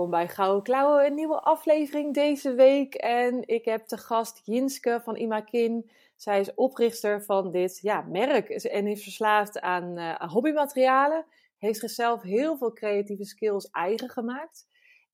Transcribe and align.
Welkom 0.00 0.18
bij 0.18 0.34
Gouden 0.34 0.62
Klauwen, 0.62 1.06
een 1.06 1.14
nieuwe 1.14 1.40
aflevering 1.40 2.14
deze 2.14 2.54
week. 2.54 2.94
En 2.94 3.48
ik 3.48 3.64
heb 3.64 3.88
de 3.88 3.96
gast 3.96 4.40
Jinske 4.44 5.00
van 5.04 5.16
Imakin. 5.16 5.90
Zij 6.16 6.40
is 6.40 6.54
oprichter 6.54 7.24
van 7.24 7.50
dit 7.50 7.78
ja, 7.82 8.00
merk 8.00 8.48
en 8.48 8.86
is 8.86 9.02
verslaafd 9.02 9.60
aan, 9.60 9.98
uh, 9.98 10.20
hobbymaterialen. 10.20 11.26
Heeft 11.58 11.78
zichzelf 11.78 12.22
heel 12.22 12.56
veel 12.56 12.72
creatieve 12.72 13.24
skills 13.24 13.70
eigen 13.70 14.08
gemaakt. 14.08 14.66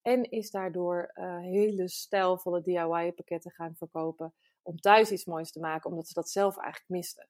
En 0.02 0.30
is 0.30 0.50
daardoor 0.50 1.10
uh, 1.14 1.38
hele 1.38 1.88
stijlvolle 1.88 2.62
DIY-pakketten 2.62 3.50
gaan 3.50 3.74
verkopen. 3.76 4.34
Om 4.62 4.80
thuis 4.80 5.10
iets 5.10 5.24
moois 5.24 5.52
te 5.52 5.60
maken, 5.60 5.90
omdat 5.90 6.06
ze 6.06 6.14
dat 6.14 6.30
zelf 6.30 6.56
eigenlijk 6.56 6.90
miste. 6.90 7.26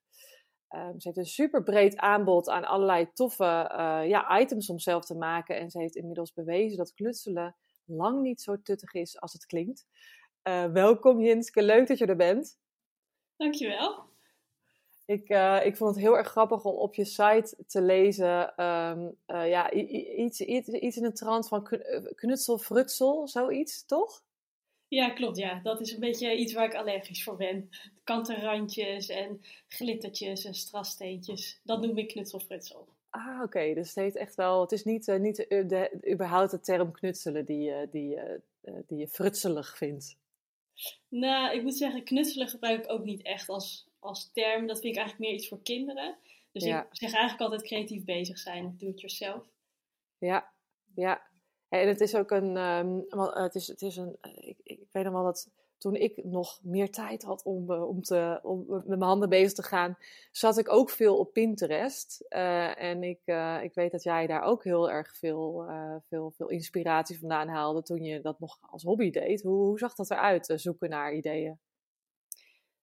Um, 0.75 0.99
ze 0.99 1.07
heeft 1.07 1.17
een 1.17 1.25
super 1.25 1.63
breed 1.63 1.97
aanbod 1.97 2.49
aan 2.49 2.63
allerlei 2.63 3.13
toffe 3.13 3.71
uh, 3.71 4.09
ja, 4.09 4.39
items 4.39 4.69
om 4.69 4.79
zelf 4.79 5.05
te 5.05 5.15
maken. 5.15 5.57
En 5.57 5.69
ze 5.69 5.79
heeft 5.79 5.95
inmiddels 5.95 6.33
bewezen 6.33 6.77
dat 6.77 6.93
knutselen 6.93 7.55
lang 7.85 8.21
niet 8.21 8.41
zo 8.41 8.61
tuttig 8.61 8.93
is 8.93 9.19
als 9.19 9.33
het 9.33 9.45
klinkt. 9.45 9.85
Uh, 10.43 10.65
welkom 10.65 11.21
Jinske, 11.21 11.63
leuk 11.63 11.87
dat 11.87 11.97
je 11.97 12.05
er 12.05 12.15
bent. 12.15 12.57
Dankjewel. 13.35 14.05
Ik, 15.05 15.29
uh, 15.29 15.65
ik 15.65 15.77
vond 15.77 15.95
het 15.95 16.03
heel 16.03 16.17
erg 16.17 16.27
grappig 16.27 16.65
om 16.65 16.75
op 16.75 16.93
je 16.93 17.05
site 17.05 17.57
te 17.67 17.81
lezen. 17.81 18.63
Um, 18.63 19.17
uh, 19.27 19.49
ja, 19.49 19.71
iets, 19.71 20.41
iets, 20.41 20.69
iets 20.69 20.97
in 20.97 21.03
de 21.03 21.11
trant 21.11 21.47
van 21.47 21.67
knutselfrutsel, 22.15 23.27
zoiets, 23.27 23.85
toch? 23.85 24.23
Ja, 24.87 25.09
klopt. 25.09 25.37
Ja. 25.37 25.59
Dat 25.63 25.81
is 25.81 25.91
een 25.91 25.99
beetje 25.99 26.37
iets 26.37 26.53
waar 26.53 26.65
ik 26.65 26.75
allergisch 26.75 27.23
voor 27.23 27.35
ben. 27.35 27.69
Kanten 28.03 28.41
randjes 28.41 29.09
en 29.09 29.41
glittertjes 29.67 30.45
en 30.45 30.53
strassteentjes. 30.53 31.59
Dat 31.63 31.81
noem 31.81 31.97
ik 31.97 32.07
knutselfrutsel. 32.07 32.87
Ah, 33.09 33.33
oké. 33.33 33.43
Okay. 33.43 33.73
Dus 33.73 33.87
het 33.87 33.95
heeft 33.95 34.15
echt 34.15 34.35
wel... 34.35 34.61
Het 34.61 34.71
is 34.71 34.83
niet, 34.83 35.07
uh, 35.07 35.19
niet 35.19 35.35
de, 35.35 35.99
überhaupt 36.11 36.51
de 36.51 36.59
term 36.59 36.91
knutselen 36.91 37.45
die, 37.45 37.89
die, 37.91 38.19
die 38.87 38.97
je 38.97 39.07
frutselig 39.07 39.77
vindt. 39.77 40.17
Nou, 41.07 41.55
ik 41.55 41.63
moet 41.63 41.77
zeggen, 41.77 42.03
knutselen 42.03 42.47
gebruik 42.47 42.83
ik 42.83 42.91
ook 42.91 43.03
niet 43.03 43.21
echt 43.21 43.49
als 43.49 43.87
als 44.07 44.31
term, 44.33 44.67
dat 44.67 44.79
vind 44.79 44.93
ik 44.93 44.99
eigenlijk 44.99 45.29
meer 45.29 45.39
iets 45.39 45.47
voor 45.47 45.61
kinderen. 45.63 46.17
Dus 46.51 46.63
ja. 46.63 46.81
ik 46.81 46.87
zeg 46.91 47.11
eigenlijk 47.13 47.41
altijd 47.41 47.61
creatief 47.61 48.03
bezig 48.03 48.37
zijn, 48.37 48.75
doe 48.77 48.89
het 48.89 48.99
yourself. 48.99 49.43
Ja, 50.17 50.51
ja. 50.95 51.27
En 51.69 51.87
het 51.87 52.01
is 52.01 52.15
ook 52.15 52.31
een, 52.31 52.57
um, 52.57 53.05
het 53.33 53.55
is, 53.55 53.67
het 53.67 53.81
is 53.81 53.97
een, 53.97 54.17
ik, 54.21 54.57
ik 54.63 54.87
weet 54.91 55.03
nog 55.03 55.13
wel 55.13 55.23
dat 55.23 55.49
toen 55.77 55.95
ik 55.95 56.23
nog 56.23 56.59
meer 56.63 56.91
tijd 56.91 57.23
had 57.23 57.43
om, 57.43 57.71
om, 57.71 58.01
te, 58.01 58.39
om 58.43 58.65
met 58.67 58.87
mijn 58.87 59.01
handen 59.01 59.29
bezig 59.29 59.53
te 59.53 59.63
gaan, 59.63 59.97
zat 60.31 60.57
ik 60.57 60.71
ook 60.71 60.89
veel 60.89 61.17
op 61.17 61.33
Pinterest. 61.33 62.25
Uh, 62.29 62.81
en 62.81 63.03
ik, 63.03 63.19
ik 63.63 63.73
weet 63.73 63.91
dat 63.91 64.03
jij 64.03 64.27
daar 64.27 64.41
ook 64.41 64.63
heel 64.63 64.91
erg 64.91 65.15
veel, 65.17 65.65
veel, 66.09 66.31
veel 66.31 66.49
inspiratie 66.49 67.19
vandaan 67.19 67.47
haalde 67.47 67.83
toen 67.83 68.03
je 68.03 68.21
dat 68.21 68.39
nog 68.39 68.57
als 68.61 68.83
hobby 68.83 69.09
deed. 69.09 69.41
Hoe, 69.41 69.63
hoe 69.63 69.79
zag 69.79 69.95
dat 69.95 70.11
eruit, 70.11 70.53
zoeken 70.55 70.89
naar 70.89 71.13
ideeën? 71.13 71.59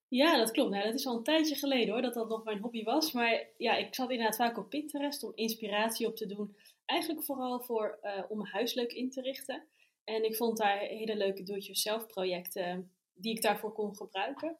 Ja, 0.07 0.37
dat 0.37 0.51
klopt. 0.51 0.69
Nou, 0.69 0.83
dat 0.83 0.93
is 0.93 1.07
al 1.07 1.17
een 1.17 1.23
tijdje 1.23 1.55
geleden 1.55 1.93
hoor, 1.93 2.01
dat 2.01 2.13
dat 2.13 2.29
nog 2.29 2.43
mijn 2.43 2.59
hobby 2.59 2.83
was. 2.83 3.11
Maar 3.11 3.47
ja, 3.57 3.75
ik 3.75 3.95
zat 3.95 4.09
inderdaad 4.09 4.35
vaak 4.35 4.57
op 4.57 4.69
Pinterest 4.69 5.23
om 5.23 5.31
inspiratie 5.35 6.07
op 6.07 6.15
te 6.15 6.25
doen. 6.25 6.55
Eigenlijk 6.85 7.25
vooral 7.25 7.59
voor, 7.59 7.99
uh, 8.01 8.23
om 8.29 8.37
mijn 8.37 8.49
huis 8.49 8.73
leuk 8.73 8.91
in 8.91 9.09
te 9.09 9.21
richten. 9.21 9.67
En 10.03 10.23
ik 10.23 10.35
vond 10.35 10.57
daar 10.57 10.77
hele 10.77 11.15
leuke 11.15 11.43
do-it-yourself 11.43 12.05
projecten 12.05 12.91
die 13.13 13.35
ik 13.35 13.41
daarvoor 13.41 13.71
kon 13.71 13.95
gebruiken. 13.95 14.57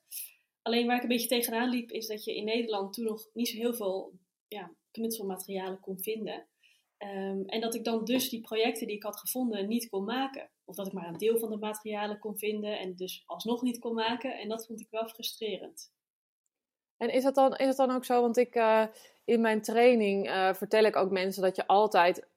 Alleen 0.61 0.87
waar 0.87 0.95
ik 0.95 1.01
een 1.01 1.07
beetje 1.07 1.27
tegenaan 1.27 1.69
liep, 1.69 1.91
is 1.91 2.07
dat 2.07 2.23
je 2.23 2.35
in 2.35 2.45
Nederland 2.45 2.93
toen 2.93 3.05
nog 3.05 3.29
niet 3.33 3.47
zo 3.47 3.57
heel 3.57 3.73
veel 3.73 4.13
ja, 4.47 4.71
knutselmaterialen 4.91 5.79
kon 5.79 5.99
vinden. 5.99 6.47
Um, 6.97 7.45
en 7.45 7.61
dat 7.61 7.75
ik 7.75 7.83
dan 7.83 8.05
dus 8.05 8.29
die 8.29 8.41
projecten 8.41 8.87
die 8.87 8.95
ik 8.95 9.03
had 9.03 9.19
gevonden 9.19 9.67
niet 9.67 9.89
kon 9.89 10.03
maken. 10.03 10.49
Of 10.65 10.75
dat 10.75 10.87
ik 10.87 10.93
maar 10.93 11.07
een 11.07 11.17
deel 11.17 11.39
van 11.39 11.49
de 11.49 11.57
materialen 11.57 12.19
kon 12.19 12.37
vinden 12.37 12.79
en 12.79 12.95
dus 12.95 13.23
alsnog 13.25 13.61
niet 13.61 13.79
kon 13.79 13.93
maken. 13.93 14.39
En 14.39 14.49
dat 14.49 14.65
vond 14.65 14.79
ik 14.79 14.87
wel 14.89 15.07
frustrerend. 15.07 15.93
En 16.97 17.09
is 17.09 17.23
dat 17.23 17.35
dan, 17.35 17.55
is 17.55 17.65
dat 17.65 17.87
dan 17.87 17.91
ook 17.91 18.05
zo? 18.05 18.21
Want 18.21 18.37
ik, 18.37 18.55
uh, 18.55 18.85
in 19.25 19.41
mijn 19.41 19.61
training 19.61 20.27
uh, 20.27 20.53
vertel 20.53 20.83
ik 20.83 20.95
ook 20.95 21.11
mensen 21.11 21.41
dat 21.41 21.55
je 21.55 21.67
altijd, 21.67 22.27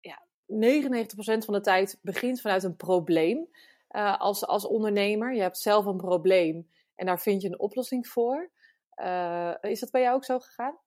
ja, 0.00 0.22
99% 0.46 1.14
van 1.44 1.54
de 1.54 1.60
tijd 1.60 1.98
begint 2.02 2.40
vanuit 2.40 2.62
een 2.62 2.76
probleem 2.76 3.48
uh, 3.90 4.20
als, 4.20 4.46
als 4.46 4.66
ondernemer. 4.66 5.34
Je 5.34 5.40
hebt 5.40 5.58
zelf 5.58 5.84
een 5.84 5.96
probleem 5.96 6.68
en 6.94 7.06
daar 7.06 7.20
vind 7.20 7.42
je 7.42 7.48
een 7.48 7.60
oplossing 7.60 8.06
voor. 8.06 8.50
is 9.60 9.80
dat 9.80 9.90
bij 9.90 10.02
jou 10.02 10.14
ook 10.14 10.24
zo 10.24 10.38
gegaan? 10.38 10.78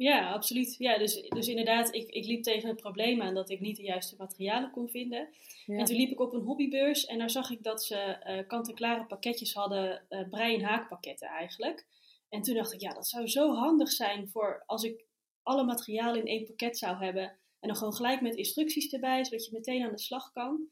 Ja, 0.00 0.32
absoluut. 0.32 0.74
Ja, 0.78 0.98
dus, 0.98 1.22
dus 1.28 1.48
inderdaad, 1.48 1.94
ik, 1.94 2.10
ik 2.10 2.26
liep 2.26 2.42
tegen 2.42 2.68
het 2.68 2.80
probleem 2.80 3.22
aan 3.22 3.34
dat 3.34 3.50
ik 3.50 3.60
niet 3.60 3.76
de 3.76 3.82
juiste 3.82 4.14
materialen 4.18 4.70
kon 4.70 4.88
vinden. 4.88 5.28
Ja. 5.66 5.78
En 5.78 5.84
toen 5.84 5.96
liep 5.96 6.10
ik 6.10 6.20
op 6.20 6.32
een 6.32 6.40
hobbybeurs 6.40 7.06
en 7.06 7.18
daar 7.18 7.30
zag 7.30 7.50
ik 7.50 7.62
dat 7.62 7.84
ze 7.84 8.16
uh, 8.26 8.46
kant-en-klare 8.48 9.04
pakketjes 9.04 9.54
hadden, 9.54 10.02
uh, 10.10 10.28
brei- 10.28 10.54
en 10.54 10.62
haakpakketten 10.62 11.28
eigenlijk. 11.28 11.86
En 12.30 12.42
toen 12.42 12.54
dacht 12.54 12.72
ik, 12.72 12.80
ja, 12.80 12.92
dat 12.92 13.08
zou 13.08 13.26
zo 13.26 13.54
handig 13.54 13.90
zijn 13.92 14.28
voor 14.28 14.62
als 14.66 14.82
ik 14.82 15.04
alle 15.42 15.64
materialen 15.64 16.20
in 16.20 16.26
één 16.26 16.46
pakket 16.46 16.78
zou 16.78 17.04
hebben. 17.04 17.38
En 17.60 17.68
dan 17.68 17.76
gewoon 17.76 17.94
gelijk 17.94 18.20
met 18.20 18.34
instructies 18.34 18.92
erbij, 18.92 19.24
zodat 19.24 19.44
je 19.44 19.52
meteen 19.52 19.84
aan 19.84 19.92
de 19.92 19.98
slag 19.98 20.32
kan. 20.32 20.68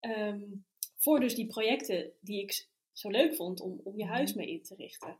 Um, 0.00 0.64
voor 0.96 1.20
dus 1.20 1.34
die 1.34 1.46
projecten 1.46 2.12
die 2.20 2.42
ik 2.42 2.68
zo 2.92 3.08
leuk 3.10 3.34
vond 3.34 3.60
om, 3.60 3.80
om 3.84 3.98
je 3.98 4.06
huis 4.06 4.34
mee 4.34 4.50
in 4.50 4.62
te 4.62 4.74
richten. 4.74 5.18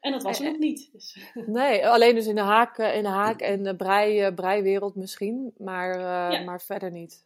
En 0.00 0.12
dat 0.12 0.22
was 0.22 0.40
er 0.40 0.50
nog 0.50 0.58
niet. 0.58 0.88
Dus. 0.92 1.18
Nee, 1.46 1.88
alleen 1.88 2.14
dus 2.14 2.26
in 2.26 2.34
de 2.34 2.40
haak, 2.40 2.78
in 2.78 3.02
de 3.02 3.08
haak 3.08 3.40
en 3.40 3.62
de 3.62 3.76
brei, 3.76 4.32
breiwereld 4.32 4.94
misschien, 4.94 5.52
maar, 5.58 5.94
uh, 5.94 6.38
ja. 6.38 6.44
maar 6.44 6.60
verder 6.60 6.90
niet. 6.90 7.24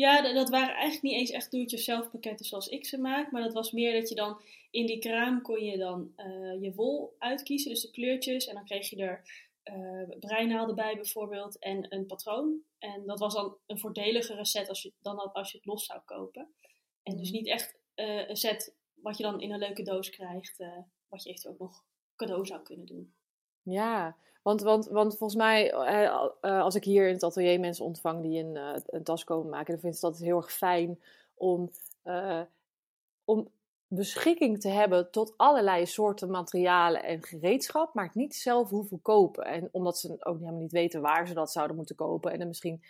Ja, 0.00 0.32
dat 0.32 0.48
waren 0.48 0.74
eigenlijk 0.74 1.02
niet 1.02 1.14
eens 1.14 1.30
echt 1.30 1.50
do-it-yourself 1.50 2.10
pakketten 2.10 2.46
zoals 2.46 2.68
ik 2.68 2.86
ze 2.86 2.98
maak. 2.98 3.30
Maar 3.30 3.42
dat 3.42 3.52
was 3.52 3.72
meer 3.72 3.92
dat 3.92 4.08
je 4.08 4.14
dan 4.14 4.40
in 4.70 4.86
die 4.86 4.98
kraam 4.98 5.42
kon 5.42 5.64
je 5.64 5.78
dan 5.78 6.12
uh, 6.16 6.62
je 6.62 6.72
wol 6.74 7.14
uitkiezen. 7.18 7.70
Dus 7.70 7.80
de 7.80 7.90
kleurtjes. 7.90 8.46
En 8.46 8.54
dan 8.54 8.64
kreeg 8.64 8.90
je 8.90 8.96
er 8.96 9.22
uh, 9.64 10.18
breinaalden 10.18 10.74
bij 10.74 10.94
bijvoorbeeld. 10.94 11.58
En 11.58 11.94
een 11.94 12.06
patroon. 12.06 12.62
En 12.78 13.06
dat 13.06 13.18
was 13.18 13.34
dan 13.34 13.56
een 13.66 13.78
voordeligere 13.78 14.44
set 14.44 14.68
als 14.68 14.82
je, 14.82 14.92
dan 15.00 15.32
als 15.32 15.50
je 15.50 15.56
het 15.56 15.66
los 15.66 15.84
zou 15.84 16.00
kopen. 16.04 16.54
En 17.02 17.16
dus 17.16 17.30
niet 17.30 17.46
echt 17.46 17.78
uh, 17.96 18.28
een 18.28 18.36
set 18.36 18.74
wat 18.94 19.16
je 19.16 19.22
dan 19.22 19.40
in 19.40 19.52
een 19.52 19.58
leuke 19.58 19.82
doos 19.82 20.10
krijgt 20.10 20.56
wat 21.08 21.22
je 21.22 21.28
eventueel 21.28 21.54
ook 21.54 21.60
nog 21.60 21.84
cadeau 22.16 22.46
zou 22.46 22.62
kunnen 22.62 22.86
doen. 22.86 23.14
Ja, 23.62 24.16
want, 24.42 24.62
want, 24.62 24.86
want 24.86 25.16
volgens 25.16 25.38
mij, 25.38 25.72
eh, 25.72 26.62
als 26.62 26.74
ik 26.74 26.84
hier 26.84 27.06
in 27.06 27.12
het 27.12 27.22
atelier 27.22 27.60
mensen 27.60 27.84
ontvang 27.84 28.22
die 28.22 28.44
een, 28.44 28.82
een 28.86 29.04
tas 29.04 29.24
komen 29.24 29.50
maken, 29.50 29.72
dan 29.72 29.80
vind 29.80 29.96
ik 29.96 30.02
altijd 30.02 30.24
heel 30.24 30.36
erg 30.36 30.52
fijn 30.52 31.02
om, 31.34 31.70
om 33.24 33.50
beschikking 33.86 34.60
te 34.60 34.68
hebben 34.68 35.10
tot 35.10 35.34
allerlei 35.36 35.86
soorten 35.86 36.30
materialen 36.30 37.02
en 37.02 37.22
gereedschap, 37.22 37.94
maar 37.94 38.04
het 38.04 38.14
niet 38.14 38.34
zelf 38.34 38.70
hoeven 38.70 39.02
kopen. 39.02 39.44
En 39.44 39.68
omdat 39.72 39.98
ze 39.98 40.16
ook 40.18 40.38
helemaal 40.38 40.60
niet 40.60 40.72
weten 40.72 41.00
waar 41.00 41.26
ze 41.26 41.34
dat 41.34 41.52
zouden 41.52 41.76
moeten 41.76 41.96
kopen 41.96 42.32
en 42.32 42.38
dan 42.38 42.48
misschien 42.48 42.82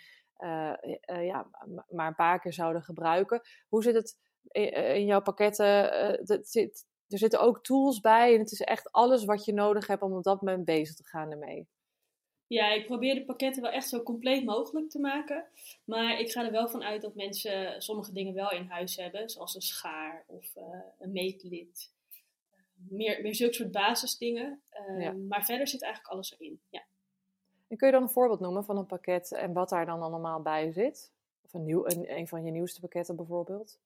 ja, 1.05 1.47
maar 1.89 2.07
een 2.07 2.15
paar 2.15 2.39
keer 2.39 2.53
zouden 2.53 2.81
gebruiken. 2.83 3.41
Hoe 3.69 3.83
zit 3.83 3.95
het 3.95 4.17
in 4.95 5.05
jouw 5.05 5.21
pakketten? 5.21 5.89
dat 6.25 6.47
zit, 6.47 6.85
er 7.11 7.17
zitten 7.17 7.39
ook 7.39 7.63
tools 7.63 7.99
bij 7.99 8.33
en 8.33 8.39
het 8.39 8.51
is 8.51 8.61
echt 8.61 8.91
alles 8.91 9.25
wat 9.25 9.45
je 9.45 9.53
nodig 9.53 9.87
hebt 9.87 10.01
om 10.01 10.13
op 10.13 10.23
dat 10.23 10.41
moment 10.41 10.65
bezig 10.65 10.95
te 10.95 11.03
gaan 11.03 11.31
ermee. 11.31 11.67
Ja, 12.47 12.71
ik 12.71 12.85
probeer 12.85 13.15
de 13.15 13.25
pakketten 13.25 13.61
wel 13.61 13.71
echt 13.71 13.89
zo 13.89 14.03
compleet 14.03 14.45
mogelijk 14.45 14.89
te 14.89 14.99
maken. 14.99 15.45
Maar 15.85 16.19
ik 16.19 16.31
ga 16.31 16.45
er 16.45 16.51
wel 16.51 16.69
van 16.69 16.83
uit 16.83 17.01
dat 17.01 17.15
mensen 17.15 17.81
sommige 17.81 18.13
dingen 18.13 18.33
wel 18.33 18.51
in 18.51 18.65
huis 18.65 18.95
hebben. 18.95 19.29
Zoals 19.29 19.55
een 19.55 19.61
schaar 19.61 20.23
of 20.27 20.55
uh, 20.55 20.63
een 20.99 21.11
meetlid. 21.11 21.93
Meer, 22.73 23.21
meer 23.21 23.35
zulke 23.35 23.53
soort 23.53 23.71
basisdingen. 23.71 24.61
Uh, 24.89 25.01
ja. 25.01 25.11
Maar 25.11 25.45
verder 25.45 25.67
zit 25.67 25.83
eigenlijk 25.83 26.13
alles 26.13 26.35
erin. 26.39 26.61
Ja. 26.69 26.83
En 27.67 27.77
kun 27.77 27.87
je 27.87 27.93
dan 27.93 28.03
een 28.03 28.09
voorbeeld 28.09 28.39
noemen 28.39 28.65
van 28.65 28.77
een 28.77 28.85
pakket 28.85 29.31
en 29.31 29.53
wat 29.53 29.69
daar 29.69 29.85
dan 29.85 30.01
allemaal 30.01 30.41
bij 30.41 30.71
zit? 30.71 31.11
Of 31.41 31.53
een, 31.53 31.65
nieuw, 31.65 31.85
een, 31.85 32.17
een 32.17 32.27
van 32.27 32.43
je 32.43 32.51
nieuwste 32.51 32.79
pakketten 32.79 33.15
bijvoorbeeld? 33.15 33.79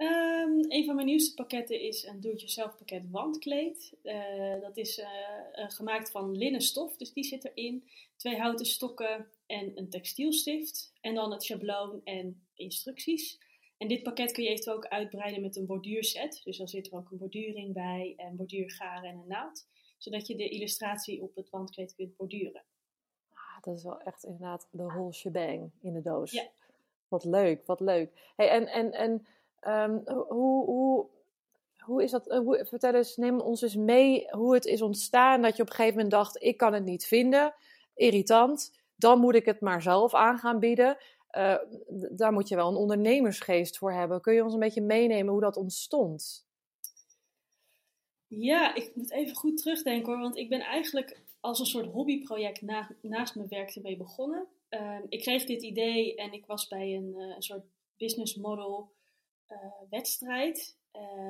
Um, 0.00 0.64
een 0.68 0.84
van 0.84 0.94
mijn 0.94 1.06
nieuwste 1.06 1.34
pakketten 1.34 1.80
is 1.80 2.04
een 2.04 2.20
do-it-yourself 2.20 2.76
pakket 2.76 3.10
wandkleed. 3.10 3.96
Uh, 4.02 4.60
dat 4.60 4.76
is 4.76 4.98
uh, 4.98 5.08
uh, 5.54 5.70
gemaakt 5.70 6.10
van 6.10 6.36
linnen 6.36 6.60
stof, 6.60 6.96
dus 6.96 7.12
die 7.12 7.24
zit 7.24 7.44
erin. 7.44 7.88
Twee 8.16 8.36
houten 8.36 8.66
stokken, 8.66 9.26
en 9.46 9.72
een 9.74 9.90
textielstift. 9.90 10.92
En 11.00 11.14
dan 11.14 11.32
het 11.32 11.42
schabloon 11.42 12.00
en 12.04 12.46
instructies. 12.54 13.38
En 13.76 13.88
dit 13.88 14.02
pakket 14.02 14.32
kun 14.32 14.42
je 14.42 14.48
eventueel 14.48 14.76
ook 14.76 14.86
uitbreiden 14.86 15.42
met 15.42 15.56
een 15.56 15.66
borduurset. 15.66 16.40
Dus 16.44 16.56
dan 16.56 16.68
zit 16.68 16.86
er 16.86 16.98
ook 16.98 17.10
een 17.10 17.18
borduring 17.18 17.72
bij, 17.72 18.14
en 18.16 18.36
borduurgaren 18.36 19.10
en 19.10 19.18
een 19.18 19.26
naald. 19.26 19.66
Zodat 19.96 20.26
je 20.26 20.36
de 20.36 20.48
illustratie 20.48 21.22
op 21.22 21.34
het 21.34 21.50
wandkleed 21.50 21.94
kunt 21.94 22.16
borduren. 22.16 22.64
Ah, 23.32 23.62
dat 23.62 23.76
is 23.76 23.82
wel 23.82 24.00
echt 24.00 24.24
inderdaad 24.24 24.68
de 24.70 24.82
whole 24.82 25.12
shebang 25.12 25.70
in 25.80 25.92
de 25.92 26.02
doos. 26.02 26.32
Ja. 26.32 26.48
Wat 27.08 27.24
leuk, 27.24 27.66
wat 27.66 27.80
leuk. 27.80 28.32
Hey, 28.36 28.48
en 28.48 28.66
en, 28.66 28.92
en 28.92 29.26
um, 29.66 30.02
hoe, 30.28 30.64
hoe, 30.64 31.06
hoe 31.78 32.02
is 32.02 32.10
dat? 32.10 32.28
Eh, 32.28 32.38
hoe, 32.38 32.66
vertel 32.68 32.94
eens, 32.94 33.16
neem 33.16 33.40
ons 33.40 33.62
eens 33.62 33.76
mee 33.76 34.26
hoe 34.30 34.54
het 34.54 34.64
is 34.64 34.82
ontstaan 34.82 35.42
dat 35.42 35.56
je 35.56 35.62
op 35.62 35.68
een 35.68 35.74
gegeven 35.74 35.96
moment 35.96 36.14
dacht: 36.14 36.42
ik 36.42 36.56
kan 36.56 36.72
het 36.72 36.84
niet 36.84 37.06
vinden, 37.06 37.54
irritant, 37.94 38.72
dan 38.96 39.20
moet 39.20 39.34
ik 39.34 39.44
het 39.44 39.60
maar 39.60 39.82
zelf 39.82 40.14
aan 40.14 40.38
gaan 40.38 40.58
bieden. 40.58 40.96
Uh, 41.36 41.54
daar 42.10 42.32
moet 42.32 42.48
je 42.48 42.56
wel 42.56 42.68
een 42.68 42.76
ondernemersgeest 42.76 43.78
voor 43.78 43.92
hebben. 43.92 44.20
Kun 44.20 44.34
je 44.34 44.44
ons 44.44 44.52
een 44.52 44.58
beetje 44.58 44.82
meenemen 44.82 45.32
hoe 45.32 45.40
dat 45.40 45.56
ontstond? 45.56 46.46
Ja, 48.26 48.74
ik 48.74 48.92
moet 48.94 49.10
even 49.10 49.36
goed 49.36 49.56
terugdenken 49.56 50.12
hoor, 50.12 50.22
want 50.22 50.36
ik 50.36 50.48
ben 50.48 50.60
eigenlijk 50.60 51.20
als 51.40 51.58
een 51.58 51.66
soort 51.66 51.86
hobbyproject 51.86 52.62
na, 52.62 52.90
naast 53.02 53.34
mijn 53.34 53.48
werk 53.48 53.74
ermee 53.74 53.96
begonnen. 53.96 54.46
Uh, 54.70 54.98
ik 55.08 55.20
kreeg 55.20 55.44
dit 55.44 55.62
idee 55.62 56.14
en 56.14 56.32
ik 56.32 56.46
was 56.46 56.68
bij 56.68 56.94
een, 56.94 57.14
uh, 57.16 57.34
een 57.36 57.42
soort 57.42 57.64
business 57.96 58.36
model 58.36 58.92
wedstrijd. 59.90 60.76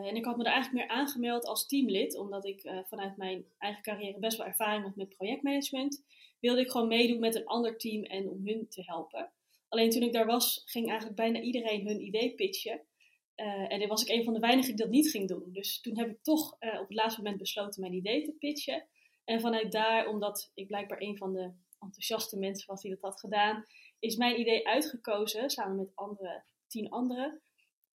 en 0.02 0.16
ik 0.16 0.24
had 0.24 0.36
me 0.36 0.44
er 0.44 0.52
eigenlijk 0.52 0.86
meer 0.86 0.96
aangemeld 0.96 1.44
als 1.44 1.66
teamlid, 1.66 2.16
omdat 2.16 2.46
ik 2.46 2.70
vanuit 2.88 3.16
mijn 3.16 3.44
eigen 3.58 3.82
carrière 3.82 4.18
best 4.18 4.36
wel 4.36 4.46
ervaring 4.46 4.84
had 4.84 4.96
met 4.96 5.16
projectmanagement. 5.16 6.04
Wilde 6.40 6.60
ik 6.60 6.70
gewoon 6.70 6.88
meedoen 6.88 7.20
met 7.20 7.34
een 7.34 7.46
ander 7.46 7.78
team 7.78 8.04
en 8.04 8.30
om 8.30 8.46
hun 8.46 8.68
te 8.68 8.82
helpen. 8.84 9.30
Alleen 9.68 9.90
toen 9.90 10.02
ik 10.02 10.12
daar 10.12 10.26
was, 10.26 10.62
ging 10.64 10.86
eigenlijk 10.86 11.16
bijna 11.16 11.40
iedereen 11.40 11.86
hun 11.86 12.06
idee 12.06 12.34
pitchen. 12.34 12.80
En 13.68 13.78
dan 13.78 13.88
was 13.88 14.02
ik 14.02 14.08
een 14.08 14.24
van 14.24 14.34
de 14.34 14.40
weinigen 14.40 14.76
die 14.76 14.84
dat 14.84 14.94
niet 14.94 15.10
ging 15.10 15.28
doen. 15.28 15.52
Dus 15.52 15.80
toen 15.80 15.98
heb 15.98 16.10
ik 16.10 16.22
toch 16.22 16.52
op 16.52 16.88
het 16.88 16.94
laatste 16.94 17.22
moment 17.22 17.40
besloten 17.40 17.80
mijn 17.80 17.94
idee 17.94 18.22
te 18.22 18.32
pitchen. 18.32 18.86
En 19.24 19.40
vanuit 19.40 19.72
daar, 19.72 20.08
omdat 20.08 20.50
ik 20.54 20.66
blijkbaar 20.66 21.00
een 21.00 21.16
van 21.16 21.32
de 21.32 21.52
enthousiaste 21.78 22.38
mensen 22.38 22.66
was 22.66 22.82
die 22.82 22.90
dat 22.90 23.00
had 23.00 23.20
gedaan, 23.20 23.64
is 23.98 24.16
mijn 24.16 24.40
idee 24.40 24.68
uitgekozen, 24.68 25.50
samen 25.50 25.76
met 25.76 25.92
andere, 25.94 26.42
tien 26.66 26.90
anderen, 26.90 27.40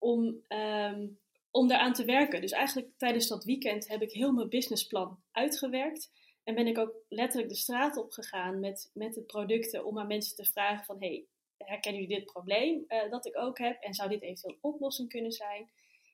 om, 0.04 0.44
um, 0.48 1.20
om 1.52 1.68
daaraan 1.68 1.94
te 1.94 2.06
werken. 2.06 2.42
Dus 2.42 2.52
eigenlijk 2.52 2.92
tijdens 2.98 3.28
dat 3.28 3.44
weekend 3.44 3.88
heb 3.88 4.02
ik 4.02 4.12
heel 4.12 4.32
mijn 4.32 4.50
businessplan 4.50 5.20
uitgewerkt. 5.32 6.12
En 6.44 6.56
ben 6.56 6.68
ik 6.68 6.78
ook 6.78 6.94
letterlijk 7.10 7.52
de 7.52 7.58
straat 7.58 7.98
op 7.98 8.12
gegaan 8.12 8.60
met, 8.60 8.90
met 8.94 9.14
de 9.14 9.22
producten 9.22 9.86
om 9.86 10.00
aan 10.00 10.08
mensen 10.08 10.36
te 10.36 10.52
vragen 10.52 10.86
van... 10.86 11.00
hey, 11.00 11.26
herkennen 11.58 12.02
jullie 12.02 12.18
dit 12.18 12.32
probleem 12.32 12.86
uh, 12.88 13.10
dat 13.10 13.26
ik 13.26 13.38
ook 13.38 13.58
heb? 13.58 13.82
En 13.82 13.94
zou 13.94 14.10
dit 14.10 14.22
eventueel 14.22 14.54
een 14.54 14.72
oplossing 14.72 15.10
kunnen 15.10 15.32
zijn? 15.32 15.70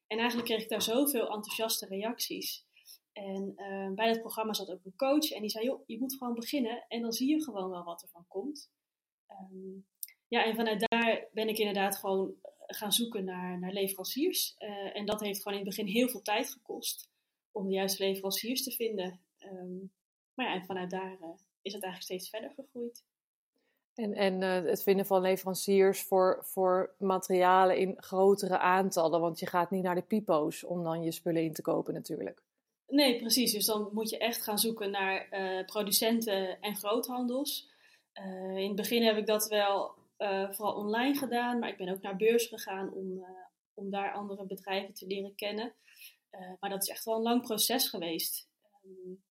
En 0.07 0.17
eigenlijk 0.17 0.47
kreeg 0.47 0.63
ik 0.63 0.69
daar 0.69 0.81
zoveel 0.81 1.29
enthousiaste 1.29 1.85
reacties. 1.85 2.65
En 3.13 3.53
uh, 3.55 3.93
bij 3.93 4.07
dat 4.07 4.21
programma 4.21 4.53
zat 4.53 4.71
ook 4.71 4.85
een 4.85 4.95
coach 4.95 5.31
en 5.31 5.41
die 5.41 5.49
zei, 5.49 5.65
joh, 5.65 5.81
je 5.85 5.99
moet 5.99 6.17
gewoon 6.17 6.33
beginnen 6.33 6.85
en 6.87 7.01
dan 7.01 7.11
zie 7.11 7.29
je 7.29 7.43
gewoon 7.43 7.69
wel 7.69 7.83
wat 7.83 8.01
er 8.01 8.09
van 8.09 8.25
komt. 8.27 8.71
Um, 9.29 9.85
ja, 10.27 10.45
en 10.45 10.55
vanuit 10.55 10.85
daar 10.89 11.27
ben 11.31 11.47
ik 11.47 11.57
inderdaad 11.57 11.97
gewoon 11.97 12.35
gaan 12.75 12.91
zoeken 12.91 13.23
naar, 13.23 13.59
naar 13.59 13.73
leveranciers. 13.73 14.55
Uh, 14.59 14.95
en 14.95 15.05
dat 15.05 15.19
heeft 15.19 15.41
gewoon 15.41 15.57
in 15.57 15.65
het 15.65 15.75
begin 15.75 15.93
heel 15.93 16.09
veel 16.09 16.21
tijd 16.21 16.49
gekost 16.49 17.09
om 17.51 17.67
de 17.67 17.73
juiste 17.73 18.03
leveranciers 18.03 18.63
te 18.63 18.71
vinden. 18.71 19.19
Um, 19.39 19.91
maar 20.33 20.45
ja, 20.45 20.53
en 20.53 20.65
vanuit 20.65 20.89
daar 20.89 21.17
is 21.61 21.73
het 21.73 21.83
eigenlijk 21.83 22.01
steeds 22.01 22.29
verder 22.29 22.51
gegroeid. 22.55 23.03
En, 23.93 24.13
en 24.13 24.41
uh, 24.41 24.69
het 24.69 24.83
vinden 24.83 25.05
van 25.05 25.21
leveranciers 25.21 26.01
voor, 26.01 26.39
voor 26.41 26.95
materialen 26.97 27.77
in 27.77 27.95
grotere 27.97 28.57
aantallen. 28.57 29.21
Want 29.21 29.39
je 29.39 29.45
gaat 29.45 29.71
niet 29.71 29.83
naar 29.83 29.95
de 29.95 30.01
pipo's 30.01 30.63
om 30.63 30.83
dan 30.83 31.03
je 31.03 31.11
spullen 31.11 31.43
in 31.43 31.53
te 31.53 31.61
kopen 31.61 31.93
natuurlijk. 31.93 32.41
Nee, 32.87 33.19
precies. 33.19 33.51
Dus 33.51 33.65
dan 33.65 33.89
moet 33.93 34.09
je 34.09 34.17
echt 34.17 34.43
gaan 34.43 34.59
zoeken 34.59 34.91
naar 34.91 35.27
producenten 35.65 36.61
en 36.61 36.75
groothandels. 36.75 37.69
Uh, 38.13 38.57
in 38.57 38.67
het 38.67 38.75
begin 38.75 39.03
heb 39.03 39.17
ik 39.17 39.25
dat 39.25 39.47
wel 39.47 39.95
vooral 40.51 40.75
online 40.75 41.17
gedaan. 41.17 41.59
Maar 41.59 41.69
ik 41.69 41.77
ben 41.77 41.89
ook 41.89 42.01
naar 42.01 42.15
beurs 42.15 42.47
gegaan 42.47 42.93
om, 42.93 43.25
om 43.73 43.89
daar 43.89 44.13
andere 44.13 44.45
bedrijven 44.45 44.93
te 44.93 45.07
leren 45.07 45.35
kennen. 45.35 45.73
maar 46.59 46.69
dat 46.69 46.81
is 46.81 46.89
echt 46.89 47.05
wel 47.05 47.15
een 47.15 47.21
lang 47.21 47.41
proces 47.41 47.89
geweest. 47.89 48.47
Um, 48.85 49.23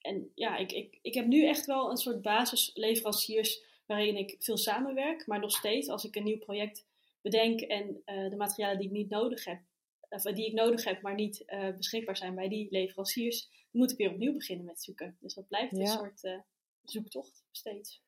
en 0.00 0.32
ja, 0.34 0.56
ik, 0.56 0.72
ik, 0.72 0.98
ik 1.02 1.14
heb 1.14 1.26
nu 1.26 1.46
echt 1.46 1.66
wel 1.66 1.90
een 1.90 1.96
soort 1.96 2.22
basisleveranciers 2.22 3.62
waarin 3.86 4.16
ik 4.16 4.36
veel 4.38 4.56
samenwerk, 4.56 5.26
maar 5.26 5.40
nog 5.40 5.50
steeds 5.50 5.88
als 5.88 6.04
ik 6.04 6.16
een 6.16 6.24
nieuw 6.24 6.38
project 6.38 6.86
bedenk 7.20 7.60
en 7.60 8.02
uh, 8.06 8.30
de 8.30 8.36
materialen 8.36 8.78
die 8.78 8.86
ik 8.86 8.92
niet 8.92 9.08
nodig 9.08 9.44
heb, 9.44 9.60
of 10.08 10.22
die 10.22 10.46
ik 10.46 10.52
nodig 10.52 10.84
heb, 10.84 11.02
maar 11.02 11.14
niet 11.14 11.42
uh, 11.46 11.76
beschikbaar 11.76 12.16
zijn 12.16 12.34
bij 12.34 12.48
die 12.48 12.66
leveranciers, 12.70 13.48
moet 13.70 13.90
ik 13.90 13.96
weer 13.96 14.10
opnieuw 14.10 14.32
beginnen 14.32 14.64
met 14.64 14.82
zoeken. 14.82 15.16
Dus 15.20 15.34
dat 15.34 15.48
blijft 15.48 15.76
ja. 15.76 15.80
een 15.80 15.86
soort 15.86 16.24
uh, 16.24 16.38
zoektocht 16.82 17.44
steeds. 17.50 18.02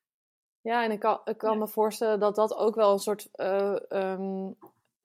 Ja, 0.63 0.85
en 0.85 0.91
ik 0.91 1.01
kan, 1.01 1.21
ik 1.25 1.39
kan 1.39 1.53
ja. 1.53 1.59
me 1.59 1.69
voorstellen 1.69 2.21
dat 2.21 2.35
dat 2.35 2.57
ook 2.57 2.75
wel 2.75 2.93
een 2.93 2.99
soort. 2.99 3.29
Um, 3.39 4.57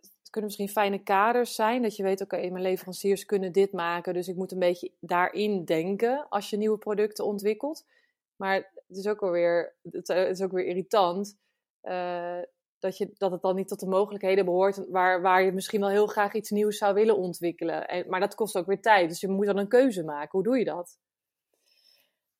het 0.01 0.29
kunnen 0.29 0.43
misschien 0.43 0.69
fijne 0.69 1.03
kaders 1.03 1.55
zijn. 1.55 1.81
Dat 1.81 1.95
je 1.95 2.03
weet, 2.03 2.21
oké, 2.21 2.35
okay, 2.35 2.49
mijn 2.49 2.63
leveranciers 2.63 3.25
kunnen 3.25 3.51
dit 3.51 3.71
maken. 3.71 4.13
Dus 4.13 4.27
ik 4.27 4.35
moet 4.35 4.51
een 4.51 4.59
beetje 4.59 4.91
daarin 4.99 5.65
denken 5.65 6.25
als 6.29 6.49
je 6.49 6.57
nieuwe 6.57 6.77
producten 6.77 7.25
ontwikkelt. 7.25 7.85
Maar 8.35 8.55
het 8.87 8.97
is 8.97 9.07
ook 9.07 9.21
alweer, 9.21 9.75
het 9.91 10.09
is 10.09 10.41
ook 10.41 10.51
weer 10.51 10.65
irritant 10.65 11.37
uh, 11.83 12.39
dat, 12.79 12.97
je, 12.97 13.13
dat 13.17 13.31
het 13.31 13.41
dan 13.41 13.55
niet 13.55 13.67
tot 13.67 13.79
de 13.79 13.87
mogelijkheden 13.87 14.45
behoort 14.45 14.89
waar, 14.89 15.21
waar 15.21 15.43
je 15.43 15.51
misschien 15.51 15.79
wel 15.79 15.89
heel 15.89 16.07
graag 16.07 16.33
iets 16.33 16.49
nieuws 16.49 16.77
zou 16.77 16.93
willen 16.93 17.17
ontwikkelen. 17.17 17.87
En, 17.87 18.09
maar 18.09 18.19
dat 18.19 18.35
kost 18.35 18.57
ook 18.57 18.65
weer 18.65 18.81
tijd, 18.81 19.09
dus 19.09 19.21
je 19.21 19.27
moet 19.27 19.45
dan 19.45 19.57
een 19.57 19.67
keuze 19.67 20.03
maken. 20.03 20.29
Hoe 20.31 20.43
doe 20.43 20.57
je 20.57 20.65
dat? 20.65 20.97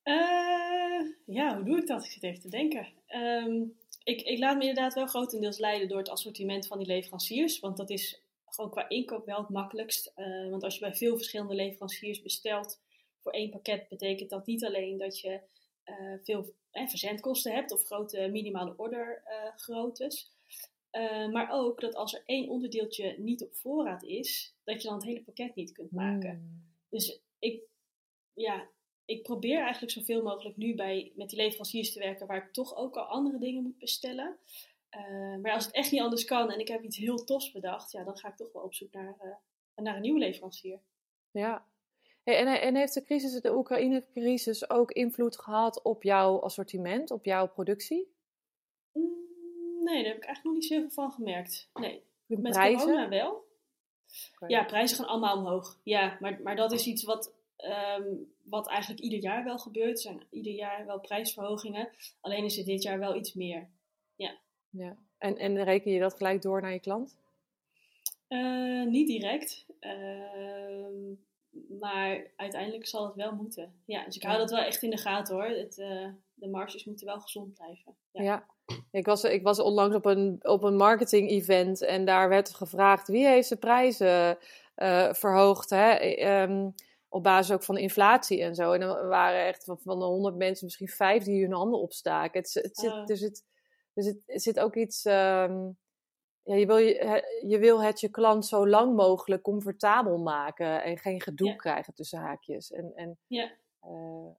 Uh, 0.06 1.12
ja, 1.26 1.56
hoe 1.56 1.66
doe 1.66 1.78
ik 1.78 1.88
dat? 1.88 2.06
Ik 2.06 2.12
zit 2.12 2.24
even 2.24 2.42
te 2.42 2.50
denken. 2.50 2.88
Um, 3.08 3.78
ik, 4.04 4.22
ik 4.22 4.40
laat 4.40 4.58
me 4.58 4.62
inderdaad 4.62 4.94
wel 4.94 5.08
grotendeels 5.08 5.58
leiden 5.58 5.88
door 5.88 5.98
het 5.98 6.10
assortiment 6.10 6.68
van 6.68 6.78
die 6.78 6.88
leveranciers, 6.88 7.60
want 7.60 7.78
dat 7.78 7.90
is 7.90 8.22
gewoon 8.46 8.72
qua 8.72 8.90
inkoop 8.90 9.26
wel 9.26 9.40
het 9.40 9.50
makkelijkst. 9.50 10.12
Uh, 10.16 10.50
want 10.50 10.64
als 10.64 10.74
je 10.74 10.80
bij 10.80 10.96
veel 10.96 11.16
verschillende 11.16 11.56
leveranciers 11.56 12.22
bestelt 12.22 12.80
voor 13.20 13.32
één 13.32 13.50
pakket, 13.50 13.90
betekent 13.90 14.30
dat 14.30 14.46
niet 14.46 14.66
alleen 14.66 14.98
dat 14.98 15.20
je 15.20 15.40
uh, 15.86 16.14
veel 16.24 16.54
eh, 16.72 16.88
verzendkosten 16.88 17.54
hebt 17.54 17.72
of 17.72 17.84
grote 17.84 18.28
minimale 18.32 18.74
ordergroottes. 18.78 20.32
Uh, 20.92 21.28
maar 21.28 21.52
ook 21.52 21.82
dat 21.82 21.96
als 21.96 22.14
er 22.14 22.24
één 22.26 22.50
onderdeeltje 22.50 23.16
niet 23.18 23.44
op 23.44 23.56
voorraad 23.56 24.04
is, 24.04 24.54
dat 24.64 24.82
je 24.82 24.88
dan 24.88 24.98
het 24.98 25.06
hele 25.06 25.22
pakket 25.22 25.56
niet 25.56 25.72
kunt 25.72 25.92
maken. 25.92 26.36
Mm. 26.36 26.64
Dus 26.90 27.20
ik, 27.40 27.64
ja, 28.34 28.68
ik 29.06 29.24
probeer 29.24 29.60
eigenlijk 29.60 29.92
zoveel 29.92 30.24
mogelijk 30.24 30.58
nu 30.58 30.76
bij, 30.76 31.12
met 31.16 31.30
die 31.30 31.38
leveranciers 31.38 31.94
te 31.94 32.00
werken 32.00 32.28
waar 32.28 32.46
ik 32.46 32.54
toch 32.54 32.76
ook 32.76 32.96
al 32.96 33.04
andere 33.04 33.38
dingen 33.38 33.64
moet 33.64 33.78
bestellen. 33.78 34.38
Uh, 34.92 35.38
maar 35.42 35.52
als 35.52 35.66
het 35.66 35.76
echt 35.76 35.92
niet 35.92 36.02
anders 36.02 36.26
kan 36.26 36.52
en 36.52 36.60
ik 36.60 36.68
heb 36.68 36.84
iets 36.84 36.98
heel 36.98 37.24
tofs 37.24 37.52
bedacht, 37.52 37.92
ja, 37.92 38.04
dan 38.04 38.18
ga 38.18 38.28
ik 38.28 38.36
toch 38.36 38.52
wel 38.52 38.64
op 38.64 38.74
zoek 38.74 38.92
naar, 38.92 39.16
uh, 39.24 39.84
naar 39.84 39.96
een 39.96 40.02
nieuwe 40.02 40.20
leverancier. 40.20 40.80
Ja, 41.32 41.66
en, 42.24 42.62
en, 42.62 42.76
heeft 42.76 42.94
de 42.94 43.04
crisis, 43.04 43.42
de 43.42 43.56
Oekraïne-crisis, 43.56 44.70
ook 44.70 44.92
invloed 44.92 45.40
gehad 45.40 45.82
op 45.82 46.04
jouw 46.04 46.40
assortiment, 46.40 47.12
op 47.12 47.26
jouw 47.26 47.48
productie? 47.48 48.14
Mm, 48.92 49.04
nee, 49.84 50.04
daar 50.04 50.14
heb 50.14 50.18
ik 50.18 50.26
eigenlijk 50.26 50.44
nog 50.44 50.54
niet 50.54 50.66
zoveel 50.66 50.90
van 50.90 51.12
gemerkt. 51.12 51.70
Nee, 51.74 52.04
met 52.26 52.52
prijzen? 52.52 52.80
corona 52.80 53.10
wel. 53.10 53.48
Okay. 54.36 54.50
Ja, 54.50 54.64
prijzen 54.64 54.98
gaan 54.98 55.08
allemaal 55.08 55.38
omhoog. 55.38 55.80
Ja, 55.84 56.18
maar, 56.20 56.40
maar 56.44 56.56
dat 56.56 56.72
is 56.72 56.86
iets 56.86 57.04
wat, 57.04 57.34
um, 57.58 58.34
wat 58.44 58.68
eigenlijk 58.68 59.02
ieder 59.02 59.20
jaar 59.20 59.44
wel 59.44 59.58
gebeurt. 59.58 60.00
Zijn 60.00 60.28
ieder 60.30 60.54
jaar 60.54 60.86
wel 60.86 61.00
prijsverhogingen. 61.00 61.90
Alleen 62.22 62.44
is 62.44 62.56
het 62.56 62.66
dit 62.66 62.84
jaar 62.84 63.00
wel 63.00 63.16
iets 63.16 63.34
meer. 63.34 63.70
Ja. 64.16 64.38
ja. 64.70 64.98
En, 65.18 65.38
en 65.38 65.64
reken 65.64 65.92
je 65.92 66.00
dat 66.00 66.16
gelijk 66.16 66.42
door 66.42 66.62
naar 66.62 66.74
je 66.74 66.80
klant? 66.80 67.18
Uh, 68.30 68.86
niet 68.86 69.08
direct. 69.08 69.66
Uh, 69.80 71.18
maar 71.80 72.32
uiteindelijk 72.36 72.88
zal 72.88 73.06
het 73.06 73.16
wel 73.16 73.32
moeten. 73.32 73.82
Ja, 73.86 74.06
dus 74.06 74.16
ik 74.16 74.24
hou 74.24 74.38
dat 74.38 74.52
wel 74.52 74.60
echt 74.60 74.84
in 74.84 74.90
de 74.90 74.98
gaten 74.98 75.36
hoor. 75.36 75.46
Het, 75.46 75.78
uh, 75.78 76.08
de 76.34 76.48
marges 76.48 76.86
moeten 76.86 77.06
wel 77.06 77.20
gezond 77.20 77.54
blijven. 77.54 77.96
Ja. 78.12 78.24
ja. 78.24 78.46
Ik, 78.92 79.06
was, 79.06 79.24
ik 79.24 79.44
was 79.44 79.60
onlangs 79.60 79.96
op 79.96 80.06
een, 80.06 80.40
op 80.42 80.64
een 80.64 80.76
marketing 80.76 81.30
event 81.30 81.82
en 81.82 82.06
daar 82.06 82.30
werd 82.30 82.54
gevraagd 82.54 83.08
wie 83.08 83.28
heeft 83.28 83.50
de 83.50 83.56
prijzen 83.56 84.38
uh, 84.76 85.14
verhoogd. 85.14 85.70
Hè? 85.70 86.18
Um, 86.44 86.74
op 87.16 87.24
basis 87.24 87.56
ook 87.56 87.64
van 87.64 87.78
inflatie 87.78 88.42
en 88.42 88.56
zo. 88.56 88.72
En 88.72 88.82
er 88.82 89.08
waren 89.08 89.46
echt 89.46 89.64
van, 89.64 89.80
van 89.80 90.00
de 90.00 90.06
honderd 90.06 90.36
mensen 90.36 90.66
misschien 90.66 90.88
vijf 90.88 91.24
die 91.24 91.42
hun 91.42 91.54
handen 91.54 91.80
opstaken. 91.80 92.42
Het, 92.42 92.54
het 92.54 92.78
zit, 92.78 92.92
uh. 92.92 93.06
dus, 93.06 93.20
het, 93.20 93.44
dus 93.94 94.06
het, 94.06 94.18
er 94.26 94.40
zit 94.40 94.60
ook 94.60 94.76
iets. 94.76 95.06
Um, 95.06 95.78
ja, 96.44 96.56
je, 96.56 96.66
wil 96.66 96.78
je, 96.78 97.24
je 97.48 97.60
wil 97.60 97.84
het 97.84 98.00
je 98.00 98.10
klant 98.10 98.46
zo 98.46 98.68
lang 98.68 98.96
mogelijk 98.96 99.42
comfortabel 99.42 100.18
maken 100.18 100.84
en 100.84 100.98
geen 100.98 101.22
gedoe 101.22 101.48
ja. 101.48 101.56
krijgen 101.56 101.94
tussen 101.94 102.20
haakjes. 102.20 102.72
En, 102.72 102.92
en, 102.96 103.18
ja. 103.28 103.52
Uh, 103.82 104.32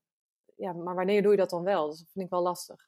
ja, 0.55 0.73
maar 0.73 0.95
wanneer 0.95 1.21
doe 1.21 1.31
je 1.31 1.37
dat 1.37 1.49
dan 1.49 1.63
wel? 1.63 1.87
Dat 1.87 1.97
vind 1.97 2.25
ik 2.25 2.31
wel 2.31 2.41
lastig. 2.41 2.87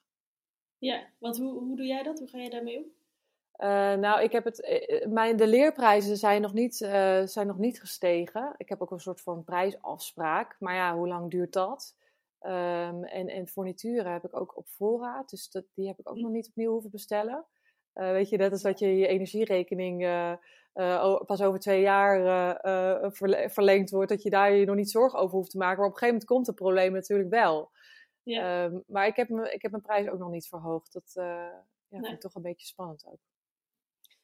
Ja, 0.78 1.08
want 1.18 1.38
hoe, 1.38 1.60
hoe 1.60 1.78
doe 1.78 1.86
jij 1.86 2.04
dat? 2.04 2.20
Hoe 2.20 2.28
ga 2.28 2.38
je 2.38 2.50
daarmee 2.50 2.78
om? 2.78 2.86
Uh, 3.60 3.94
nou, 3.94 4.22
ik 4.22 4.32
heb 4.32 4.44
het, 4.44 5.06
mijn, 5.10 5.38
de 5.38 5.48
leerprijzen 5.48 6.18
zijn 6.18 6.42
nog, 6.42 6.54
niet, 6.54 6.80
uh, 6.80 7.22
zijn 7.26 7.48
nog 7.48 7.58
niet 7.58 7.80
gestegen. 7.80 8.54
Ik 8.58 8.70
heb 8.70 8.82
ook 8.82 8.92
een 8.92 9.00
soort 9.00 9.22
van 9.22 9.44
prijsafspraak. 9.44 10.56
Maar 10.60 10.76
ja, 10.76 10.96
hoe 10.96 11.08
lang 11.08 11.32
duurt 11.32 11.54
dat? 11.54 11.96
Um, 12.42 13.04
en, 13.04 13.28
en 13.28 13.48
fournituren 13.48 14.12
heb 14.12 14.24
ik 14.24 14.40
ook 14.40 14.58
op 14.58 14.68
voorraad. 14.68 15.30
Dus 15.30 15.50
dat, 15.50 15.64
die 15.74 15.88
heb 15.88 16.00
ik 16.00 16.10
ook 16.10 16.18
nog 16.18 16.32
niet 16.32 16.48
opnieuw 16.48 16.72
hoeven 16.72 16.90
bestellen. 16.90 17.46
Uh, 17.96 18.12
weet 18.12 18.30
je, 18.30 18.38
dat 18.38 18.52
is 18.52 18.62
dat 18.62 18.80
je 18.80 18.98
je 18.98 19.08
energierekening 19.08 20.08
pas 21.26 21.42
over 21.42 21.60
twee 21.60 21.82
jaar 21.82 22.60
verlengd 23.52 23.90
wordt. 23.90 24.10
Dat 24.10 24.24
je 24.24 24.30
daar 24.30 24.52
je 24.52 24.66
nog 24.66 24.76
niet 24.76 24.92
zorgen 24.92 25.20
over 25.20 25.36
hoeft 25.36 25.52
te 25.52 25.58
maken. 25.58 25.78
Maar 25.78 25.88
op 25.88 25.94
een 25.94 26.00
gegeven 26.00 26.20
moment 26.20 26.32
komt 26.32 26.48
het 26.48 26.56
probleem 26.56 26.92
natuurlijk 26.92 27.30
wel. 27.30 27.72
Ja. 28.24 28.64
Um, 28.64 28.84
maar 28.88 29.08
ik 29.08 29.16
heb, 29.16 29.30
ik 29.30 29.62
heb 29.62 29.72
mijn 29.72 29.84
prijs 29.84 30.10
ook 30.10 30.20
nog 30.20 30.30
niet 30.30 30.48
verhoogd. 30.48 30.94
Dat 30.94 31.12
ja, 31.14 31.66
nee. 31.90 32.02
vind 32.02 32.14
ik 32.14 32.20
toch 32.20 32.36
een 32.36 32.42
beetje 32.42 32.68
spannend 32.68 33.06
ook. 33.08 33.20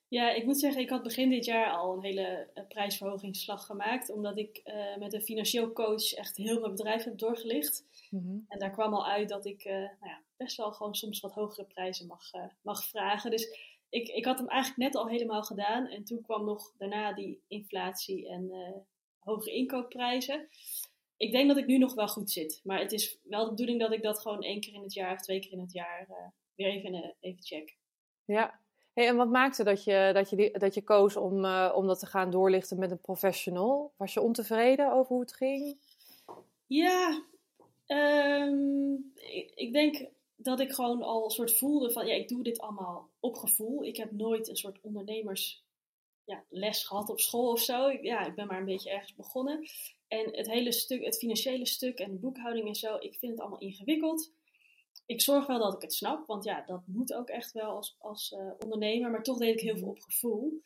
Ja, 0.07 0.31
ik 0.31 0.45
moet 0.45 0.59
zeggen, 0.59 0.81
ik 0.81 0.89
had 0.89 1.03
begin 1.03 1.29
dit 1.29 1.45
jaar 1.45 1.71
al 1.71 1.93
een 1.93 2.03
hele 2.03 2.47
prijsverhogingsslag 2.67 3.65
gemaakt. 3.65 4.09
Omdat 4.09 4.38
ik 4.38 4.62
uh, 4.65 4.97
met 4.97 5.13
een 5.13 5.21
financieel 5.21 5.71
coach 5.71 6.13
echt 6.13 6.38
heel 6.38 6.59
mijn 6.59 6.71
bedrijf 6.71 7.03
heb 7.03 7.17
doorgelicht. 7.17 7.83
Mm-hmm. 8.09 8.45
En 8.47 8.59
daar 8.59 8.71
kwam 8.71 8.93
al 8.93 9.07
uit 9.07 9.29
dat 9.29 9.45
ik 9.45 9.65
uh, 9.65 9.74
nou 9.74 9.97
ja, 10.00 10.21
best 10.38 10.57
wel 10.57 10.71
gewoon 10.71 10.95
soms 10.95 11.19
wat 11.19 11.33
hogere 11.33 11.65
prijzen 11.65 12.07
mag, 12.07 12.33
uh, 12.33 12.45
mag 12.62 12.83
vragen. 12.83 13.31
Dus 13.31 13.57
ik, 13.89 14.07
ik 14.07 14.25
had 14.25 14.38
hem 14.38 14.47
eigenlijk 14.47 14.79
net 14.79 14.95
al 14.95 15.09
helemaal 15.09 15.43
gedaan. 15.43 15.88
En 15.88 16.03
toen 16.03 16.21
kwam 16.21 16.45
nog 16.45 16.74
daarna 16.77 17.13
die 17.13 17.41
inflatie 17.47 18.29
en 18.29 18.51
hoge 19.19 19.51
inkoopprijzen. 19.51 20.47
Ik 21.17 21.31
denk 21.31 21.47
dat 21.47 21.57
ik 21.57 21.65
nu 21.65 21.77
nog 21.77 21.93
wel 21.93 22.07
goed 22.07 22.31
zit. 22.31 22.62
Maar 22.63 22.79
het 22.79 22.91
is 22.91 23.17
wel 23.24 23.43
de 23.43 23.50
bedoeling 23.50 23.79
dat 23.79 23.91
ik 23.91 24.01
dat 24.01 24.19
gewoon 24.19 24.43
één 24.43 24.59
keer 24.59 24.74
in 24.74 24.81
het 24.81 24.93
jaar 24.93 25.13
of 25.13 25.21
twee 25.21 25.39
keer 25.39 25.51
in 25.51 25.59
het 25.59 25.71
jaar 25.71 26.07
weer 26.55 26.67
even, 26.67 27.15
even 27.19 27.43
check. 27.43 27.77
Ja, 28.25 28.59
En 28.96 29.16
wat 29.16 29.30
maakte 29.30 29.64
dat 29.64 29.84
je, 29.84 30.10
dat 30.14 30.30
je, 30.30 30.56
dat 30.58 30.74
je 30.74 30.82
koos 30.82 31.16
om, 31.16 31.46
uh, 31.46 31.74
om 31.75 31.88
dat 31.88 32.00
te 32.00 32.06
gaan 32.06 32.32
doorlichten 32.32 32.80
met 32.80 32.92
een 32.92 33.02
professional? 33.02 33.94
Was 33.98 34.14
je 34.14 34.22
ontevreden 34.22 34.94
over 34.94 35.12
hoe 35.12 35.22
het 35.22 35.36
ging? 35.36 35.78
Ja, 36.68 37.24
um, 37.88 39.12
ik, 39.56 39.74
denk 39.74 40.10
dat 40.36 40.60
ik 40.60 40.72
gewoon 40.72 41.04
al 41.04 41.30
soort 41.30 41.58
voelde 41.58 41.92
van, 41.92 42.06
ja, 42.06 42.14
ik 42.14 42.28
doe 42.28 42.44
dit 42.44 42.60
allemaal 42.60 43.10
op 43.20 43.36
gevoel. 43.36 43.84
Ik 43.84 43.98
heb 43.98 44.12
nooit 44.12 44.48
een 44.48 44.56
soort 44.56 44.80
ondernemers 44.82 45.64
ja, 46.24 46.44
les 46.50 46.84
gehad 46.84 47.10
op 47.10 47.20
school 47.20 47.52
of 47.52 47.60
zo. 47.60 47.92
Ja, 48.02 48.25
ik 48.25 48.36
ben 48.36 48.48
maar 48.48 48.60
een 48.60 48.66
beetje 48.66 48.90
ergens 48.90 49.16
begonnen. 49.16 49.68
En 50.08 50.36
het 50.36 50.48
hele 50.48 50.72
stuk, 50.72 51.06
het 51.06 51.18
financiële 51.18 51.66
stuk 51.66 52.00
en 52.00 52.12
de 52.12 52.20
boekhouding 52.20 52.68
en 52.68 52.75
zo, 52.75 52.96
ik 53.00 53.16
vind 53.16 53.32
het 53.32 53.42
allemaal 53.42 53.60
ingewikkeld 53.60 54.32
ik 55.06 55.22
zorg 55.22 55.46
wel 55.48 55.60
dat 55.60 55.74
ik 55.74 55.82
het 55.82 55.94
snap, 55.94 56.28
want 56.28 56.44
ja, 56.44 56.64
dat 56.66 56.82
moet 56.86 57.14
ook 57.14 57.30
echt 57.30 57.52
wel 57.52 57.70
als, 57.70 57.96
als 58.00 58.32
uh, 58.32 58.52
ondernemer. 58.60 59.12
Maar 59.12 59.24
toch 59.24 59.38
deed 59.38 59.54
ik 59.54 59.60
heel 59.60 59.78
veel 59.78 59.90
op 59.90 60.00
gevoel. 60.00 60.62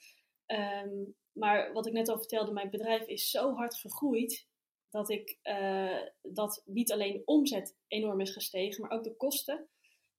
Um, 0.48 1.16
maar 1.32 1.74
wat 1.74 1.88
ik 1.88 1.94
net 1.94 2.10
al 2.10 2.18
vertelde, 2.18 2.52
mijn 2.52 2.70
bedrijf 2.70 3.08
is 3.08 3.30
zo 3.30 3.54
hard 3.54 3.76
gegroeid 3.76 4.48
dat 4.90 5.10
ik 5.10 5.38
uh, 5.44 6.02
dat 6.22 6.64
niet 6.66 6.92
alleen 6.92 7.22
omzet 7.26 7.76
enorm 7.88 8.20
is 8.20 8.32
gestegen, 8.32 8.82
maar 8.82 8.92
ook 8.92 9.04
de 9.04 9.16
kosten. 9.16 9.68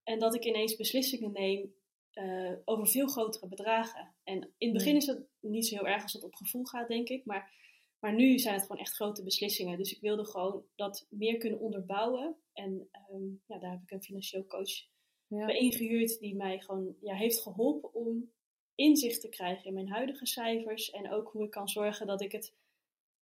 En 0.02 0.18
dat 0.18 0.34
ik 0.34 0.44
ineens 0.44 0.76
beslissingen 0.76 1.32
neem 1.32 1.74
uh, 2.14 2.52
over 2.64 2.86
veel 2.86 3.06
grotere 3.06 3.48
bedragen. 3.48 4.14
En 4.24 4.54
in 4.58 4.68
het 4.68 4.76
begin 4.76 4.96
is 4.96 5.06
dat 5.06 5.18
niet 5.40 5.66
zo 5.66 5.76
heel 5.76 5.86
erg 5.86 6.02
als 6.02 6.12
het 6.12 6.24
op 6.24 6.34
gevoel 6.34 6.64
gaat, 6.64 6.88
denk 6.88 7.08
ik. 7.08 7.24
Maar 7.24 7.52
maar 8.00 8.14
nu 8.14 8.38
zijn 8.38 8.54
het 8.54 8.66
gewoon 8.66 8.80
echt 8.80 8.94
grote 8.94 9.22
beslissingen. 9.22 9.78
Dus 9.78 9.92
ik 9.92 10.00
wilde 10.00 10.24
gewoon 10.24 10.64
dat 10.74 11.06
meer 11.10 11.36
kunnen 11.38 11.60
onderbouwen. 11.60 12.36
En 12.52 12.88
um, 13.12 13.42
ja, 13.46 13.58
daar 13.58 13.70
heb 13.70 13.82
ik 13.82 13.90
een 13.90 14.02
financieel 14.02 14.46
coach 14.46 14.88
ja. 15.26 15.46
bij 15.46 15.58
ingehuurd 15.58 16.18
die 16.18 16.36
mij 16.36 16.60
gewoon 16.60 16.96
ja, 17.00 17.14
heeft 17.14 17.40
geholpen 17.40 17.94
om 17.94 18.30
inzicht 18.74 19.20
te 19.20 19.28
krijgen 19.28 19.64
in 19.64 19.74
mijn 19.74 19.88
huidige 19.88 20.26
cijfers. 20.26 20.90
En 20.90 21.12
ook 21.12 21.28
hoe 21.32 21.44
ik 21.44 21.50
kan 21.50 21.68
zorgen 21.68 22.06
dat 22.06 22.20
ik 22.20 22.32
het 22.32 22.54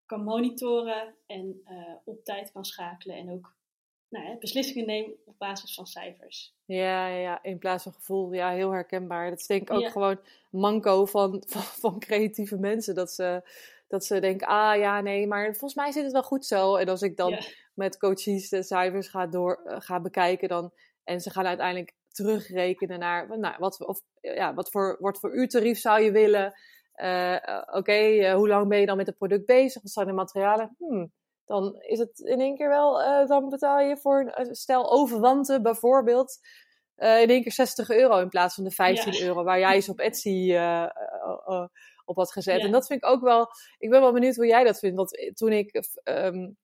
kan 0.06 0.24
monitoren 0.24 1.14
en 1.26 1.60
uh, 1.68 1.94
op 2.04 2.24
tijd 2.24 2.52
kan 2.52 2.64
schakelen. 2.64 3.16
En 3.16 3.30
ook 3.30 3.56
nou 4.08 4.38
beslissingen 4.38 4.86
neem 4.86 5.14
op 5.24 5.38
basis 5.38 5.74
van 5.74 5.86
cijfers. 5.86 6.54
Ja, 6.64 7.06
ja, 7.06 7.42
in 7.42 7.58
plaats 7.58 7.82
van 7.82 7.92
gevoel. 7.92 8.32
Ja, 8.32 8.50
heel 8.50 8.70
herkenbaar. 8.70 9.30
Dat 9.30 9.38
is 9.38 9.46
denk 9.46 9.62
ik 9.62 9.70
ook 9.70 9.90
gewoon 9.90 10.20
manco 10.50 11.06
van, 11.06 11.42
van, 11.46 11.62
van 11.62 11.98
creatieve 11.98 12.58
mensen. 12.58 12.94
Dat 12.94 13.10
ze 13.10 13.42
dat 13.88 14.04
ze 14.04 14.20
denken, 14.20 14.46
ah 14.46 14.76
ja, 14.76 15.00
nee, 15.00 15.26
maar 15.26 15.44
volgens 15.44 15.74
mij 15.74 15.92
zit 15.92 16.02
het 16.02 16.12
wel 16.12 16.22
goed 16.22 16.46
zo. 16.46 16.76
En 16.76 16.88
als 16.88 17.02
ik 17.02 17.16
dan 17.16 17.38
met 17.74 17.98
coaches 17.98 18.48
de 18.48 18.62
cijfers 18.62 19.08
ga, 19.08 19.26
door, 19.26 19.60
uh, 19.64 19.76
ga 19.78 20.00
bekijken 20.00 20.48
dan, 20.48 20.72
en 21.04 21.20
ze 21.20 21.30
gaan 21.30 21.46
uiteindelijk 21.46 21.94
terugrekenen 22.08 22.98
naar 22.98 23.38
nou, 23.38 23.54
wat, 23.58 23.86
of, 23.86 24.00
ja, 24.20 24.54
wat, 24.54 24.70
voor, 24.70 24.96
wat 25.00 25.18
voor 25.18 25.34
uurtarief 25.34 25.78
zou 25.78 26.00
je 26.00 26.10
willen. 26.10 26.52
Uh, 26.96 27.36
Oké, 27.66 27.76
okay, 27.76 28.18
uh, 28.18 28.34
hoe 28.34 28.48
lang 28.48 28.68
ben 28.68 28.80
je 28.80 28.86
dan 28.86 28.96
met 28.96 29.06
het 29.06 29.16
product 29.16 29.46
bezig? 29.46 29.82
Wat 29.82 29.92
zijn 29.92 30.06
de 30.06 30.12
materialen? 30.12 30.74
Hmm, 30.78 31.12
dan 31.44 31.76
is 31.80 31.98
het 31.98 32.18
in 32.18 32.40
één 32.40 32.56
keer 32.56 32.68
wel, 32.68 33.26
dan 33.26 33.48
betaal 33.48 33.80
je 33.80 33.96
voor 33.96 34.32
een 34.34 34.54
stel 34.54 34.90
overwanten 34.90 35.62
bijvoorbeeld 35.62 36.38
in 36.96 37.28
één 37.28 37.42
keer 37.42 37.52
60 37.52 37.90
euro 37.90 38.18
in 38.18 38.28
plaats 38.28 38.54
van 38.54 38.64
de 38.64 38.70
15 38.70 39.12
ja. 39.12 39.24
euro 39.24 39.44
waar 39.44 39.58
jij 39.58 39.80
ze 39.80 39.90
op 39.90 39.98
Etsy 40.08 40.52
op 42.08 42.16
had 42.16 42.32
gezet. 42.32 42.60
En 42.60 42.72
dat 42.72 42.86
vind 42.86 43.02
ik 43.02 43.08
ook 43.08 43.22
wel. 43.22 43.48
Ik 43.78 43.90
ben 43.90 44.00
wel 44.00 44.12
benieuwd 44.12 44.36
hoe 44.36 44.46
jij 44.46 44.64
dat 44.64 44.78
vindt. 44.78 44.96
Want 44.96 45.36
toen 45.36 45.52
ik 45.52 45.74
um, 46.04 46.56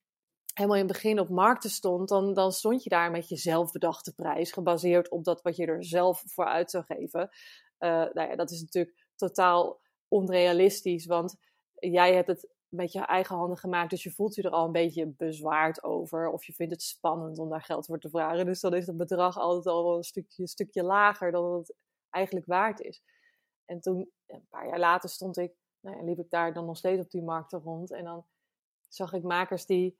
helemaal 0.54 0.76
in 0.76 0.84
het 0.84 0.92
begin 0.92 1.20
op 1.20 1.28
markten 1.28 1.70
stond, 1.70 2.08
dan, 2.08 2.34
dan 2.34 2.52
stond 2.52 2.82
je 2.82 2.88
daar 2.88 3.10
met 3.10 3.28
je 3.28 3.36
zelfbedachte 3.36 4.14
prijs, 4.14 4.52
gebaseerd 4.52 5.10
op 5.10 5.24
dat 5.24 5.42
wat 5.42 5.56
je 5.56 5.66
er 5.66 5.84
zelf 5.84 6.22
voor 6.26 6.44
uit 6.44 6.70
zou 6.70 6.84
geven. 6.84 7.28
Uh, 7.78 7.90
nou 7.90 8.28
ja, 8.28 8.36
dat 8.36 8.50
is 8.50 8.60
natuurlijk 8.60 9.06
totaal 9.16 9.80
onrealistisch, 10.08 11.06
want 11.06 11.36
jij 11.74 12.14
hebt 12.14 12.28
het 12.28 12.52
met 12.68 12.92
je 12.92 13.00
eigen 13.00 13.36
handen 13.36 13.58
gemaakt, 13.58 13.90
dus 13.90 14.02
je 14.02 14.10
voelt 14.10 14.34
je 14.34 14.42
er 14.42 14.50
al 14.50 14.66
een 14.66 14.72
beetje 14.72 15.06
bezwaard 15.16 15.82
over, 15.82 16.28
of 16.28 16.44
je 16.44 16.52
vindt 16.52 16.72
het 16.72 16.82
spannend 16.82 17.38
om 17.38 17.48
daar 17.48 17.62
geld 17.62 17.86
voor 17.86 17.98
te 17.98 18.08
vragen. 18.08 18.46
Dus 18.46 18.60
dan 18.60 18.74
is 18.74 18.86
het 18.86 18.96
bedrag 18.96 19.38
altijd 19.38 19.66
al 19.66 19.84
wel 19.84 19.96
een 19.96 20.02
stukje, 20.02 20.42
een 20.42 20.48
stukje 20.48 20.82
lager 20.82 21.32
dan 21.32 21.52
het 21.52 21.74
eigenlijk 22.10 22.46
waard 22.46 22.80
is. 22.80 23.02
En 23.64 23.80
toen, 23.80 24.10
een 24.26 24.46
paar 24.48 24.68
jaar 24.68 24.78
later, 24.78 25.08
stond 25.08 25.36
ik, 25.36 25.52
nou 25.80 25.96
ja, 25.96 26.02
liep 26.04 26.18
ik 26.18 26.30
daar 26.30 26.52
dan 26.52 26.66
nog 26.66 26.76
steeds 26.76 27.00
op 27.00 27.10
die 27.10 27.22
markten 27.22 27.60
rond. 27.60 27.90
En 27.90 28.04
dan 28.04 28.26
zag 28.88 29.12
ik 29.12 29.22
makers 29.22 29.66
die, 29.66 29.98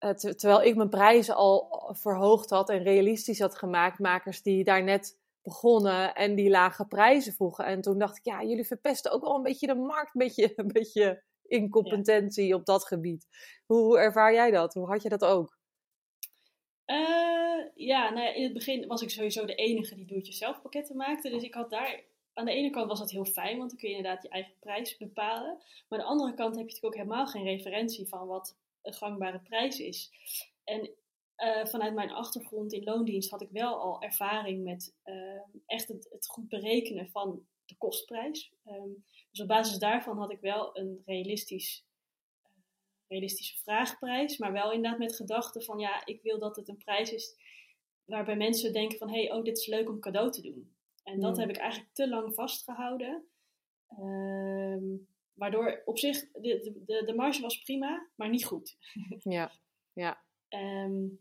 uh, 0.00 0.10
terwijl 0.10 0.62
ik 0.62 0.76
mijn 0.76 0.88
prijzen 0.88 1.34
al 1.34 1.88
verhoogd 1.92 2.50
had 2.50 2.70
en 2.70 2.82
realistisch 2.82 3.40
had 3.40 3.54
gemaakt, 3.54 3.98
makers 3.98 4.42
die 4.42 4.64
daar 4.64 4.82
net 4.82 5.20
begonnen 5.42 6.14
en 6.14 6.34
die 6.34 6.50
lage 6.50 6.86
prijzen 6.86 7.32
vroegen. 7.32 7.64
En 7.64 7.80
toen 7.80 7.98
dacht 7.98 8.16
ik, 8.16 8.24
ja, 8.24 8.42
jullie 8.42 8.66
verpesten 8.66 9.12
ook 9.12 9.22
wel 9.22 9.36
een 9.36 9.42
beetje 9.42 9.66
de 9.66 9.74
markt, 9.74 10.14
een 10.14 10.18
beetje, 10.18 10.52
een 10.56 10.72
beetje 10.72 11.22
incompetentie 11.42 12.46
ja. 12.46 12.54
op 12.54 12.64
dat 12.64 12.84
gebied. 12.84 13.26
Hoe, 13.66 13.78
hoe, 13.78 13.98
ervaar 13.98 14.32
jij 14.32 14.50
dat? 14.50 14.74
Hoe 14.74 14.86
had 14.86 15.02
je 15.02 15.08
dat 15.08 15.24
ook? 15.24 15.60
Uh, 16.86 17.66
ja, 17.74 18.10
nou 18.10 18.26
ja, 18.26 18.34
in 18.34 18.42
het 18.42 18.52
begin 18.52 18.86
was 18.86 19.02
ik 19.02 19.10
sowieso 19.10 19.44
de 19.44 19.54
enige 19.54 19.94
die 19.94 20.06
doe-het-jezelf 20.06 20.62
pakketten 20.62 20.96
maakte. 20.96 21.30
Dus 21.30 21.42
ik 21.42 21.54
had 21.54 21.70
daar 21.70 22.02
aan 22.34 22.44
de 22.44 22.52
ene 22.52 22.70
kant 22.70 22.88
was 22.88 22.98
dat 22.98 23.10
heel 23.10 23.24
fijn, 23.24 23.58
want 23.58 23.70
dan 23.70 23.78
kun 23.78 23.88
je 23.88 23.96
inderdaad 23.96 24.22
je 24.22 24.28
eigen 24.28 24.54
prijs 24.60 24.96
bepalen. 24.96 25.58
Maar 25.88 25.98
aan 25.98 26.04
de 26.04 26.10
andere 26.10 26.34
kant 26.34 26.56
heb 26.56 26.68
je 26.68 26.74
natuurlijk 26.74 26.94
ook 26.94 27.02
helemaal 27.02 27.26
geen 27.26 27.44
referentie 27.44 28.08
van 28.08 28.26
wat 28.26 28.56
een 28.82 28.94
gangbare 28.94 29.40
prijs 29.40 29.78
is. 29.78 30.10
En 30.64 30.90
uh, 31.36 31.66
vanuit 31.66 31.94
mijn 31.94 32.10
achtergrond 32.10 32.72
in 32.72 32.84
loondienst 32.84 33.30
had 33.30 33.42
ik 33.42 33.50
wel 33.50 33.80
al 33.80 34.02
ervaring 34.02 34.64
met 34.64 34.94
uh, 35.04 35.40
echt 35.66 35.88
het, 35.88 36.26
goed 36.26 36.48
berekenen 36.48 37.10
van 37.10 37.46
de 37.66 37.74
kostprijs. 37.76 38.52
Um, 38.66 39.04
dus 39.30 39.40
op 39.40 39.48
basis 39.48 39.78
daarvan 39.78 40.18
had 40.18 40.32
ik 40.32 40.40
wel 40.40 40.78
een 40.78 41.02
realistisch, 41.06 41.84
uh, 42.42 42.50
realistische 43.08 43.58
vraagprijs, 43.62 44.38
maar 44.38 44.52
wel 44.52 44.72
inderdaad 44.72 44.98
met 44.98 45.16
gedachte 45.16 45.62
van 45.62 45.78
ja, 45.78 46.06
ik 46.06 46.22
wil 46.22 46.38
dat 46.38 46.56
het 46.56 46.68
een 46.68 46.76
prijs 46.76 47.12
is 47.12 47.36
waarbij 48.04 48.36
mensen 48.36 48.72
denken 48.72 48.98
van 48.98 49.10
hé, 49.10 49.22
hey, 49.22 49.32
oh, 49.32 49.44
dit 49.44 49.58
is 49.58 49.66
leuk 49.66 49.88
om 49.88 50.00
cadeau 50.00 50.30
te 50.30 50.42
doen. 50.42 50.71
En 51.02 51.20
dat 51.20 51.36
heb 51.36 51.48
ik 51.48 51.56
eigenlijk 51.56 51.94
te 51.94 52.08
lang 52.08 52.34
vastgehouden. 52.34 53.24
Um, 53.98 55.08
waardoor 55.34 55.82
op 55.84 55.98
zich, 55.98 56.30
de, 56.32 56.80
de, 56.86 57.02
de 57.04 57.14
marge 57.14 57.42
was 57.42 57.62
prima, 57.62 58.08
maar 58.14 58.28
niet 58.28 58.44
goed. 58.44 58.76
ja, 59.22 59.52
ja. 59.92 60.22
Um, 60.48 61.18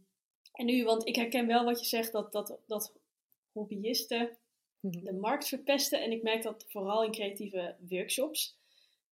en 0.52 0.66
nu, 0.66 0.84
want 0.84 1.08
ik 1.08 1.16
herken 1.16 1.48
wel 1.48 1.66
wat 1.66 1.80
je 1.80 1.86
zegt, 1.86 2.12
dat, 2.12 2.32
dat, 2.32 2.60
dat 2.68 2.96
hobbyisten 3.52 4.38
mhm. 4.80 5.04
de 5.04 5.14
markt 5.14 5.48
verpesten. 5.48 6.02
En 6.02 6.12
ik 6.12 6.24
merk 6.24 6.44
dat 6.44 6.66
vooral 6.68 7.04
in 7.04 7.12
creatieve 7.12 7.76
workshops. 7.90 8.60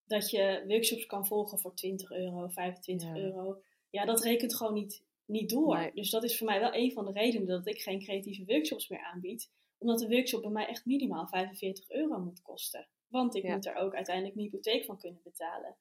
Dat 0.06 0.30
je 0.30 0.64
workshops 0.68 1.06
kan 1.06 1.28
volgen 1.28 1.60
voor 1.60 1.76
20 1.76 2.12
euro, 2.12 2.48
25 2.48 3.16
euro. 3.16 3.62
Ja, 3.90 4.06
dat 4.06 4.24
rekent 4.24 4.56
gewoon 4.56 4.74
niet, 4.74 5.04
niet 5.26 5.50
door. 5.50 5.92
Dus 5.94 6.10
dat 6.10 6.24
is 6.24 6.38
voor 6.38 6.48
mij 6.48 6.60
wel 6.60 6.74
een 6.74 6.92
van 6.92 7.06
de 7.06 7.12
redenen 7.12 7.48
dat 7.48 7.68
ik 7.68 7.82
geen 7.82 8.00
creatieve 8.00 8.46
workshops 8.46 8.88
meer 8.88 9.04
aanbied 9.04 9.50
omdat 9.80 10.00
de 10.00 10.10
workshop 10.10 10.42
bij 10.42 10.52
mij 10.52 10.68
echt 10.68 10.86
minimaal 10.86 11.28
45 11.28 11.90
euro 11.90 12.20
moet 12.20 12.42
kosten. 12.42 12.88
Want 13.08 13.36
ik 13.36 13.44
moet 13.44 13.66
er 13.66 13.76
ook 13.76 13.94
uiteindelijk 13.94 14.36
mijn 14.36 14.48
hypotheek 14.48 14.86
van 14.86 14.98
kunnen 14.98 15.22
betalen. 15.24 15.76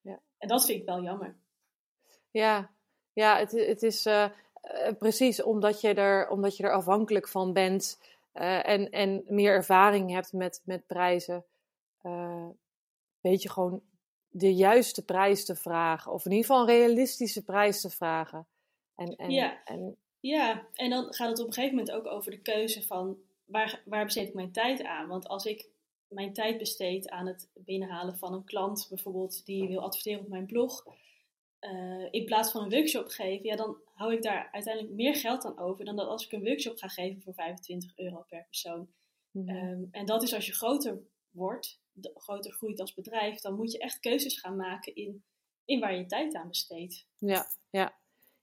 Ja. 0.00 0.20
En 0.38 0.48
dat 0.48 0.64
vind 0.64 0.80
ik 0.80 0.86
wel 0.86 1.02
jammer. 1.02 1.36
Ja, 2.30 2.70
ja 3.12 3.38
het, 3.38 3.50
het 3.52 3.82
is 3.82 4.06
uh, 4.06 4.30
precies 4.98 5.42
omdat 5.42 5.80
je, 5.80 5.94
er, 5.94 6.28
omdat 6.28 6.56
je 6.56 6.62
er 6.62 6.72
afhankelijk 6.72 7.28
van 7.28 7.52
bent. 7.52 8.00
en, 8.32 8.90
en 8.90 9.22
meer 9.26 9.52
ervaring 9.52 10.10
hebt 10.10 10.32
met, 10.32 10.62
met 10.64 10.86
prijzen, 10.86 11.44
weet 13.20 13.42
je 13.42 13.50
gewoon 13.50 13.82
de 14.30 14.54
juiste 14.54 15.04
prijs 15.04 15.44
te 15.44 15.54
vragen. 15.54 16.12
Of 16.12 16.24
in 16.24 16.30
ieder 16.30 16.46
geval 16.46 16.60
een 16.60 16.74
realistische 16.74 17.44
prijs 17.44 17.80
te 17.80 17.90
vragen. 17.90 18.46
En, 18.94 19.16
en, 19.16 19.30
ja. 19.30 19.64
En, 19.64 19.96
ja, 20.20 20.66
en 20.74 20.90
dan 20.90 21.14
gaat 21.14 21.28
het 21.28 21.40
op 21.40 21.46
een 21.46 21.52
gegeven 21.52 21.76
moment 21.76 21.96
ook 21.96 22.06
over 22.06 22.30
de 22.30 22.42
keuze 22.42 22.82
van 22.82 23.18
waar, 23.48 23.82
waar 23.84 24.04
besteed 24.04 24.28
ik 24.28 24.34
mijn 24.34 24.52
tijd 24.52 24.82
aan? 24.82 25.08
Want 25.08 25.28
als 25.28 25.44
ik 25.44 25.68
mijn 26.08 26.32
tijd 26.32 26.58
besteed 26.58 27.08
aan 27.08 27.26
het 27.26 27.50
binnenhalen 27.54 28.18
van 28.18 28.32
een 28.32 28.44
klant, 28.44 28.86
bijvoorbeeld 28.88 29.46
die 29.46 29.68
wil 29.68 29.80
adverteren 29.80 30.20
op 30.20 30.28
mijn 30.28 30.46
blog, 30.46 30.84
uh, 31.60 32.08
in 32.10 32.24
plaats 32.24 32.50
van 32.50 32.62
een 32.62 32.70
workshop 32.70 33.08
geven, 33.08 33.46
ja, 33.46 33.56
dan 33.56 33.76
hou 33.94 34.12
ik 34.12 34.22
daar 34.22 34.48
uiteindelijk 34.52 34.94
meer 34.94 35.14
geld 35.14 35.44
aan 35.44 35.58
over 35.58 35.84
dan 35.84 35.96
dat 35.96 36.06
als 36.06 36.24
ik 36.24 36.32
een 36.32 36.44
workshop 36.44 36.76
ga 36.78 36.88
geven 36.88 37.22
voor 37.22 37.34
25 37.34 37.92
euro 37.96 38.24
per 38.28 38.44
persoon. 38.44 38.88
Mhm. 39.30 39.48
Ehm, 39.48 39.84
en 39.90 40.06
dat 40.06 40.22
is 40.22 40.34
als 40.34 40.46
je 40.46 40.52
groter 40.52 40.98
wordt, 41.30 41.80
groter 42.14 42.52
groeit 42.52 42.80
als 42.80 42.94
bedrijf, 42.94 43.40
dan 43.40 43.54
moet 43.54 43.72
je 43.72 43.78
echt 43.78 44.00
keuzes 44.00 44.38
gaan 44.38 44.56
maken 44.56 44.94
in, 44.94 45.24
in 45.64 45.80
waar 45.80 45.94
je 45.94 46.06
tijd 46.06 46.34
aan 46.34 46.48
besteedt. 46.48 47.06
Ja, 47.18 47.46
ja. 47.70 47.98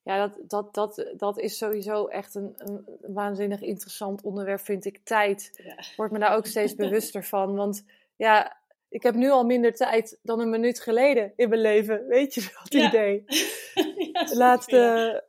Ja, 0.05 0.27
dat, 0.27 0.49
dat, 0.49 0.73
dat, 0.73 1.13
dat 1.17 1.39
is 1.39 1.57
sowieso 1.57 2.07
echt 2.07 2.35
een, 2.35 2.53
een 2.55 2.85
waanzinnig 3.13 3.61
interessant 3.61 4.21
onderwerp, 4.21 4.59
vind 4.59 4.85
ik. 4.85 4.99
Tijd. 5.03 5.61
Ja. 5.63 5.83
Word 5.95 6.11
me 6.11 6.19
daar 6.19 6.35
ook 6.35 6.45
steeds 6.45 6.75
bewuster 6.85 7.23
van. 7.23 7.55
Want 7.55 7.83
ja, 8.15 8.57
ik 8.89 9.03
heb 9.03 9.15
nu 9.15 9.29
al 9.29 9.45
minder 9.45 9.73
tijd 9.73 10.19
dan 10.21 10.39
een 10.39 10.49
minuut 10.49 10.79
geleden 10.79 11.33
in 11.35 11.49
mijn 11.49 11.61
leven. 11.61 12.07
Weet 12.07 12.33
je 12.33 12.41
dat 12.41 12.73
idee? 12.73 13.23
ja, 14.13 14.27
Laatste 14.33 15.23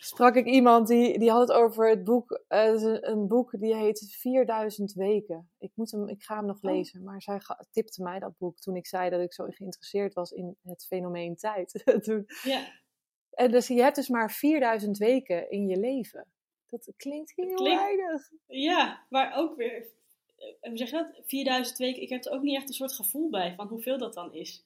sprak 0.00 0.34
ik 0.34 0.46
iemand 0.46 0.88
die, 0.88 1.18
die 1.18 1.30
had 1.30 1.48
het 1.48 1.56
over 1.56 1.88
het 1.88 2.04
boek. 2.04 2.44
Uh, 2.48 3.00
een, 3.00 3.28
boek 3.28 3.60
die 3.60 3.74
heet 3.74 4.16
4000 4.18 4.92
weken. 4.92 5.50
Ik, 5.58 5.70
moet 5.74 5.90
hem, 5.90 6.08
ik 6.08 6.22
ga 6.22 6.36
hem 6.36 6.46
nog 6.46 6.62
oh. 6.62 6.72
lezen. 6.72 7.02
Maar 7.02 7.22
zij 7.22 7.40
tipte 7.70 8.02
mij 8.02 8.18
dat 8.18 8.38
boek 8.38 8.58
toen 8.58 8.76
ik 8.76 8.86
zei 8.86 9.10
dat 9.10 9.20
ik 9.20 9.32
zo 9.32 9.46
geïnteresseerd 9.48 10.14
was 10.14 10.30
in 10.30 10.56
het 10.62 10.86
fenomeen 10.86 11.36
tijd. 11.36 11.82
toen, 12.04 12.24
ja. 12.42 12.60
En 13.38 13.50
dus 13.50 13.66
je 13.66 13.82
hebt 13.82 13.96
dus 13.96 14.08
maar 14.08 14.32
4000 14.32 14.98
weken 14.98 15.50
in 15.50 15.66
je 15.66 15.76
leven. 15.76 16.26
Dat 16.66 16.92
klinkt 16.96 17.32
heel 17.36 17.64
weinig. 17.64 18.30
Ja, 18.46 19.02
maar 19.08 19.36
ook 19.36 19.56
weer, 19.56 19.86
eh, 20.36 20.68
hoe 20.68 20.76
zeg 20.76 20.90
je 20.90 20.96
dat? 20.96 21.20
4000 21.26 21.78
weken, 21.78 22.02
ik 22.02 22.08
heb 22.08 22.24
er 22.24 22.32
ook 22.32 22.42
niet 22.42 22.56
echt 22.56 22.68
een 22.68 22.74
soort 22.74 22.92
gevoel 22.92 23.30
bij 23.30 23.54
van 23.56 23.66
hoeveel 23.66 23.98
dat 23.98 24.14
dan 24.14 24.34
is. 24.34 24.64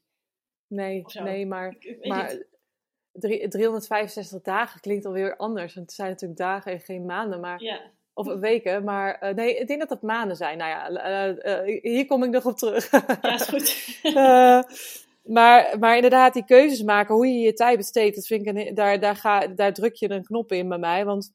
Nee, 0.67 1.05
nee 1.23 1.47
maar, 1.47 1.77
maar 2.03 2.43
365 3.13 4.43
dagen 4.43 4.81
klinkt 4.81 5.07
alweer 5.07 5.37
anders. 5.37 5.75
Want 5.75 5.87
het 5.87 5.97
zijn 5.97 6.11
natuurlijk 6.11 6.41
dagen 6.41 6.73
en 6.73 6.81
geen 6.81 7.07
maanden, 7.07 7.41
maar... 7.41 7.63
Ja. 7.63 7.81
Of 8.15 8.27
weken, 8.27 8.85
maar 8.85 9.23
uh, 9.23 9.35
nee, 9.35 9.57
ik 9.57 9.67
denk 9.67 9.81
dat 9.81 9.91
het 9.91 10.03
maanden 10.03 10.37
zijn. 10.37 10.59
Nou 10.59 10.71
ja, 10.71 11.29
uh, 11.67 11.81
hier 11.83 12.07
kom 12.07 12.23
ik 12.23 12.31
nog 12.31 12.47
op 12.47 12.57
terug. 12.57 12.91
Ja, 12.91 13.35
is 13.35 13.49
goed. 13.49 14.01
Maar, 15.23 15.79
maar 15.79 15.95
inderdaad, 15.95 16.33
die 16.33 16.45
keuzes 16.45 16.83
maken, 16.83 17.15
hoe 17.15 17.27
je 17.27 17.39
je 17.39 17.53
tijd 17.53 17.77
besteedt, 17.77 18.15
dat 18.15 18.27
vind 18.27 18.47
ik 18.47 18.77
daar, 18.77 19.01
daar, 19.01 19.17
ga, 19.17 19.47
daar 19.47 19.73
druk 19.73 19.95
je 19.95 20.11
een 20.11 20.25
knop 20.25 20.53
in 20.53 20.69
bij 20.69 20.79
mij. 20.79 21.05
Want 21.05 21.33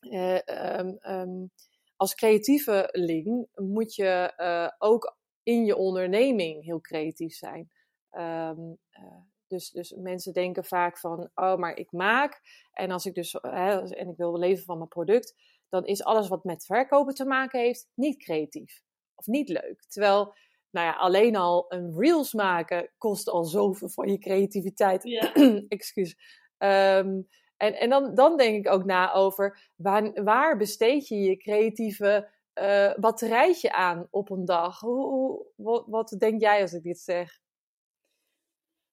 uh, 0.00 0.38
um, 0.78 0.98
um, 1.02 1.50
als 1.96 2.14
creatieveling 2.14 3.46
moet 3.54 3.94
je 3.94 4.32
uh, 4.36 4.68
ook 4.78 5.16
in 5.42 5.64
je 5.64 5.76
onderneming 5.76 6.64
heel 6.64 6.80
creatief 6.80 7.34
zijn. 7.34 7.70
Um, 8.12 8.78
uh, 8.92 9.20
dus, 9.46 9.70
dus 9.70 9.94
mensen 9.96 10.32
denken 10.32 10.64
vaak 10.64 10.98
van, 10.98 11.30
oh, 11.34 11.56
maar 11.56 11.76
ik 11.76 11.92
maak. 11.92 12.40
En 12.72 12.90
als 12.90 13.06
ik 13.06 13.14
dus, 13.14 13.34
en 13.34 14.08
ik 14.08 14.16
wil 14.16 14.38
leven 14.38 14.64
van 14.64 14.76
mijn 14.76 14.88
product, 14.88 15.34
dan 15.68 15.84
is 15.84 16.04
alles 16.04 16.28
wat 16.28 16.44
met 16.44 16.64
verkopen 16.64 17.14
te 17.14 17.24
maken 17.24 17.60
heeft 17.60 17.88
niet 17.94 18.22
creatief. 18.22 18.82
Of 19.14 19.26
niet 19.26 19.48
leuk. 19.48 19.84
Terwijl 19.88 20.34
nou 20.70 20.86
ja, 20.86 20.92
alleen 20.92 21.36
al 21.36 21.64
een 21.68 21.94
reels 21.98 22.32
maken 22.32 22.90
kost 22.98 23.28
al 23.28 23.44
zoveel 23.44 23.88
van 23.88 24.08
je 24.08 24.18
creativiteit. 24.18 25.02
Ja. 25.02 25.34
Excuus. 25.68 26.16
Um, 26.58 27.28
en 27.56 27.74
en 27.74 27.88
dan, 27.88 28.14
dan 28.14 28.36
denk 28.36 28.66
ik 28.66 28.72
ook 28.72 28.84
na 28.84 29.12
over 29.12 29.70
waar, 29.76 30.24
waar 30.24 30.56
besteed 30.56 31.08
je 31.08 31.16
je 31.16 31.36
creatieve 31.36 32.28
uh, 32.54 32.94
batterijtje 32.94 33.72
aan 33.72 34.08
op 34.10 34.30
een 34.30 34.44
dag? 34.44 34.80
Hoe, 34.80 35.06
hoe, 35.06 35.46
wat, 35.56 35.84
wat, 35.86 36.16
denk 36.18 36.40
jij 36.40 36.60
als 36.60 36.72
ik 36.72 36.82
dit 36.82 36.98
zeg? 36.98 37.40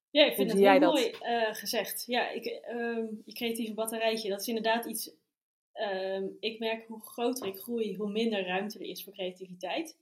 Ja, 0.09 0.25
ik 0.25 0.35
vind 0.35 0.51
het 0.51 0.59
heel 0.59 0.79
mooi 0.79 1.15
uh, 1.21 1.53
gezegd. 1.53 2.03
Ja, 2.05 2.29
ik, 2.29 2.61
um, 2.69 3.21
je 3.25 3.33
creatieve 3.33 3.73
batterijtje, 3.73 4.29
dat 4.29 4.41
is 4.41 4.47
inderdaad 4.47 4.85
iets. 4.85 5.15
Um, 5.73 6.37
ik 6.39 6.59
merk 6.59 6.87
hoe 6.87 7.01
groter 7.01 7.47
ik 7.47 7.57
groei, 7.57 7.95
hoe 7.95 8.11
minder 8.11 8.45
ruimte 8.45 8.79
er 8.79 8.85
is 8.85 9.03
voor 9.03 9.13
creativiteit 9.13 9.97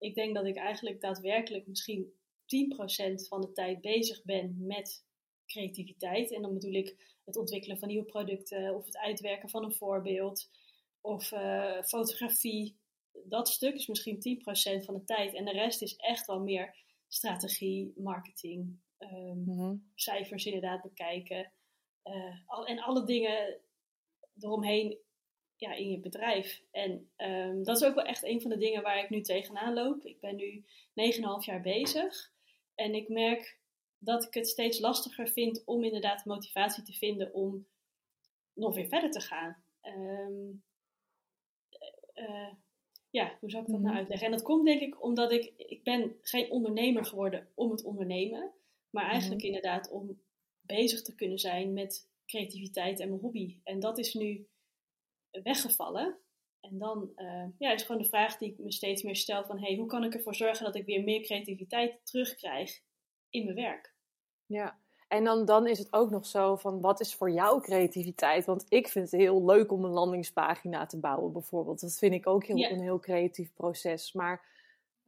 ik 0.00 0.14
denk 0.14 0.34
dat 0.34 0.46
ik 0.46 0.56
eigenlijk 0.56 1.00
daadwerkelijk 1.00 1.66
misschien 1.66 2.12
10% 2.42 3.28
van 3.28 3.40
de 3.40 3.52
tijd 3.52 3.80
bezig 3.80 4.24
ben 4.24 4.66
met 4.66 5.04
creativiteit. 5.46 6.32
En 6.32 6.42
dan 6.42 6.52
bedoel 6.52 6.72
ik 6.72 7.18
het 7.24 7.36
ontwikkelen 7.36 7.78
van 7.78 7.88
nieuwe 7.88 8.04
producten 8.04 8.74
of 8.74 8.84
het 8.84 8.96
uitwerken 8.96 9.48
van 9.48 9.64
een 9.64 9.74
voorbeeld 9.74 10.50
of 11.00 11.32
uh, 11.32 11.82
fotografie. 11.82 12.78
Dat 13.24 13.48
stuk 13.48 13.74
is 13.74 13.86
misschien 13.86 14.40
10% 14.80 14.84
van 14.84 14.94
de 14.94 15.04
tijd. 15.04 15.34
En 15.34 15.44
de 15.44 15.52
rest 15.52 15.82
is 15.82 15.96
echt 15.96 16.26
wel 16.26 16.40
meer 16.40 16.76
strategie, 17.08 17.92
marketing, 17.96 18.78
um, 18.98 19.90
cijfers 19.94 20.44
inderdaad 20.44 20.82
bekijken. 20.82 21.52
Uh, 22.04 22.68
en 22.70 22.78
alle 22.78 23.04
dingen 23.04 23.60
eromheen 24.38 24.98
ja, 25.60 25.72
in 25.72 25.90
je 25.90 25.98
bedrijf. 25.98 26.62
En 26.70 27.10
um, 27.16 27.64
dat 27.64 27.76
is 27.76 27.88
ook 27.88 27.94
wel 27.94 28.04
echt 28.04 28.24
een 28.24 28.40
van 28.40 28.50
de 28.50 28.56
dingen 28.56 28.82
waar 28.82 29.02
ik 29.04 29.10
nu 29.10 29.20
tegenaan 29.20 29.74
loop. 29.74 30.04
Ik 30.04 30.20
ben 30.20 30.36
nu 30.36 30.64
9,5 30.64 31.44
jaar 31.44 31.60
bezig. 31.60 32.32
En 32.74 32.94
ik 32.94 33.08
merk 33.08 33.58
dat 33.98 34.24
ik 34.24 34.34
het 34.34 34.48
steeds 34.48 34.78
lastiger 34.78 35.28
vind 35.28 35.62
om 35.64 35.84
inderdaad 35.84 36.24
motivatie 36.24 36.82
te 36.82 36.92
vinden 36.92 37.34
om 37.34 37.66
nog 38.52 38.74
weer 38.74 38.86
verder 38.86 39.10
te 39.10 39.20
gaan. 39.20 39.64
Um, 39.82 40.62
uh, 42.14 42.52
ja, 43.10 43.36
hoe 43.40 43.50
zou 43.50 43.62
ik 43.62 43.70
dat 43.70 43.80
nou 43.80 43.92
mhm. 43.92 43.96
uitleggen? 43.96 44.26
En 44.26 44.32
dat 44.32 44.42
komt 44.42 44.66
denk 44.66 44.80
ik 44.80 45.02
omdat 45.02 45.32
ik, 45.32 45.52
ik 45.56 45.82
ben 45.82 46.16
geen 46.22 46.50
ondernemer 46.50 47.04
geworden 47.04 47.48
om 47.54 47.70
het 47.70 47.84
ondernemen. 47.84 48.52
Maar 48.90 49.08
eigenlijk 49.08 49.42
mhm. 49.42 49.46
inderdaad 49.46 49.90
om 49.90 50.20
bezig 50.60 51.02
te 51.02 51.14
kunnen 51.14 51.38
zijn 51.38 51.72
met 51.72 52.08
creativiteit 52.26 53.00
en 53.00 53.08
mijn 53.08 53.20
hobby. 53.20 53.56
En 53.64 53.80
dat 53.80 53.98
is 53.98 54.14
nu 54.14 54.48
weggevallen. 55.30 56.18
En 56.60 56.78
dan 56.78 57.10
uh, 57.16 57.44
ja, 57.58 57.72
is 57.72 57.82
gewoon 57.82 58.02
de 58.02 58.08
vraag 58.08 58.36
die 58.36 58.52
ik 58.52 58.58
me 58.58 58.72
steeds 58.72 59.02
meer 59.02 59.16
stel 59.16 59.44
van 59.44 59.58
hey, 59.58 59.76
hoe 59.76 59.86
kan 59.86 60.04
ik 60.04 60.14
ervoor 60.14 60.34
zorgen 60.34 60.64
dat 60.64 60.74
ik 60.74 60.86
weer 60.86 61.04
meer 61.04 61.22
creativiteit 61.22 62.00
terugkrijg 62.04 62.80
in 63.30 63.44
mijn 63.44 63.56
werk? 63.56 63.94
Ja, 64.46 64.78
en 65.08 65.24
dan, 65.24 65.44
dan 65.44 65.66
is 65.66 65.78
het 65.78 65.92
ook 65.92 66.10
nog 66.10 66.26
zo 66.26 66.56
van 66.56 66.80
wat 66.80 67.00
is 67.00 67.14
voor 67.14 67.30
jou 67.30 67.60
creativiteit? 67.60 68.44
Want 68.44 68.66
ik 68.68 68.88
vind 68.88 69.10
het 69.10 69.20
heel 69.20 69.44
leuk 69.44 69.72
om 69.72 69.84
een 69.84 69.90
landingspagina 69.90 70.86
te 70.86 70.98
bouwen 70.98 71.32
bijvoorbeeld. 71.32 71.80
Dat 71.80 71.98
vind 71.98 72.14
ik 72.14 72.26
ook 72.26 72.44
heel, 72.44 72.56
een 72.56 72.80
heel 72.80 72.98
creatief 72.98 73.54
proces. 73.54 74.12
Maar 74.12 74.44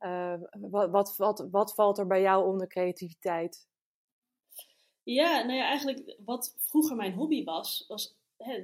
uh, 0.01 0.35
wat, 0.51 0.91
wat, 0.91 1.17
wat, 1.17 1.49
wat 1.51 1.75
valt 1.75 1.99
er 1.99 2.07
bij 2.07 2.21
jou 2.21 2.47
onder 2.47 2.67
creativiteit? 2.67 3.67
Ja, 5.03 5.43
nou 5.43 5.59
ja, 5.59 5.65
eigenlijk 5.65 6.17
wat 6.25 6.55
vroeger 6.59 6.97
mijn 6.97 7.13
hobby 7.13 7.45
was, 7.45 7.85
was 7.89 8.17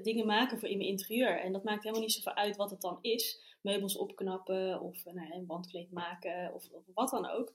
dingen 0.03 0.27
maken 0.27 0.59
voor 0.59 0.69
in 0.69 0.77
mijn 0.77 0.91
interieur. 0.91 1.41
En 1.41 1.53
dat 1.53 1.64
maakt 1.64 1.83
helemaal 1.83 2.03
niet 2.03 2.12
zoveel 2.12 2.35
uit 2.35 2.57
wat 2.57 2.71
het 2.71 2.81
dan 2.81 2.99
is. 3.01 3.57
Meubels 3.61 3.97
opknappen 3.97 4.81
of 4.81 5.05
eh, 5.07 5.14
nou, 5.14 5.33
een 5.33 5.47
wandkleed 5.47 5.91
maken 5.91 6.55
of, 6.55 6.71
of, 6.71 6.83
wat 6.95 7.11
dan 7.11 7.27
ook. 7.27 7.53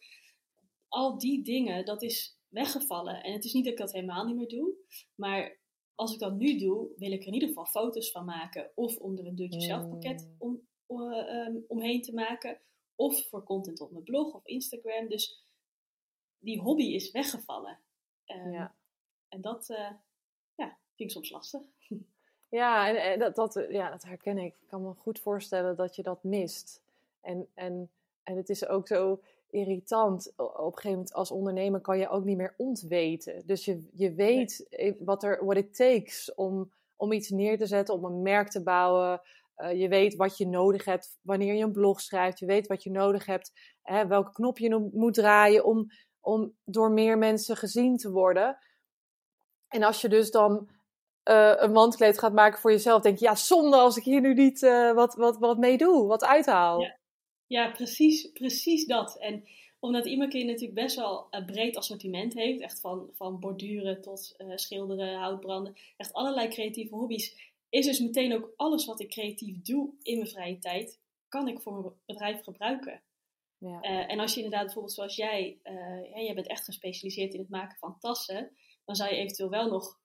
Al 0.88 1.18
die 1.18 1.44
dingen, 1.44 1.86
dat 1.86 2.02
is 2.02 2.38
weggevallen. 2.48 3.24
En 3.24 3.34
het 3.34 3.46
is 3.46 3.54
niet 3.54 3.64
dat 3.64 3.74
ik 3.74 3.80
dat 3.80 3.92
helemaal 3.92 4.26
niet 4.26 4.36
meer 4.36 4.48
doe. 4.48 4.74
Maar 5.16 5.58
als 5.96 6.14
ik 6.14 6.20
dat 6.20 6.36
nu 6.36 6.58
doe, 6.58 6.90
wil 6.98 7.12
ik 7.12 7.22
er 7.22 7.28
in 7.28 7.34
ieder 7.34 7.48
geval 7.48 7.66
foto's 7.66 8.12
van 8.12 8.26
maken. 8.26 8.72
Of 8.76 8.98
om 8.98 9.18
er 9.18 9.26
een 9.26 9.36
do-it-yourself 9.36 9.90
pakket 9.90 10.30
om, 10.38 10.68
uh, 10.88 11.48
omheen 11.68 12.02
te 12.02 12.14
maken. 12.14 12.60
Of 12.96 13.30
voor 13.30 13.44
content 13.44 13.82
op 13.82 13.92
mijn 13.92 14.04
blog 14.04 14.34
of 14.34 14.46
Instagram. 14.46 15.08
Dus 15.08 15.46
die 16.40 16.60
hobby 16.60 16.84
is 16.84 17.12
weggevallen. 17.12 17.80
Um, 18.26 18.52
ja. 18.52 18.76
En 19.28 19.42
dat 19.42 19.70
uh, 19.70 19.92
ja, 20.56 20.78
vind 20.96 21.10
ik 21.10 21.12
soms 21.12 21.30
lastig. 21.30 21.62
Ja, 22.54 22.88
en, 22.88 22.96
en 22.96 23.20
dat, 23.20 23.36
dat, 23.36 23.66
ja, 23.70 23.90
dat 23.90 24.04
herken 24.04 24.38
ik. 24.38 24.54
Ik 24.62 24.68
kan 24.68 24.82
me 24.82 24.94
goed 24.94 25.20
voorstellen 25.20 25.76
dat 25.76 25.96
je 25.96 26.04
dat 26.04 26.24
mist. 26.24 26.82
En, 27.22 27.48
en, 27.54 27.90
en 28.24 28.38
het 28.38 28.50
is 28.50 28.68
ook 28.68 28.88
zo 28.88 29.22
irritant. 29.50 30.34
Op 30.36 30.58
een 30.58 30.64
gegeven 30.64 30.92
moment 30.92 31.14
als 31.14 31.32
ondernemer 31.32 31.82
kan 31.82 31.98
je 31.98 32.10
ook 32.10 32.24
niet 32.24 32.38
meer 32.38 32.54
ontweten. 32.58 33.44
Dus 33.46 33.66
je, 33.66 33.88
je 33.94 34.14
weet 34.14 34.68
wat 35.00 35.24
er, 35.24 35.46
what 35.46 35.58
it 35.58 35.76
takes 35.76 36.34
om, 36.34 36.72
om 36.96 37.12
iets 37.12 37.30
neer 37.30 37.58
te 37.58 37.66
zetten, 37.66 37.94
om 37.94 38.06
een 38.06 38.22
merk 38.22 38.50
te 38.50 38.64
bouwen. 38.64 39.22
Uh, 39.58 39.80
je 39.80 39.88
weet 39.88 40.16
wat 40.16 40.38
je 40.38 40.48
nodig 40.48 40.86
hebt 40.86 41.18
wanneer 41.22 41.54
je 41.54 41.64
een 41.64 41.72
blog 41.72 42.02
schrijft. 42.02 42.40
Je 42.40 42.46
weet 42.46 42.68
wat 42.68 42.84
je 42.84 42.92
nodig 42.92 43.26
hebt, 43.26 43.52
hè, 43.82 44.08
welke 44.08 44.32
knop 44.32 44.58
je 44.58 44.90
moet 44.94 45.14
draaien 45.14 45.66
om, 45.66 45.92
om 46.20 46.54
door 46.64 46.92
meer 46.92 47.18
mensen 47.18 47.58
gezien 47.58 47.98
te 47.98 48.12
worden. 48.12 48.58
En 49.68 49.84
als 49.84 50.02
je 50.02 50.10
dus 50.10 50.32
dan 50.32 50.70
uh, 51.30 51.54
een 51.56 51.72
wandkleed 51.72 52.20
gaat 52.20 52.34
maken 52.34 52.60
voor 52.60 52.72
jezelf, 52.72 53.02
denk 53.02 53.18
je, 53.18 53.26
ja, 53.26 53.36
zonde 53.36 53.78
als 53.78 53.98
ik 53.98 54.04
hier 54.04 54.22
nu 54.22 54.34
niet 54.34 54.62
uh, 54.62 54.92
wat, 54.94 55.16
wat, 55.16 55.38
wat 55.38 55.58
mee 55.58 55.78
doe, 55.78 56.08
wat 56.08 56.24
uithaal. 56.24 56.82
Ja, 56.82 56.98
ja 57.48 57.72
precies, 57.72 58.32
precies 58.32 58.86
dat. 58.86 59.18
En 59.18 59.44
omdat 59.80 60.06
Imakin 60.06 60.46
natuurlijk 60.46 60.74
best 60.74 60.96
wel 60.96 61.28
een 61.30 61.46
breed 61.46 61.78
assortiment 61.78 62.34
heeft, 62.34 62.62
echt 62.62 62.80
van, 62.80 63.10
van 63.14 63.40
borduren 63.40 64.02
tot 64.02 64.36
uh, 64.38 64.52
schilderen, 64.56 65.18
houtbranden, 65.18 65.76
echt 65.98 66.14
allerlei 66.14 66.48
creatieve 66.48 66.96
hobby's, 66.96 67.52
is 67.70 67.86
dus 67.86 68.00
meteen 68.00 68.34
ook 68.34 68.54
alles 68.56 68.86
wat 68.86 69.00
ik 69.00 69.10
creatief 69.10 69.62
doe 69.62 69.94
in 70.02 70.18
mijn 70.18 70.30
vrije 70.30 70.60
tijd, 70.60 71.00
kan 71.28 71.48
ik 71.48 71.62
voor 71.62 71.74
mijn 71.74 71.94
bedrijf 72.06 72.44
gebruiken. 72.44 73.02
Ja. 73.58 73.82
En 73.82 74.20
als 74.20 74.34
je 74.34 74.42
inderdaad 74.42 74.66
bijvoorbeeld 74.66 74.94
zoals 74.96 75.16
jij, 75.16 75.60
ja, 76.14 76.22
jij 76.22 76.34
bent 76.34 76.48
echt 76.48 76.64
gespecialiseerd 76.64 77.34
in 77.34 77.40
het 77.40 77.50
maken 77.50 77.78
van 77.78 78.00
tassen, 78.00 78.52
dan 78.86 78.96
zou 78.96 79.10
je 79.10 79.16
eventueel 79.16 79.50
wel 79.50 79.70
nog 79.70 80.00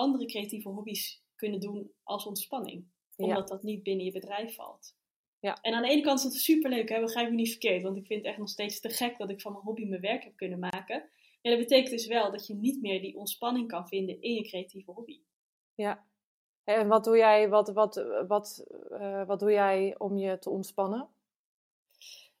andere 0.00 0.26
creatieve 0.26 0.68
hobby's 0.68 1.22
kunnen 1.36 1.60
doen 1.60 1.92
als 2.02 2.26
ontspanning. 2.26 2.88
Omdat 3.16 3.48
dat 3.48 3.62
niet 3.62 3.82
binnen 3.82 4.04
je 4.04 4.12
bedrijf 4.12 4.54
valt. 4.54 4.96
Ja. 5.40 5.58
En 5.60 5.74
aan 5.74 5.82
de 5.82 5.88
ene 5.88 6.02
kant 6.02 6.18
is 6.18 6.24
het 6.24 6.34
superleuk, 6.34 6.88
hè? 6.88 7.00
begrijp 7.00 7.30
me 7.30 7.34
niet 7.34 7.50
verkeerd. 7.50 7.82
Want 7.82 7.96
ik 7.96 8.06
vind 8.06 8.20
het 8.20 8.28
echt 8.28 8.38
nog 8.38 8.48
steeds 8.48 8.80
te 8.80 8.88
gek 8.88 9.18
dat 9.18 9.30
ik 9.30 9.40
van 9.40 9.52
mijn 9.52 9.64
hobby 9.64 9.84
mijn 9.84 10.00
werk 10.00 10.24
heb 10.24 10.36
kunnen 10.36 10.58
maken. 10.58 11.08
Ja, 11.40 11.50
dat 11.50 11.58
betekent 11.58 11.90
dus 11.90 12.06
wel 12.06 12.30
dat 12.30 12.46
je 12.46 12.54
niet 12.54 12.80
meer 12.80 13.00
die 13.00 13.16
ontspanning 13.16 13.68
kan 13.68 13.88
vinden 13.88 14.20
in 14.20 14.34
je 14.34 14.42
creatieve 14.42 14.90
hobby. 14.90 15.20
Ja. 15.74 16.08
En 16.64 16.88
wat 16.88 17.04
doe 17.04 17.16
jij, 17.16 17.48
wat, 17.48 17.72
wat, 17.72 18.06
wat, 18.26 18.64
uh, 18.90 19.26
wat 19.26 19.40
doe 19.40 19.52
jij 19.52 19.94
om 19.98 20.16
je 20.16 20.38
te 20.38 20.50
ontspannen? 20.50 21.08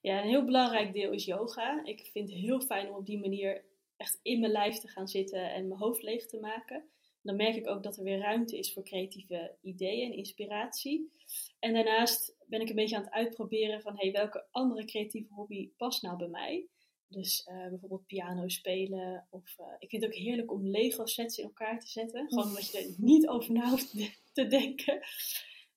Ja, 0.00 0.22
een 0.22 0.28
heel 0.28 0.44
belangrijk 0.44 0.92
deel 0.92 1.12
is 1.12 1.24
yoga. 1.24 1.84
Ik 1.84 2.08
vind 2.12 2.30
het 2.30 2.38
heel 2.38 2.60
fijn 2.60 2.88
om 2.88 2.96
op 2.96 3.06
die 3.06 3.20
manier 3.20 3.64
echt 3.96 4.18
in 4.22 4.40
mijn 4.40 4.52
lijf 4.52 4.78
te 4.78 4.88
gaan 4.88 5.08
zitten 5.08 5.52
en 5.52 5.68
mijn 5.68 5.80
hoofd 5.80 6.02
leeg 6.02 6.26
te 6.26 6.40
maken 6.40 6.90
dan 7.22 7.36
merk 7.36 7.56
ik 7.56 7.68
ook 7.68 7.82
dat 7.82 7.96
er 7.96 8.04
weer 8.04 8.18
ruimte 8.18 8.58
is 8.58 8.72
voor 8.72 8.84
creatieve 8.84 9.56
ideeën 9.60 10.10
en 10.10 10.16
inspiratie. 10.16 11.12
En 11.58 11.74
daarnaast 11.74 12.36
ben 12.46 12.60
ik 12.60 12.68
een 12.68 12.74
beetje 12.74 12.96
aan 12.96 13.02
het 13.02 13.12
uitproberen 13.12 13.82
van 13.82 13.96
hey, 13.96 14.12
welke 14.12 14.46
andere 14.50 14.84
creatieve 14.84 15.32
hobby 15.32 15.70
past 15.76 16.02
nou 16.02 16.16
bij 16.16 16.28
mij. 16.28 16.66
Dus 17.08 17.46
uh, 17.50 17.68
bijvoorbeeld 17.68 18.06
piano 18.06 18.48
spelen. 18.48 19.26
Of 19.30 19.58
uh, 19.58 19.66
ik 19.78 19.90
vind 19.90 20.02
het 20.02 20.12
ook 20.12 20.18
heerlijk 20.18 20.52
om 20.52 20.66
Lego 20.66 21.06
sets 21.06 21.38
in 21.38 21.44
elkaar 21.44 21.80
te 21.80 21.88
zetten. 21.88 22.28
Gewoon 22.28 22.48
omdat 22.48 22.70
je 22.70 22.78
er 22.78 22.94
niet 22.96 23.28
over 23.28 23.52
na 23.52 23.70
hoeft 23.70 23.94
te 24.32 24.46
denken. 24.46 25.00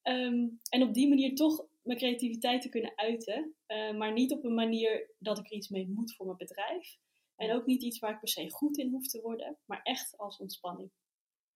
Um, 0.04 0.60
en 0.70 0.84
op 0.84 0.94
die 0.94 1.08
manier 1.08 1.36
toch 1.36 1.66
mijn 1.84 1.98
creativiteit 1.98 2.62
te 2.62 2.70
kunnen 2.70 2.94
uiten. 2.96 3.56
Uh, 3.68 3.98
maar 3.98 4.14
niet 4.14 4.32
op 4.32 4.44
een 4.44 4.54
manier 4.54 5.12
dat 5.20 5.38
ik 5.38 5.46
er 5.46 5.52
iets 5.52 5.70
mee 5.70 5.88
moet 5.88 6.16
voor 6.16 6.26
mijn 6.26 6.38
bedrijf. 6.38 6.98
En 7.36 7.54
ook 7.54 7.66
niet 7.66 7.84
iets 7.84 8.00
waar 8.00 8.12
ik 8.12 8.20
per 8.20 8.28
se 8.28 8.50
goed 8.50 8.78
in 8.78 8.90
hoef 8.90 9.08
te 9.08 9.22
worden. 9.22 9.58
Maar 9.66 9.82
echt 9.84 10.18
als 10.18 10.38
ontspanning. 10.38 10.92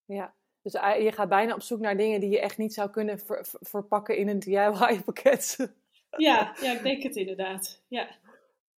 Ja, 0.07 0.33
dus 0.61 0.71
je 1.03 1.11
gaat 1.11 1.29
bijna 1.29 1.53
op 1.53 1.61
zoek 1.61 1.79
naar 1.79 1.97
dingen 1.97 2.19
die 2.19 2.29
je 2.29 2.39
echt 2.39 2.57
niet 2.57 2.73
zou 2.73 2.89
kunnen 2.89 3.19
verpakken 3.61 4.17
in 4.17 4.27
een 4.27 4.39
DIY-pakket. 4.39 5.55
Ja, 6.17 6.55
ja, 6.61 6.73
ik 6.73 6.83
denk 6.83 7.03
het 7.03 7.15
inderdaad. 7.15 7.83
Ja. 7.87 8.07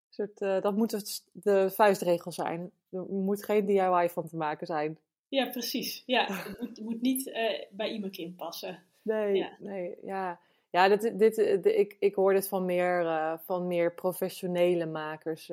Soort, 0.10 0.42
uh, 0.42 0.62
dat 0.62 0.76
moet 0.76 1.22
de 1.32 1.70
vuistregel 1.70 2.32
zijn. 2.32 2.72
Er 2.90 3.06
moet 3.06 3.44
geen 3.44 3.66
DIY 3.66 4.10
van 4.10 4.28
te 4.28 4.36
maken 4.36 4.68
zijn. 4.68 5.00
Ja, 5.28 5.50
precies. 5.50 6.04
Ja, 6.06 6.26
het 6.28 6.60
moet, 6.60 6.80
moet 6.80 7.02
niet 7.02 7.28
uh, 7.28 7.64
bij 7.72 7.92
iemand 7.92 8.18
in 8.18 8.36
passen. 8.36 8.84
Nee, 9.02 9.36
ja. 9.36 9.56
nee, 9.60 9.96
ja. 10.02 10.40
Ja, 10.70 10.88
dit, 10.88 11.20
dit, 11.20 11.38
ik, 11.66 11.96
ik 12.00 12.16
hoor 12.16 12.34
dit 12.34 12.48
van 12.48 12.66
meer, 12.66 13.02
uh, 13.02 13.38
van 13.38 13.68
meer 13.68 13.94
professionele 13.94 14.86
makers, 14.86 15.52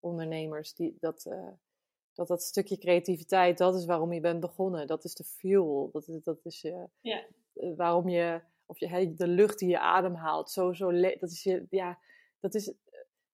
ondernemers, 0.00 0.74
die 0.74 0.96
dat 1.00 1.30
dat 2.16 2.28
dat 2.28 2.42
stukje 2.42 2.78
creativiteit, 2.78 3.58
dat 3.58 3.74
is 3.74 3.84
waarom 3.84 4.12
je 4.12 4.20
bent 4.20 4.40
begonnen. 4.40 4.86
Dat 4.86 5.04
is 5.04 5.14
de 5.14 5.24
fuel. 5.24 5.90
Dat, 5.92 6.08
dat 6.22 6.44
is 6.44 6.60
je, 6.60 6.88
ja. 7.00 7.24
Eh, 7.54 7.76
waarom 7.76 8.08
je, 8.08 8.40
of 8.66 8.78
je, 8.78 9.14
de 9.14 9.26
lucht 9.26 9.58
die 9.58 9.68
je 9.68 9.78
ademhaalt. 9.78 10.50
Zo, 10.50 10.72
zo 10.72 10.90
dat 11.00 11.30
is 11.30 11.42
je, 11.42 11.66
ja, 11.70 11.98
dat 12.40 12.54
is, 12.54 12.72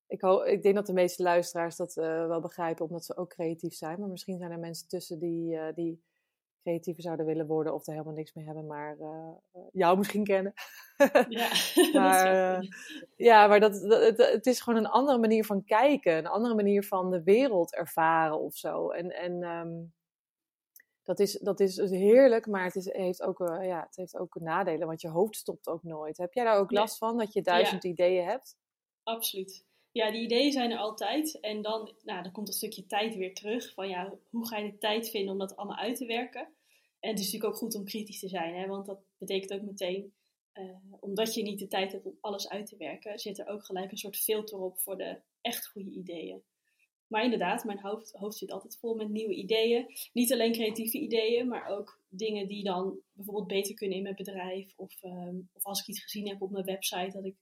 ik, 0.06 0.20
ho 0.20 0.42
ik 0.42 0.62
denk 0.62 0.74
dat 0.74 0.86
de 0.86 0.92
meeste 0.92 1.22
luisteraars 1.22 1.76
dat 1.76 1.96
uh, 1.96 2.26
wel 2.26 2.40
begrijpen, 2.40 2.84
omdat 2.84 3.04
ze 3.04 3.16
ook 3.16 3.28
creatief 3.28 3.74
zijn. 3.74 4.00
Maar 4.00 4.08
misschien 4.08 4.38
zijn 4.38 4.50
er 4.50 4.58
mensen 4.58 4.88
tussen 4.88 5.18
die, 5.18 5.54
uh, 5.54 5.66
die 5.74 6.02
creatiever 6.62 7.02
zouden 7.02 7.26
willen 7.26 7.46
worden 7.46 7.74
of 7.74 7.86
er 7.86 7.92
helemaal 7.92 8.14
niks 8.14 8.32
mee 8.32 8.44
hebben, 8.44 8.66
maar 8.66 8.96
uh, 9.00 9.28
jou 9.72 9.98
misschien 9.98 10.24
kennen. 10.24 10.52
ja, 11.28 11.50
maar, 12.00 12.60
uh, 12.62 12.68
ja, 13.16 13.46
maar 13.46 13.60
dat, 13.60 13.80
dat, 13.82 14.16
het, 14.16 14.46
is 14.46 14.60
gewoon 14.60 14.78
een 14.78 14.90
andere 14.90 15.18
manier 15.18 15.44
van 15.44 15.64
kijken, 15.64 16.16
een 16.16 16.26
andere 16.26 16.54
manier 16.54 16.84
van 16.84 17.10
de 17.10 17.22
wereld 17.22 17.74
ervaren 17.74 18.40
of 18.40 18.54
zo. 18.54 18.90
En, 18.90 19.10
en 19.10 19.42
um, 19.42 19.92
dat, 21.02 21.18
is, 21.18 21.32
dat 21.32 21.60
is 21.60 21.74
dus 21.74 21.90
heerlijk, 21.90 22.46
maar 22.46 22.64
het, 22.64 22.74
is, 22.74 22.92
heeft 22.92 23.22
ook, 23.22 23.40
uh, 23.40 23.66
ja, 23.66 23.82
het 23.86 23.96
heeft 23.96 24.18
ook 24.18 24.34
nadelen, 24.40 24.86
want 24.86 25.00
je 25.00 25.08
hoofd 25.08 25.36
stopt 25.36 25.68
ook 25.68 25.82
nooit. 25.82 26.16
Heb 26.16 26.32
jij 26.32 26.44
daar 26.44 26.58
ook 26.58 26.70
last 26.70 26.98
van, 26.98 27.18
dat 27.18 27.32
je 27.32 27.42
duizend 27.42 27.82
ja. 27.82 27.90
ideeën 27.90 28.24
hebt? 28.24 28.56
Absoluut. 29.02 29.64
Ja, 29.92 30.10
die 30.10 30.22
ideeën 30.22 30.52
zijn 30.52 30.70
er 30.70 30.78
altijd. 30.78 31.40
En 31.40 31.62
dan, 31.62 31.92
nou, 32.02 32.22
dan 32.22 32.32
komt 32.32 32.48
een 32.48 32.54
stukje 32.54 32.86
tijd 32.86 33.16
weer 33.16 33.34
terug. 33.34 33.74
Van 33.74 33.88
ja, 33.88 34.14
hoe 34.30 34.46
ga 34.48 34.58
je 34.58 34.70
de 34.70 34.78
tijd 34.78 35.10
vinden 35.10 35.32
om 35.32 35.38
dat 35.38 35.56
allemaal 35.56 35.76
uit 35.76 35.96
te 35.96 36.06
werken? 36.06 36.40
En 37.00 37.10
het 37.10 37.18
is 37.18 37.24
natuurlijk 37.24 37.52
ook 37.52 37.58
goed 37.58 37.74
om 37.74 37.84
kritisch 37.84 38.20
te 38.20 38.28
zijn. 38.28 38.54
Hè? 38.54 38.66
Want 38.66 38.86
dat 38.86 39.00
betekent 39.18 39.52
ook 39.52 39.62
meteen, 39.62 40.12
uh, 40.54 40.76
omdat 41.00 41.34
je 41.34 41.42
niet 41.42 41.58
de 41.58 41.68
tijd 41.68 41.92
hebt 41.92 42.06
om 42.06 42.18
alles 42.20 42.48
uit 42.48 42.66
te 42.66 42.76
werken, 42.76 43.18
zit 43.18 43.38
er 43.38 43.46
ook 43.46 43.64
gelijk 43.64 43.90
een 43.90 43.98
soort 43.98 44.16
filter 44.16 44.58
op 44.58 44.80
voor 44.80 44.96
de 44.96 45.20
echt 45.40 45.66
goede 45.66 45.90
ideeën. 45.90 46.42
Maar 47.06 47.24
inderdaad, 47.24 47.64
mijn 47.64 47.80
hoofd, 47.80 48.12
hoofd 48.12 48.36
zit 48.36 48.50
altijd 48.50 48.78
vol 48.78 48.94
met 48.94 49.08
nieuwe 49.08 49.34
ideeën. 49.34 49.86
Niet 50.12 50.32
alleen 50.32 50.52
creatieve 50.52 50.98
ideeën, 50.98 51.48
maar 51.48 51.66
ook 51.66 52.00
dingen 52.08 52.48
die 52.48 52.64
dan 52.64 52.98
bijvoorbeeld 53.12 53.46
beter 53.46 53.74
kunnen 53.74 53.96
in 53.96 54.02
mijn 54.02 54.14
bedrijf. 54.14 54.72
Of, 54.76 55.02
um, 55.02 55.48
of 55.52 55.64
als 55.64 55.80
ik 55.80 55.86
iets 55.86 56.02
gezien 56.02 56.28
heb 56.28 56.42
op 56.42 56.50
mijn 56.50 56.64
website, 56.64 57.10
dat 57.12 57.24
ik 57.24 57.36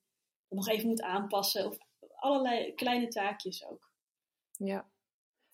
nog 0.48 0.68
even 0.68 0.88
moet 0.88 1.02
aanpassen. 1.02 1.66
Of 1.66 1.78
allerlei 2.20 2.74
kleine 2.74 3.08
taakjes 3.08 3.66
ook. 3.66 3.90
Ja. 4.50 4.88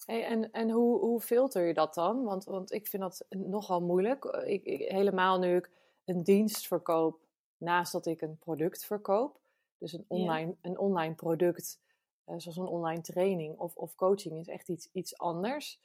Hey, 0.04 0.24
en 0.24 0.50
en 0.52 0.70
hoe, 0.70 0.98
hoe 0.98 1.20
filter 1.20 1.66
je 1.66 1.74
dat 1.74 1.94
dan? 1.94 2.24
Want, 2.24 2.44
want 2.44 2.72
ik 2.72 2.86
vind 2.86 3.02
dat 3.02 3.26
nogal 3.28 3.80
moeilijk. 3.80 4.24
Ik, 4.24 4.64
ik, 4.64 4.90
helemaal 4.90 5.38
nu 5.38 5.56
ik 5.56 5.70
een 6.04 6.22
dienst 6.22 6.66
verkoop 6.66 7.20
naast 7.56 7.92
dat 7.92 8.06
ik 8.06 8.20
een 8.20 8.38
product 8.38 8.84
verkoop. 8.84 9.40
Dus 9.78 9.92
een 9.92 10.04
online, 10.08 10.56
een 10.60 10.78
online 10.78 11.14
product, 11.14 11.80
uh, 12.26 12.34
zoals 12.38 12.56
een 12.56 12.66
online 12.66 13.00
training 13.00 13.58
of, 13.58 13.76
of 13.76 13.94
coaching, 13.94 14.38
is 14.38 14.48
echt 14.48 14.68
iets, 14.68 14.88
iets 14.92 15.18
anders. 15.18 15.80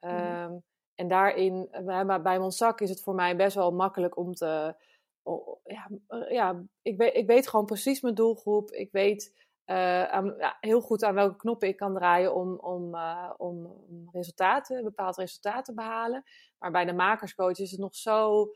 Um, 0.00 0.62
En 0.94 1.08
daarin, 1.08 1.68
bij, 1.84 2.22
bij 2.22 2.38
Monsac 2.38 2.80
is 2.80 2.90
het 2.90 3.00
voor 3.00 3.14
mij 3.14 3.36
best 3.36 3.54
wel 3.54 3.72
makkelijk 3.72 4.16
om 4.16 4.34
te. 4.34 4.74
Oh, 5.22 5.56
ja, 5.64 5.88
ja 6.28 6.62
ik, 6.82 6.96
weet, 6.96 7.14
ik 7.14 7.26
weet 7.26 7.48
gewoon 7.48 7.66
precies 7.66 8.00
mijn 8.00 8.14
doelgroep. 8.14 8.70
Ik 8.70 8.92
weet 8.92 9.32
uh, 9.66 10.04
aan, 10.04 10.34
ja, 10.38 10.56
heel 10.60 10.80
goed 10.80 11.04
aan 11.04 11.14
welke 11.14 11.36
knoppen 11.36 11.68
ik 11.68 11.76
kan 11.76 11.94
draaien 11.94 12.34
om, 12.34 12.58
om, 12.58 12.94
uh, 12.94 13.30
om 13.36 13.70
resultaten, 14.12 14.84
bepaald 14.84 15.16
resultaat 15.16 15.64
te 15.64 15.74
behalen. 15.74 16.22
Maar 16.58 16.70
bij 16.70 16.84
de 16.84 16.92
makerscoach 16.92 17.58
is 17.58 17.70
het 17.70 17.80
nog 17.80 17.94
zo. 17.94 18.46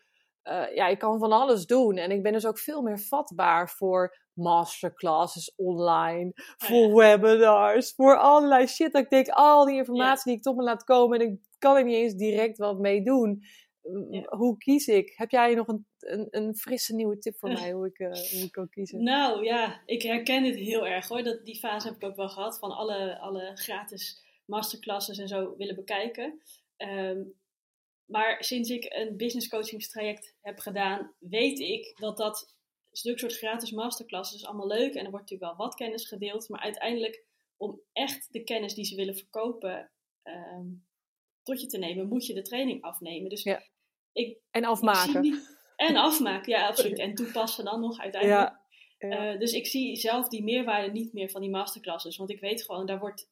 Uh, 0.45 0.75
ja, 0.75 0.87
ik 0.87 0.99
kan 0.99 1.19
van 1.19 1.33
alles 1.33 1.67
doen. 1.67 1.97
En 1.97 2.11
ik 2.11 2.23
ben 2.23 2.33
dus 2.33 2.47
ook 2.47 2.59
veel 2.59 2.83
meer 2.83 2.99
vatbaar 2.99 3.69
voor 3.69 4.17
masterclasses 4.33 5.55
online, 5.55 6.33
oh 6.35 6.69
voor 6.69 6.95
webinars, 6.95 7.95
voor 7.95 8.17
allerlei 8.19 8.67
shit. 8.67 8.93
Dat 8.93 9.03
ik 9.03 9.11
denk, 9.11 9.29
al 9.29 9.65
die 9.65 9.77
informatie 9.77 10.25
die 10.25 10.37
ik 10.37 10.43
tot 10.43 10.57
me 10.57 10.63
laat 10.63 10.85
komen 10.85 11.21
en 11.21 11.27
ik 11.27 11.39
kan 11.59 11.77
er 11.77 11.85
niet 11.85 11.95
eens 11.95 12.15
direct 12.15 12.59
wat 12.59 12.79
mee 12.79 13.03
doen. 13.03 13.43
Hoe 14.29 14.57
kies 14.59 14.87
ik? 14.87 15.13
Heb 15.17 15.31
jij 15.31 15.55
nog 15.55 15.69
een, 15.69 15.87
een, 15.99 16.27
een 16.31 16.57
frisse 16.57 16.95
nieuwe 16.95 17.19
tip 17.19 17.39
voor 17.39 17.53
mij 17.61 17.73
hoe 17.73 17.87
ik, 17.87 17.99
uh, 17.99 18.09
hoe 18.09 18.43
ik 18.43 18.53
kan 18.53 18.69
kiezen? 18.69 19.03
Nou 19.03 19.45
ja, 19.45 19.83
ik 19.87 20.03
herken 20.03 20.43
dit 20.43 20.57
heel 20.57 20.87
erg 20.87 21.09
hoor. 21.09 21.23
Dat, 21.23 21.45
die 21.45 21.59
fase 21.59 21.87
heb 21.87 21.97
ik 21.97 22.05
ook 22.05 22.17
wel 22.17 22.29
gehad 22.29 22.59
van 22.59 22.71
alle, 22.71 23.19
alle 23.19 23.51
gratis 23.55 24.25
masterclasses 24.45 25.19
en 25.19 25.29
zo 25.29 25.57
willen 25.57 25.75
bekijken. 25.75 26.41
Um, 26.77 27.35
maar 28.07 28.45
sinds 28.45 28.71
ik 28.71 28.85
een 28.89 29.17
business 29.17 29.49
coachingstraject 29.49 30.35
heb 30.41 30.59
gedaan, 30.59 31.15
weet 31.19 31.59
ik 31.59 31.95
dat 31.99 32.17
dat 32.17 32.55
stuk 32.93 33.19
soort 33.19 33.37
gratis 33.37 33.71
masterclasses 33.71 34.41
is 34.41 34.47
allemaal 34.47 34.67
leuk. 34.67 34.95
En 34.95 35.05
er 35.05 35.11
wordt 35.11 35.31
natuurlijk 35.31 35.57
wel 35.59 35.67
wat 35.67 35.75
kennis 35.75 36.09
gedeeld. 36.09 36.49
Maar 36.49 36.61
uiteindelijk, 36.61 37.25
om 37.57 37.81
echt 37.93 38.33
de 38.33 38.45
kennis 38.45 38.75
die 38.75 38.85
ze 38.85 38.97
willen 38.97 39.17
verkopen 39.17 39.91
um, 40.23 40.87
tot 41.43 41.61
je 41.61 41.67
te 41.67 41.79
nemen, 41.79 42.09
moet 42.09 42.27
je 42.27 42.35
de 42.35 42.43
training 42.43 42.83
afnemen. 42.83 43.31
Dus 43.31 43.43
ja. 43.43 43.63
Ik, 44.17 44.39
en 44.51 44.65
afmaken. 44.65 45.43
en 45.77 45.97
afmaken, 46.09 46.53
ja, 46.53 46.67
absoluut. 46.67 46.99
En 46.99 47.15
toepassen 47.15 47.65
dan 47.65 47.81
nog 47.81 48.01
uiteindelijk. 48.01 48.57
Ja, 48.99 49.33
uh, 49.33 49.39
dus 49.39 49.53
ik 49.53 49.67
zie 49.67 49.97
zelf 49.97 50.29
die 50.29 50.43
meerwaarde 50.43 50.93
niet 50.93 51.13
meer 51.13 51.31
van 51.31 51.41
die 51.41 51.51
masterclasses. 51.51 52.17
Want 52.17 52.31
ik 52.31 52.41
weet 52.41 52.65
gewoon, 52.65 52.87
daar 52.87 52.99
wordt 52.99 53.31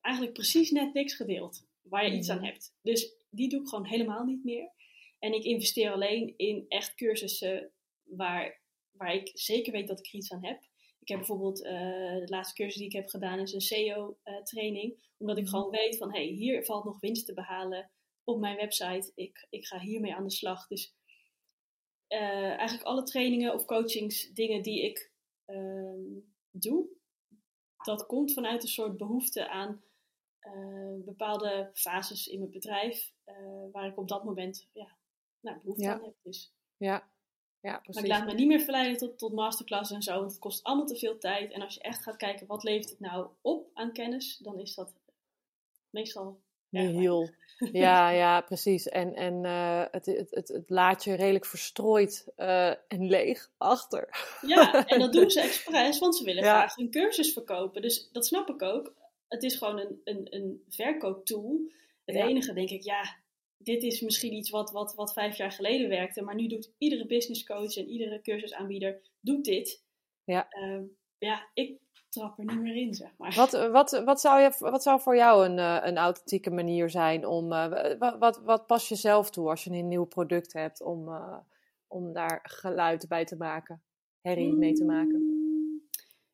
eigenlijk 0.00 0.34
precies 0.34 0.70
net 0.70 0.94
niks 0.94 1.14
gedeeld 1.14 1.66
waar 1.82 2.06
je 2.06 2.16
iets 2.16 2.28
aan 2.28 2.36
mhm. 2.36 2.46
hebt. 2.46 2.74
Dus 2.82 3.14
die 3.30 3.48
doe 3.48 3.60
ik 3.60 3.68
gewoon 3.68 3.86
helemaal 3.86 4.24
niet 4.24 4.44
meer. 4.44 4.70
En 5.18 5.32
ik 5.32 5.44
investeer 5.44 5.92
alleen 5.92 6.34
in 6.36 6.64
echt 6.68 6.94
cursussen 6.94 7.70
waar, 8.02 8.60
waar 8.90 9.14
ik 9.14 9.30
zeker 9.32 9.72
weet 9.72 9.88
dat 9.88 9.98
ik 9.98 10.06
er 10.06 10.14
iets 10.14 10.32
aan 10.32 10.44
heb. 10.44 10.62
Ik 11.00 11.08
heb 11.08 11.18
bijvoorbeeld 11.18 11.64
uh, 11.64 11.70
de 12.18 12.26
laatste 12.28 12.54
cursus 12.54 12.76
die 12.76 12.86
ik 12.86 12.92
heb 12.92 13.08
gedaan 13.08 13.38
is 13.38 13.52
een 13.52 13.60
SEO-training. 13.60 15.08
omdat 15.18 15.36
ik 15.36 15.44
mhm. 15.44 15.52
gewoon 15.52 15.70
weet 15.70 15.96
van, 15.96 16.12
hey, 16.12 16.26
hier 16.26 16.64
valt 16.64 16.84
nog 16.84 17.00
winst 17.00 17.26
te 17.26 17.34
behalen 17.34 17.90
op 18.30 18.40
mijn 18.40 18.56
website. 18.56 19.12
Ik, 19.14 19.46
ik 19.50 19.66
ga 19.66 19.78
hiermee 19.78 20.14
aan 20.14 20.24
de 20.24 20.30
slag. 20.30 20.66
Dus 20.66 20.94
uh, 22.08 22.52
eigenlijk 22.58 22.82
alle 22.82 23.02
trainingen 23.02 23.54
of 23.54 23.64
coachings, 23.64 24.32
dingen 24.32 24.62
die 24.62 24.82
ik 24.82 25.10
ehm, 25.44 26.18
doe, 26.50 26.88
dat 27.84 28.06
komt 28.06 28.32
vanuit 28.32 28.62
een 28.62 28.68
soort 28.68 28.96
behoefte 28.96 29.48
aan 29.48 29.82
uh, 30.40 31.04
bepaalde 31.04 31.70
fases 31.72 32.26
in 32.26 32.38
mijn 32.38 32.50
bedrijf, 32.50 33.12
uh, 33.26 33.34
waar 33.72 33.86
ik 33.86 33.98
op 33.98 34.08
dat 34.08 34.24
moment 34.24 34.68
ja, 34.72 34.96
nou, 35.40 35.58
behoefte 35.60 35.84
Ja. 35.84 35.92
aan 35.92 36.04
heb. 36.04 36.14
Dus. 36.22 36.52
Ja, 36.76 37.10
ja 37.60 37.70
Maar 37.70 37.80
precies. 37.80 38.02
ik 38.02 38.08
laat 38.08 38.26
me 38.26 38.34
niet 38.34 38.46
meer 38.46 38.60
verleiden 38.60 38.96
tot, 38.96 39.18
tot 39.18 39.32
masterclass 39.32 39.90
en 39.90 40.02
zo, 40.02 40.18
want 40.18 40.30
het 40.30 40.40
kost 40.40 40.62
allemaal 40.62 40.86
te 40.86 40.96
veel 40.96 41.18
tijd. 41.18 41.52
En 41.52 41.62
als 41.62 41.74
je 41.74 41.80
echt 41.80 42.02
gaat 42.02 42.16
kijken, 42.16 42.46
wat 42.46 42.62
levert 42.62 42.90
het 42.90 43.00
nou 43.00 43.30
op 43.40 43.70
aan 43.74 43.92
kennis, 43.92 44.36
dan 44.36 44.58
is 44.60 44.74
dat 44.74 44.94
meestal 45.90 46.40
erg 46.70 46.92
Nihil. 46.92 47.28
Ja, 47.72 48.10
ja, 48.10 48.40
precies. 48.40 48.88
En, 48.88 49.14
en 49.14 49.44
eh, 49.44 49.84
het, 49.90 50.06
het, 50.06 50.30
het, 50.30 50.48
het 50.48 50.70
laat 50.70 51.04
je 51.04 51.14
redelijk 51.14 51.46
verstrooid 51.46 52.26
eh, 52.36 52.68
en 52.68 53.06
leeg 53.08 53.50
achter. 53.58 54.08
Ja, 54.46 54.86
en 54.86 54.98
dat 54.98 55.12
doen 55.12 55.30
ze 55.30 55.40
expres, 55.50 55.98
want 55.98 56.16
ze 56.16 56.24
willen 56.24 56.44
Ja. 56.44 56.58
graag 56.58 56.76
een 56.76 56.90
cursus 56.90 57.32
verkopen. 57.32 57.82
Dus 57.82 58.08
dat 58.12 58.26
snap 58.26 58.48
ik 58.48 58.62
ook. 58.62 58.94
Het 59.28 59.42
is 59.42 59.56
gewoon 59.56 59.78
een, 59.78 60.00
een, 60.04 60.26
een 60.30 60.64
verkooptool. 60.68 61.60
Het 62.04 62.16
Ja. 62.16 62.26
enige 62.26 62.52
denk 62.52 62.70
ik, 62.70 62.82
ja, 62.82 63.16
dit 63.56 63.82
is 63.82 64.00
misschien 64.00 64.32
iets 64.32 64.50
wat, 64.50 64.70
wat, 64.70 64.94
wat 64.94 65.12
vijf 65.12 65.36
jaar 65.36 65.52
geleden 65.52 65.88
werkte, 65.88 66.22
maar 66.22 66.34
nu 66.34 66.46
doet 66.46 66.70
iedere 66.78 67.06
business 67.06 67.44
coach 67.44 67.76
en 67.76 67.88
iedere 67.88 68.20
cursusaanbieder 68.22 69.00
doet 69.20 69.44
dit. 69.44 69.82
Ja. 70.24 70.46
Ehm, 70.48 70.82
ja, 71.18 71.48
ik 71.54 71.78
trap 72.10 72.38
er 72.38 72.44
niet 72.44 72.60
meer 72.60 72.76
in, 72.76 72.94
zeg 72.94 73.10
maar. 73.18 73.34
Wat, 73.34 73.50
wat, 73.70 74.02
wat, 74.04 74.20
zou, 74.20 74.40
je, 74.40 74.52
wat 74.58 74.82
zou 74.82 75.00
voor 75.00 75.16
jou 75.16 75.44
een, 75.46 75.58
eh, 75.58 75.78
een 75.82 75.96
authentieke 75.96 76.50
manier 76.50 76.90
zijn 76.90 77.26
om. 77.26 77.52
eh, 77.52 77.98
wat, 77.98 78.18
wat, 78.18 78.40
wat 78.44 78.66
pas 78.66 78.88
je 78.88 78.94
zelf 78.94 79.30
toe 79.30 79.48
als 79.48 79.64
je 79.64 79.70
een 79.70 79.88
nieuw 79.88 80.04
product 80.04 80.52
hebt 80.52 80.82
om, 80.82 81.08
eh, 81.08 81.36
om 81.86 82.12
daar 82.12 82.40
geluid 82.42 83.08
bij 83.08 83.24
te 83.24 83.36
maken, 83.36 83.82
herrie 84.20 84.52
mee 84.52 84.72
te 84.72 84.84
maken? 84.84 85.20
Mm, 85.20 85.88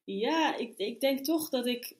Ja, 0.04 0.56
ik, 0.56 0.72
ik 0.76 1.00
denk 1.00 1.24
toch 1.24 1.48
dat 1.48 1.66
ik, 1.66 1.96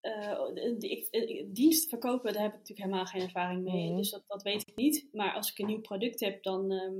eh, 0.00 0.40
ik, 0.78 1.06
ik- 1.10 1.54
dienst 1.54 1.88
verkopen, 1.88 2.32
daar 2.32 2.42
heb 2.42 2.52
ik 2.52 2.58
natuurlijk 2.58 2.86
helemaal 2.86 3.06
geen 3.06 3.22
ervaring 3.22 3.62
mee. 3.64 3.86
Mhm. 3.88 3.96
Dus 3.96 4.10
dat, 4.10 4.22
dat 4.26 4.42
weet 4.42 4.68
ik 4.68 4.76
niet. 4.76 5.08
Maar 5.12 5.34
als 5.34 5.50
ik 5.50 5.58
een 5.58 5.66
nieuw 5.66 5.80
product 5.80 6.20
heb, 6.20 6.42
dan 6.42 6.70
ehm, 6.72 6.94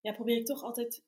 ja, 0.00 0.12
probeer 0.12 0.36
ik 0.36 0.46
toch 0.46 0.62
altijd 0.62 1.02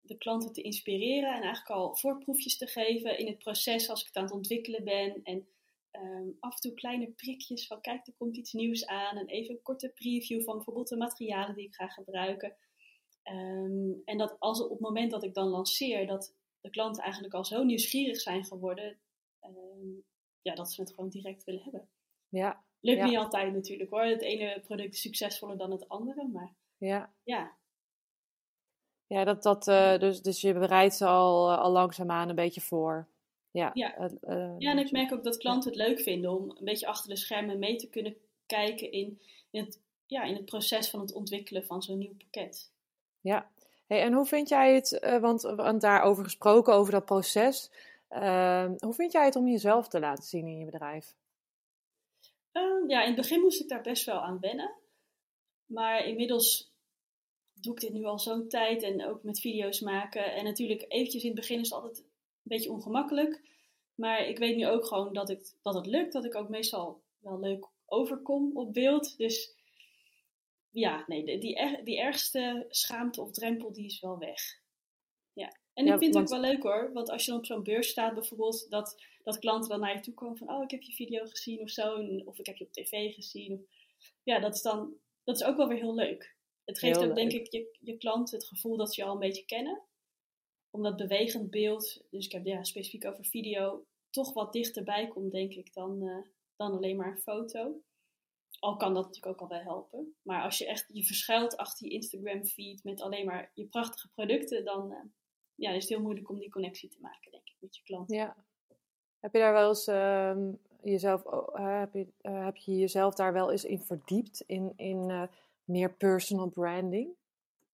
de 0.00 0.18
klanten 0.18 0.52
te 0.52 0.62
inspireren 0.62 1.34
en 1.34 1.42
eigenlijk 1.42 1.70
al 1.70 1.96
voorproefjes 1.96 2.56
te 2.56 2.66
geven 2.66 3.18
in 3.18 3.26
het 3.26 3.38
proces 3.38 3.88
als 3.88 4.00
ik 4.00 4.06
het 4.06 4.16
aan 4.16 4.22
het 4.24 4.32
ontwikkelen 4.32 4.84
ben. 4.84 5.20
En 5.22 5.48
ehm, 5.90 6.28
af 6.38 6.54
en 6.54 6.60
toe 6.60 6.74
kleine 6.74 7.10
prikjes 7.10 7.66
van 7.66 7.80
kijk, 7.80 8.06
er 8.06 8.14
komt 8.18 8.36
iets 8.36 8.52
nieuws 8.52 8.86
aan. 8.86 9.16
En 9.16 9.26
even 9.26 9.54
een 9.54 9.62
korte 9.62 9.88
preview 9.88 10.42
van 10.42 10.54
bijvoorbeeld 10.56 10.88
de 10.88 10.96
materialen 10.96 11.54
die 11.54 11.66
ik 11.66 11.74
ga 11.74 11.88
gebruiken. 11.88 12.56
Ehm, 13.22 13.92
en 14.04 14.18
dat 14.18 14.36
als 14.38 14.62
op 14.62 14.70
het 14.70 14.80
moment 14.80 15.10
dat 15.10 15.24
ik 15.24 15.34
dan 15.34 15.48
lanceer, 15.48 16.06
dat 16.06 16.34
de 16.60 16.70
klanten 16.70 17.02
eigenlijk 17.02 17.34
al 17.34 17.44
zo 17.44 17.62
nieuwsgierig 17.62 18.20
zijn 18.20 18.44
geworden, 18.44 18.98
ehm, 19.40 19.88
ja, 20.42 20.54
dat 20.54 20.72
ze 20.72 20.80
het 20.80 20.90
gewoon 20.94 21.10
direct 21.10 21.44
willen 21.44 21.62
hebben. 21.62 21.88
Ja, 22.28 22.64
Lukt 22.80 22.98
Ja. 22.98 23.06
niet 23.06 23.16
altijd 23.16 23.52
natuurlijk 23.52 23.90
hoor. 23.90 24.02
Het 24.02 24.22
ene 24.22 24.60
product 24.60 24.94
is 24.94 25.00
succesvoller 25.00 25.56
dan 25.56 25.70
het 25.70 25.88
andere, 25.88 26.28
maar 26.28 26.54
ja. 26.76 27.14
ja, 27.22 27.56
Ja, 29.10 29.24
dat, 29.24 29.42
dat, 29.42 29.68
eh, 29.68 29.98
dus, 29.98 30.22
dus 30.22 30.40
je 30.40 30.52
bereidt 30.52 30.94
ze 30.94 31.06
al, 31.06 31.50
eh, 31.50 31.58
al 31.58 31.70
langzaamaan 31.70 32.28
een 32.28 32.34
beetje 32.34 32.60
voor. 32.60 33.06
Ja, 33.50 33.70
Ja. 33.74 33.96
eh, 33.96 34.54
Ja, 34.58 34.70
en 34.70 34.78
ik 34.78 34.90
merk 34.90 35.12
ook 35.12 35.24
dat 35.24 35.36
klanten 35.36 35.70
het 35.70 35.78
leuk 35.78 36.00
vinden 36.00 36.30
om 36.30 36.50
een 36.50 36.64
beetje 36.64 36.86
achter 36.86 37.08
de 37.08 37.16
schermen 37.16 37.58
mee 37.58 37.76
te 37.76 37.88
kunnen 37.88 38.16
kijken 38.46 38.92
in, 38.92 39.20
in, 39.50 39.64
het, 39.64 39.80
ja, 40.06 40.22
in 40.22 40.34
het 40.34 40.44
proces 40.44 40.90
van 40.90 41.00
het 41.00 41.12
ontwikkelen 41.12 41.64
van 41.64 41.82
zo'n 41.82 41.98
nieuw 41.98 42.14
pakket. 42.16 42.70
Ja, 43.20 43.50
hey, 43.86 44.02
en 44.02 44.12
hoe 44.12 44.26
vind 44.26 44.48
jij 44.48 44.74
het, 44.74 45.18
want, 45.20 45.42
want 45.42 45.80
daarover 45.80 46.24
gesproken, 46.24 46.74
over 46.74 46.92
dat 46.92 47.04
proces, 47.04 47.70
ehm, 48.08 48.74
hoe 48.78 48.94
vind 48.94 49.12
jij 49.12 49.24
het 49.24 49.36
om 49.36 49.48
jezelf 49.48 49.88
te 49.88 50.00
laten 50.00 50.24
zien 50.24 50.46
in 50.46 50.58
je 50.58 50.64
bedrijf? 50.64 51.14
Ehm, 52.52 52.88
ja, 52.88 53.00
in 53.00 53.06
het 53.06 53.16
begin 53.16 53.40
moest 53.40 53.60
ik 53.60 53.68
daar 53.68 53.82
best 53.82 54.04
wel 54.04 54.20
aan 54.20 54.40
wennen. 54.40 54.72
Maar 55.66 56.04
inmiddels 56.04 56.69
doe 57.60 57.74
ik 57.74 57.80
dit 57.80 57.92
nu 57.92 58.04
al 58.04 58.18
zo'n 58.18 58.48
tijd 58.48 58.82
en 58.82 59.06
ook 59.06 59.22
met 59.22 59.40
video's 59.40 59.80
maken. 59.80 60.34
En 60.34 60.44
natuurlijk 60.44 60.84
eventjes 60.88 61.22
in 61.22 61.30
het 61.30 61.38
begin 61.38 61.60
is 61.60 61.70
het 61.70 61.78
altijd 61.82 61.98
een 61.98 62.10
beetje 62.42 62.70
ongemakkelijk. 62.70 63.48
Maar 63.94 64.26
ik 64.26 64.38
weet 64.38 64.56
nu 64.56 64.66
ook 64.68 64.86
gewoon 64.86 65.12
dat, 65.12 65.30
ik, 65.30 65.52
dat 65.62 65.74
het 65.74 65.86
lukt. 65.86 66.12
Dat 66.12 66.24
ik 66.24 66.34
ook 66.34 66.48
meestal 66.48 67.02
wel 67.18 67.40
leuk 67.40 67.66
overkom 67.86 68.56
op 68.56 68.72
beeld. 68.72 69.16
Dus 69.16 69.54
ja, 70.70 71.04
nee, 71.06 71.24
die, 71.24 71.38
die, 71.38 71.56
er- 71.56 71.98
ergste 71.98 72.66
schaamte 72.68 73.20
of 73.20 73.30
drempel 73.30 73.72
die 73.72 73.84
is 73.84 74.00
wel 74.00 74.18
weg. 74.18 74.40
Ja. 75.32 75.56
En 75.74 75.86
Ja, 75.86 75.92
ik 75.92 75.98
vind 75.98 76.14
het 76.14 76.22
ook 76.22 76.28
wel 76.30 76.50
leuk 76.50 76.62
hoor. 76.62 76.92
Want 76.92 77.10
als 77.10 77.24
je 77.24 77.30
dan 77.30 77.40
op 77.40 77.46
zo'n 77.46 77.62
beurs 77.62 77.88
staat 77.88 78.14
bijvoorbeeld, 78.14 78.70
dat, 78.70 79.02
dat 79.22 79.38
klanten 79.38 79.70
dan 79.70 79.80
naar 79.80 79.94
je 79.94 80.00
toe 80.00 80.14
komen 80.14 80.36
van, 80.36 80.50
oh, 80.50 80.62
ik 80.62 80.70
heb 80.70 80.82
je 80.82 80.92
video 80.92 81.24
gezien 81.24 81.60
of 81.60 81.70
zo. 81.70 81.94
Of 82.24 82.38
ik 82.38 82.46
heb 82.46 82.56
je 82.56 82.64
op 82.64 82.72
tv 82.72 83.14
gezien. 83.14 83.52
Of, 83.52 84.14
ja, 84.22 84.38
dat 84.38 84.54
is 84.54 84.62
dan, 84.62 84.94
dat 85.24 85.36
is 85.36 85.44
ook 85.44 85.56
wel 85.56 85.68
weer 85.68 85.78
heel 85.78 85.94
leuk. 85.94 86.38
Het 86.70 86.78
geeft 86.78 87.00
Heel 87.00 87.08
ook, 87.08 87.14
denk 87.14 87.32
ik, 87.32 87.52
je, 87.52 87.76
je 87.80 87.96
klant 87.96 88.30
het 88.30 88.44
gevoel 88.44 88.76
dat 88.76 88.94
ze 88.94 89.00
je 89.00 89.06
al 89.06 89.12
een 89.12 89.20
beetje 89.20 89.44
kennen. 89.44 89.82
Om 90.70 90.82
dat 90.82 90.96
bewegend 90.96 91.50
beeld, 91.50 92.02
dus 92.10 92.26
ik 92.26 92.32
heb 92.32 92.46
ja, 92.46 92.64
specifiek 92.64 93.04
over 93.04 93.24
video, 93.24 93.86
toch 94.10 94.32
wat 94.32 94.52
dichterbij 94.52 95.08
komt, 95.08 95.32
denk 95.32 95.52
ik, 95.52 95.72
dan, 95.72 96.02
eh, 96.02 96.18
dan 96.56 96.72
alleen 96.72 96.96
maar 96.96 97.10
een 97.10 97.22
foto. 97.22 97.82
Al 98.58 98.76
kan 98.76 98.94
dat 98.94 99.06
natuurlijk 99.06 99.32
ook 99.32 99.50
al 99.50 99.56
wel 99.56 99.64
helpen. 99.64 100.16
Maar 100.22 100.42
als 100.42 100.58
je 100.58 100.66
echt 100.66 100.86
je 100.92 101.04
verschuilt 101.04 101.56
achter 101.56 101.86
je 101.86 101.92
Instagram 101.92 102.44
feed 102.44 102.84
met 102.84 103.00
alleen 103.00 103.26
maar 103.26 103.50
je 103.54 103.66
prachtige 103.66 104.08
producten, 104.08 104.64
dan 104.64 104.92
eh, 104.92 104.98
ja, 105.54 105.70
is 105.70 105.82
het 105.82 105.92
heel 105.92 106.02
moeilijk 106.02 106.28
om 106.28 106.38
die 106.38 106.50
connectie 106.50 106.88
te 106.88 107.00
maken, 107.00 107.30
denk 107.30 107.48
ik, 107.48 107.56
met 107.58 107.76
je 107.76 107.82
klant. 107.82 108.10
Ja. 108.10 108.36
Heb 109.20 109.32
je 109.32 109.38
daar 109.38 109.52
wel 109.52 109.68
eens 109.68 109.86
ehm, 109.86 110.52
jezelf, 110.82 111.22
heb, 111.52 111.94
je, 111.94 112.06
eh, 112.20 112.44
heb 112.44 112.56
je 112.56 112.76
jezelf 112.76 113.14
daar 113.14 113.32
wel 113.32 113.50
eens 113.50 113.64
in 113.64 113.80
verdiept, 113.80 114.40
in, 114.46 114.72
in 114.76 115.28
meer 115.64 115.92
personal 115.94 116.48
branding? 116.48 117.08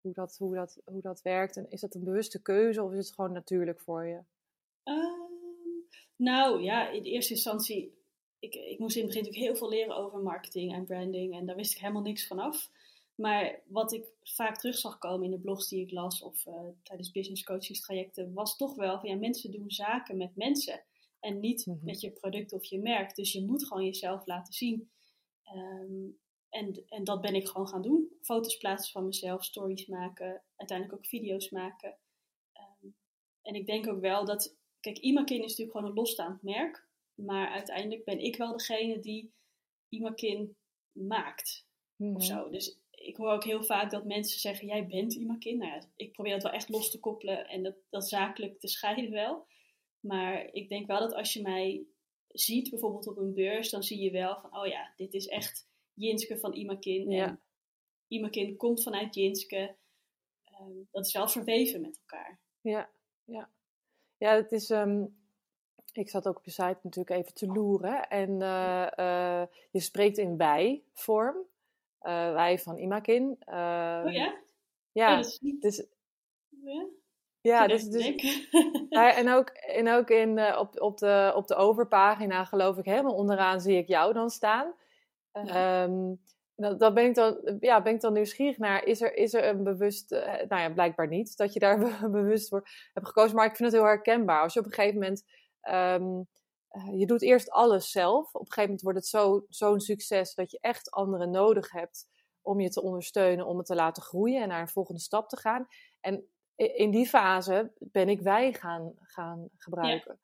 Hoe 0.01 0.13
dat, 0.13 0.37
hoe, 0.39 0.55
dat, 0.55 0.81
hoe 0.85 1.01
dat 1.01 1.23
werkt? 1.23 1.57
En 1.57 1.71
is 1.71 1.81
dat 1.81 1.95
een 1.95 2.05
bewuste 2.05 2.43
keuze 2.43 2.83
of 2.83 2.93
is 2.93 3.07
het 3.07 3.15
gewoon 3.15 3.33
natuurlijk 3.33 3.81
voor 3.81 4.07
je? 4.07 4.21
Ehm, 4.83 5.21
nou 6.17 6.63
ja, 6.63 6.89
in 6.89 7.03
eerste 7.03 7.33
instantie, 7.33 7.95
ik, 8.39 8.55
ik 8.55 8.79
moest 8.79 8.97
in 8.97 9.03
het 9.03 9.13
begin 9.13 9.25
natuurlijk 9.27 9.37
heel 9.37 9.57
veel 9.57 9.69
leren 9.69 9.97
over 9.97 10.19
marketing 10.19 10.73
en 10.73 10.85
branding 10.85 11.35
en 11.35 11.47
daar 11.47 11.57
wist 11.57 11.73
ik 11.73 11.81
helemaal 11.81 12.03
niks 12.03 12.27
van 12.27 12.39
af. 12.39 12.71
Maar 13.15 13.61
wat 13.67 13.93
ik 13.93 14.05
vaak 14.23 14.57
terug 14.59 14.79
zag 14.79 14.99
komen 14.99 15.25
in 15.25 15.31
de 15.31 15.39
blogs 15.39 15.69
die 15.69 15.81
ik 15.83 15.91
las 15.91 16.23
of 16.23 16.47
eh, 16.47 16.55
tijdens 16.83 17.11
business 17.11 17.43
coachingstrajecten, 17.45 18.33
was 18.33 18.57
toch 18.57 18.75
wel 18.75 19.01
van 19.01 19.09
ja, 19.09 19.17
mensen 19.17 19.51
doen 19.51 19.71
zaken 19.71 20.17
met 20.17 20.37
mensen 20.37 20.83
en 21.21 21.41
niet 21.41 21.67
Mhm. 21.67 21.85
met 21.85 22.01
je 22.01 22.11
product 22.11 22.53
of 22.53 22.65
je 22.65 22.79
merk. 22.79 23.15
Dus 23.15 23.33
je 23.33 23.45
moet 23.45 23.67
gewoon 23.67 23.85
jezelf 23.85 24.27
laten 24.27 24.53
zien. 24.53 24.91
Ehm, 25.43 26.09
en, 26.57 26.85
en 26.89 27.05
dat 27.05 27.21
ben 27.21 27.35
ik 27.35 27.49
gewoon 27.49 27.69
gaan 27.69 27.83
doen. 27.83 28.13
Foto's 28.23 28.57
plaatsen 28.57 28.93
van 28.93 29.05
mezelf, 29.07 29.45
stories 29.45 29.87
maken, 29.87 30.43
uiteindelijk 30.57 30.99
ook 30.99 31.07
video's 31.07 31.51
maken. 31.51 31.97
Ehm, 32.53 32.87
en 33.43 33.55
ik 33.55 33.67
denk 33.67 33.89
ook 33.89 34.01
wel 34.01 34.25
dat, 34.25 34.57
kijk, 34.81 34.99
Imakin 34.99 35.37
is 35.37 35.49
natuurlijk 35.51 35.71
gewoon 35.71 35.87
een 35.87 35.97
losstaand 35.97 36.43
merk. 36.43 36.87
Maar 37.15 37.49
uiteindelijk 37.49 38.05
ben 38.05 38.19
ik 38.19 38.37
wel 38.37 38.57
degene 38.57 38.99
die 38.99 39.33
Imakin 39.89 40.57
maakt 40.93 41.65
Mhm. 41.97 42.15
of 42.15 42.25
zo. 42.25 42.51
Dus 42.51 42.79
ik 42.91 43.17
hoor 43.17 43.31
ook 43.31 43.45
heel 43.45 43.65
vaak 43.65 43.91
dat 43.91 44.05
mensen 44.05 44.41
zeggen, 44.41 44.67
jij 44.67 44.87
bent 44.87 45.15
Imakin. 45.15 45.59
Nou 45.59 45.73
ja, 45.73 45.89
ik 45.97 46.13
probeer 46.13 46.33
dat 46.33 46.43
wel 46.43 46.53
echt 46.53 46.69
los 46.69 46.91
te 46.91 47.01
koppelen 47.01 47.49
en 47.49 47.63
dat, 47.63 47.75
dat 47.91 48.09
zakelijk 48.09 48.61
te 48.61 48.69
scheiden 48.69 49.11
wel. 49.11 49.47
Maar 50.01 50.53
ik 50.53 50.69
denk 50.69 50.87
wel 50.87 50.99
dat 50.99 51.15
als 51.15 51.33
je 51.33 51.43
mij 51.43 51.87
ziet, 52.29 52.71
bijvoorbeeld 52.71 53.07
op 53.07 53.17
een 53.17 53.35
beurs, 53.35 53.71
dan 53.71 53.83
zie 53.83 54.01
je 54.01 54.11
wel 54.11 54.41
van, 54.41 54.59
oh 54.59 54.67
ja, 54.67 54.93
dit 54.97 55.15
is 55.15 55.27
echt 55.27 55.69
Jinske 55.97 56.39
van 56.39 56.55
Imakin. 56.55 57.11
Ja. 57.11 57.27
En 57.27 57.41
Imakin 58.09 58.57
komt 58.57 58.83
vanuit 58.83 59.15
Jinske. 59.15 59.75
Ehm, 60.45 60.73
dat 60.91 61.07
is 61.07 61.13
wel 61.13 61.29
verweven 61.29 61.81
met 61.81 61.99
elkaar. 61.99 62.39
Ja, 62.61 62.89
ja. 63.25 63.51
Ja, 64.17 64.35
het 64.35 64.53
is. 64.53 64.71
ehm, 64.71 65.05
ik 65.93 66.09
zat 66.11 66.29
ook 66.29 66.37
op 66.37 66.45
je 66.45 66.51
site 66.51 66.79
natuurlijk 66.83 67.21
even 67.21 67.35
te 67.35 67.47
loeren. 67.47 68.09
En 68.09 68.43
eh, 68.43 68.99
eh, 68.99 69.47
je 69.71 69.81
spreekt 69.81 70.19
in 70.19 70.37
wij-vorm. 70.37 71.37
Eh, 71.99 72.33
wij 72.33 72.59
van 72.59 72.79
Imakin. 72.79 73.37
Ehm, 73.45 74.07
oh 74.07 74.13
ja? 74.13 74.35
Ja, 74.93 75.11
Oh, 75.11 75.17
dat 75.17 75.27
is 75.27 75.39
niet... 75.41 75.63
dus, 75.63 75.87
Ja, 76.63 76.87
ja, 77.41 77.59
Toen 77.67 77.69
dus, 77.69 77.85
dus, 77.85 78.49
ja, 78.89 79.15
en 79.15 79.29
ook, 79.29 79.49
en 79.49 79.89
ook 79.89 80.11
in, 80.11 80.57
op, 80.57 80.81
op, 80.81 80.99
de, 80.99 81.33
op 81.35 81.47
de 81.47 81.55
overpagina, 81.55 82.45
geloof 82.45 82.77
ik, 82.77 82.85
helemaal 82.85 83.15
onderaan 83.15 83.61
zie 83.61 83.77
ik 83.77 83.89
jou 83.89 84.13
dan 84.13 84.31
staan. 84.31 84.75
Ja. 85.45 85.85
Ehm, 85.85 86.15
ben 86.95 87.05
ik 87.05 87.15
dan, 87.15 87.57
ja, 87.61 87.83
ben 87.83 87.95
ik 87.95 88.01
dan 88.01 88.13
nieuwsgierig 88.13 88.59
naar, 88.59 88.85
is 88.85 89.01
er, 89.01 89.15
is 89.15 89.35
er 89.35 89.45
een 89.49 89.65
bewust, 89.65 90.13
eh, 90.13 90.49
nou 90.49 90.63
ja, 90.63 90.71
blijkbaar 90.71 91.09
niet, 91.09 91.37
dat 91.37 91.53
je 91.53 91.59
daar 91.59 91.79
be- 92.01 92.11
bewust 92.11 92.49
voor 92.49 92.69
hebt 92.93 93.07
gekozen. 93.07 93.37
Maar 93.37 93.47
ik 93.47 93.57
vind 93.57 93.73
het 93.73 93.81
heel 93.81 93.89
herkenbaar. 93.89 94.43
Als 94.43 94.53
je 94.55 94.61
op 94.61 94.67
een 94.67 94.73
gegeven 94.73 94.99
moment, 95.01 95.25
ehm, 95.61 96.23
eh, 96.69 96.99
je 96.99 97.07
doet 97.07 97.23
eerst 97.23 97.51
alles 97.51 97.91
zelf. 97.91 98.27
Op 98.35 98.41
een 98.41 98.47
gegeven 98.47 98.63
moment 98.63 98.83
wordt 98.83 98.99
het 98.99 99.07
zo, 99.07 99.45
zo'n 99.49 99.81
succes 99.81 100.35
dat 100.35 100.51
je 100.51 100.59
echt 100.61 100.91
anderen 100.91 101.31
nodig 101.31 101.71
hebt 101.71 102.09
om 102.43 102.61
je 102.61 102.69
te 102.69 102.83
ondersteunen, 102.83 103.47
om 103.47 103.57
het 103.57 103.67
te 103.67 103.75
laten 103.75 104.03
groeien 104.03 104.43
en 104.43 104.49
naar 104.49 104.61
een 104.61 104.69
volgende 104.69 105.01
stap 105.01 105.29
te 105.29 105.37
gaan. 105.37 105.67
En 106.01 106.29
in 106.57 106.91
die 106.91 107.07
fase 107.07 107.73
ben 107.79 108.09
ik 108.09 108.21
wij 108.21 108.53
gaan, 108.53 108.93
gaan 109.01 109.49
gebruiken. 109.57 110.21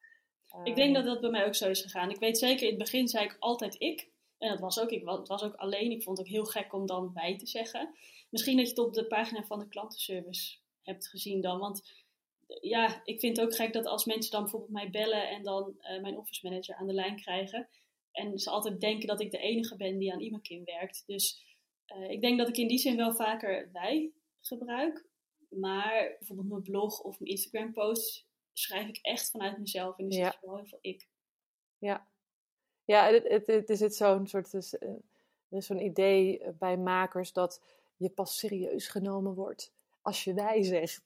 Ik 0.64 0.76
denk 0.76 0.94
dat 0.94 1.04
dat 1.04 1.20
bij 1.20 1.30
mij 1.30 1.46
ook 1.46 1.54
zo 1.54 1.68
is 1.68 1.82
gegaan. 1.82 2.10
Ik 2.10 2.18
weet 2.18 2.38
zeker, 2.38 2.62
in 2.62 2.68
het 2.68 2.78
begin 2.78 3.08
zei 3.08 3.24
ik 3.24 3.36
altijd 3.38 3.74
ik. 3.80 4.10
En 4.42 4.48
dat 4.48 4.60
was 4.60 4.80
ook, 4.80 4.90
ik 4.90 5.06
het 5.06 5.28
was 5.28 5.42
ook 5.42 5.54
alleen. 5.54 5.90
Ik 5.90 6.02
vond 6.02 6.18
het 6.18 6.26
ook 6.26 6.32
heel 6.32 6.44
gek 6.44 6.72
om 6.72 6.86
dan 6.86 7.12
wij 7.12 7.38
te 7.38 7.46
zeggen. 7.46 7.94
Misschien 8.30 8.56
dat 8.56 8.64
je 8.64 8.70
het 8.70 8.86
op 8.86 8.94
de 8.94 9.06
pagina 9.06 9.44
van 9.44 9.58
de 9.58 9.68
klantenservice 9.68 10.56
hebt 10.82 11.08
gezien 11.08 11.40
dan. 11.40 11.58
Want 11.58 11.92
ja, 12.60 13.02
ik 13.04 13.20
vind 13.20 13.36
het 13.36 13.46
ook 13.46 13.54
gek 13.54 13.72
dat 13.72 13.86
als 13.86 14.04
mensen 14.04 14.30
dan 14.30 14.42
bijvoorbeeld 14.42 14.72
mij 14.72 14.90
bellen 14.90 15.28
en 15.28 15.42
dan 15.42 15.76
uh, 15.80 16.00
mijn 16.00 16.18
office 16.18 16.48
manager 16.48 16.74
aan 16.74 16.86
de 16.86 16.92
lijn 16.92 17.16
krijgen. 17.16 17.68
En 18.12 18.38
ze 18.38 18.50
altijd 18.50 18.80
denken 18.80 19.06
dat 19.08 19.20
ik 19.20 19.30
de 19.30 19.38
enige 19.38 19.76
ben 19.76 19.98
die 19.98 20.12
aan 20.12 20.20
Imakin 20.20 20.64
werkt. 20.64 21.02
Dus 21.06 21.42
uh, 21.96 22.10
ik 22.10 22.20
denk 22.20 22.38
dat 22.38 22.48
ik 22.48 22.56
in 22.56 22.68
die 22.68 22.78
zin 22.78 22.96
wel 22.96 23.14
vaker 23.14 23.68
wij 23.72 24.12
gebruik. 24.40 25.06
Maar 25.48 26.14
bijvoorbeeld 26.18 26.48
mijn 26.48 26.62
blog 26.62 27.00
of 27.00 27.20
mijn 27.20 27.30
Instagram 27.30 27.72
posts 27.72 28.26
schrijf 28.52 28.88
ik 28.88 28.98
echt 29.02 29.30
vanuit 29.30 29.58
mezelf. 29.58 29.98
En 29.98 30.08
is 30.08 30.16
ja. 30.16 30.38
wel 30.40 30.56
heel 30.56 30.66
veel 30.66 30.78
ik. 30.80 31.08
Ja, 31.78 32.11
ja 32.84 33.06
het, 33.06 33.28
het, 33.28 33.46
het, 33.46 33.70
er 33.70 33.76
zit 33.76 33.96
zo'n 33.96 34.26
soort. 34.26 34.52
Er 34.52 35.58
is 35.58 35.66
zo'n 35.66 35.84
idee 35.84 36.42
bij 36.58 36.76
makers 36.76 37.32
dat 37.32 37.62
je 37.96 38.08
pas 38.08 38.38
serieus 38.38 38.88
genomen 38.88 39.34
wordt 39.34 39.72
als 40.02 40.24
je 40.24 40.34
wij 40.34 40.62
zegt. 40.62 41.02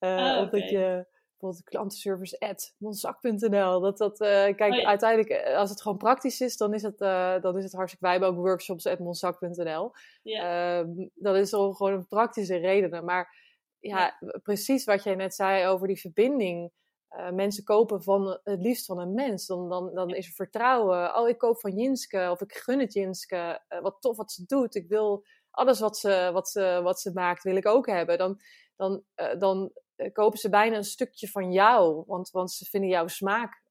Uh, 0.00 0.10
oh, 0.10 0.38
Omdat 0.38 0.68
je 0.68 1.06
bijvoorbeeld 1.38 1.64
klantenservice 1.64 2.38
at 2.40 2.74
monzak.nl. 2.78 3.80
Dat, 3.80 3.98
dat, 3.98 4.20
uh, 4.20 4.28
kijk, 4.28 4.72
oh, 4.72 4.86
uiteindelijk, 4.86 5.30
eh, 5.30 5.56
als 5.56 5.70
het 5.70 5.82
gewoon 5.82 5.98
praktisch 5.98 6.40
is, 6.40 6.56
dan 6.56 6.74
is 6.74 6.82
het, 6.82 7.00
uh, 7.00 7.40
dan 7.40 7.56
is 7.56 7.64
het 7.64 7.72
hartstikke. 7.72 8.04
Wij 8.04 8.14
hebben 8.14 8.30
ook 8.30 8.44
workshops 8.44 8.86
at 8.86 8.98
monzak.nl. 8.98 9.92
Ja. 10.22 10.80
Uh, 10.80 11.06
dat 11.14 11.36
is 11.36 11.52
al 11.52 11.72
gewoon 11.72 11.92
een 11.92 12.06
praktische 12.06 12.56
redenen. 12.56 13.04
Maar 13.04 13.36
ja, 13.80 14.16
ja, 14.20 14.38
precies 14.42 14.84
wat 14.84 15.02
jij 15.02 15.14
net 15.14 15.34
zei 15.34 15.66
over 15.66 15.86
die 15.86 16.00
verbinding. 16.00 16.70
Mensen 17.32 17.64
kopen 17.64 18.02
van 18.02 18.40
het 18.44 18.60
liefst 18.60 18.86
van 18.86 18.98
een 18.98 19.14
mens. 19.14 19.46
Dan, 19.46 19.68
dan, 19.68 19.94
dan 19.94 20.14
is 20.14 20.26
er 20.26 20.32
vertrouwen. 20.32 21.16
Oh, 21.16 21.28
ik 21.28 21.38
koop 21.38 21.60
van 21.60 21.76
Jinske. 21.76 22.28
Of 22.30 22.40
ik 22.40 22.52
gun 22.52 22.80
het 22.80 22.92
Jinske. 22.92 23.62
wat 23.82 23.96
tof 24.00 24.16
wat 24.16 24.32
ze 24.32 24.44
doet. 24.46 24.74
Ik 24.74 24.88
wil 24.88 25.24
alles 25.50 25.80
wat 25.80 25.96
ze, 25.96 26.30
wat 26.32 26.48
ze, 26.48 26.80
wat 26.82 27.00
ze 27.00 27.12
maakt, 27.12 27.42
wil 27.42 27.56
ik 27.56 27.66
ook 27.66 27.86
hebben. 27.86 28.18
Dan, 28.18 28.40
dan, 28.76 29.04
uh, 29.16 29.38
dan 29.38 29.72
eh, 29.96 30.12
kopen 30.12 30.38
ze 30.38 30.48
bijna 30.48 30.76
een 30.76 30.84
stukje 30.84 31.28
van 31.28 31.52
jou. 31.52 32.04
Want, 32.06 32.30
want 32.30 32.52
ze 32.52 32.64
vinden 32.64 32.90
jouw 32.90 33.06
smaak 33.06 33.66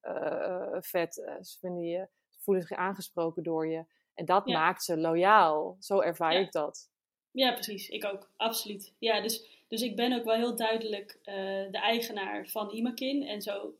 vet. 0.79 1.13
ze, 1.41 1.57
vinden 1.59 1.83
je, 1.83 2.07
ze 2.29 2.39
voelen 2.41 2.63
zich 2.63 2.77
aangesproken 2.77 3.43
door 3.43 3.67
je. 3.67 3.85
En 4.13 4.25
dat 4.25 4.45
maakt 4.45 4.83
ze 4.83 4.97
loyaal. 4.97 5.77
Zo 5.79 5.99
ervaar 5.99 6.33
ja. 6.33 6.39
ik 6.39 6.51
dat. 6.51 6.89
Ja, 7.31 7.53
precies. 7.53 7.89
Ik 7.89 8.05
ook. 8.05 8.31
Absoluut. 8.37 8.95
Ja, 8.99 9.21
dus, 9.21 9.56
dus 9.67 9.81
ik 9.81 9.95
ben 9.95 10.13
ook 10.13 10.23
wel 10.23 10.35
heel 10.35 10.55
duidelijk 10.55 11.19
de 11.71 11.79
eigenaar 11.81 12.47
van 12.47 12.71
Imakin. 12.71 13.23
En 13.23 13.41
zo 13.41 13.75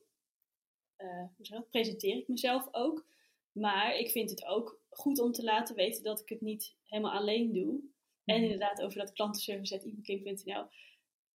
dat, 1.37 1.69
presenteer 1.69 2.17
ik 2.17 2.27
mezelf 2.27 2.67
ook. 2.71 3.05
Maar 3.51 3.97
ik 3.97 4.09
vind 4.09 4.29
het 4.29 4.45
ook 4.45 4.81
goed 4.89 5.19
om 5.19 5.31
te 5.31 5.43
laten 5.43 5.75
weten 5.75 6.03
dat 6.03 6.19
ik 6.19 6.29
het 6.29 6.41
niet 6.41 6.75
helemaal 6.83 7.11
alleen 7.11 7.53
doe. 7.53 7.79
En 8.25 8.35
mhm. 8.35 8.43
inderdaad, 8.43 8.81
over 8.81 8.97
dat 8.97 9.13
klantenservice.imakin.nl. 9.13 10.65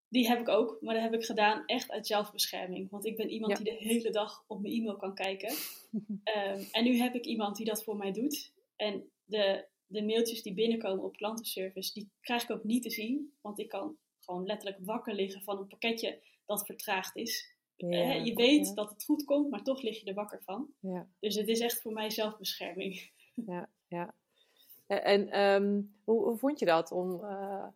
Die 0.09 0.29
heb 0.29 0.41
ik 0.41 0.49
ook, 0.49 0.79
maar 0.81 0.95
dat 0.95 1.03
heb 1.03 1.15
ik 1.15 1.25
gedaan 1.25 1.67
echt 1.67 1.91
uit 1.91 2.07
zelfbescherming. 2.07 2.91
Want 2.91 3.07
ik 3.07 3.17
ben 3.17 3.31
iemand 3.31 3.57
die 3.57 3.65
de 3.65 3.85
hele 3.85 4.11
dag 4.11 4.45
op 4.47 4.61
mijn 4.61 4.75
e-mail 4.75 4.97
kan 4.97 5.15
kijken. 5.15 5.55
um, 5.91 6.67
en 6.73 6.85
nu 6.85 6.97
heb 6.97 7.15
ik 7.15 7.25
iemand 7.25 7.57
die 7.57 7.67
dat 7.67 7.85
voor 7.85 7.97
mij 7.97 8.13
doet. 8.13 8.53
En 8.77 9.11
de, 9.25 9.67
de 9.87 10.05
mailtjes 10.05 10.43
die 10.43 10.55
binnenkomen 10.55 11.05
op 11.05 11.17
klantenservice, 11.17 11.93
die 11.93 12.11
krijg 12.21 12.43
ik 12.43 12.51
ook 12.51 12.65
niet 12.65 12.83
te 12.83 12.91
zien. 12.91 13.33
Want 13.41 13.59
ik 13.59 13.69
kan 13.69 13.97
gewoon 14.25 14.47
letterlijk 14.47 14.85
wakker 14.85 15.15
liggen 15.15 15.43
van 15.43 15.59
een 15.59 15.67
pakketje 15.67 16.23
dat 16.47 16.67
vertraagd 16.67 17.17
is. 17.17 17.51
Ja, 17.77 18.13
je 18.13 18.35
weet 18.35 18.75
dat 18.75 18.91
het 18.91 19.05
goed 19.05 19.25
komt, 19.25 19.51
maar 19.51 19.63
toch 19.63 19.83
lig 19.83 20.01
je 20.01 20.07
er 20.07 20.15
wakker 20.15 20.43
van. 20.43 20.69
Ja. 20.81 21.07
Dus 21.21 21.35
het 21.35 21.49
is 21.49 21.61
echt 21.61 21.81
voor 21.81 21.93
mij 21.93 22.11
zelfbescherming. 22.11 23.11
Ja, 23.47 23.69
ja. 23.89 24.15
En 24.87 25.41
um, 25.41 25.95
hoe, 26.05 26.25
hoe, 26.25 26.37
vond 26.37 26.59
je 26.59 26.65
dat 26.65 26.91
om, 26.91 27.25
uh, 27.25 27.67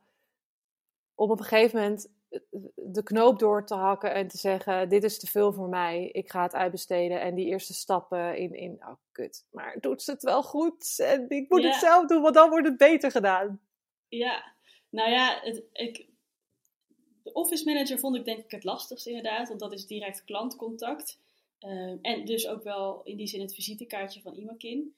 om 1.14 1.30
op 1.30 1.38
een 1.38 1.44
gegeven 1.44 1.80
moment 1.80 2.12
eh, 2.28 2.40
de 2.74 3.02
knoop 3.02 3.38
door 3.38 3.66
te 3.66 3.74
hakken 3.74 4.14
en 4.14 4.28
te 4.28 4.36
zeggen: 4.36 4.88
Dit 4.88 5.04
is 5.04 5.18
te 5.18 5.26
veel 5.26 5.52
voor 5.52 5.68
mij, 5.68 6.08
ik 6.08 6.30
ga 6.30 6.42
het 6.42 6.54
uitbesteden. 6.54 7.20
En 7.20 7.34
die 7.34 7.46
eerste 7.46 7.74
stappen 7.74 8.36
in, 8.36 8.54
in 8.54 8.72
oh 8.86 8.94
kut, 9.12 9.46
maar 9.50 9.76
doet 9.80 10.02
ze 10.02 10.10
het 10.10 10.22
wel 10.22 10.42
goed? 10.42 10.98
En 10.98 11.28
ik 11.28 11.50
moet 11.50 11.64
het 11.64 11.74
zelf 11.74 12.06
doen, 12.06 12.22
want 12.22 12.34
dan 12.34 12.50
wordt 12.50 12.66
het 12.66 12.76
beter 12.76 13.10
gedaan. 13.10 13.60
Ja, 14.08 14.54
nou 14.88 15.10
ja, 15.10 15.40
het, 15.42 15.62
ik, 15.72 16.06
de 17.26 17.32
office 17.32 17.64
manager 17.64 17.98
vond 17.98 18.16
ik 18.16 18.24
denk 18.24 18.44
ik 18.44 18.50
het 18.50 18.64
lastigste 18.64 19.08
inderdaad, 19.08 19.48
want 19.48 19.60
dat 19.60 19.72
is 19.72 19.86
direct 19.86 20.24
klantcontact. 20.24 21.18
Um, 21.60 21.98
en 22.02 22.24
dus 22.24 22.48
ook 22.48 22.62
wel 22.62 23.02
in 23.02 23.16
die 23.16 23.26
zin 23.26 23.40
het 23.40 23.54
visitekaartje 23.54 24.20
van 24.20 24.34
Imakin. 24.34 24.96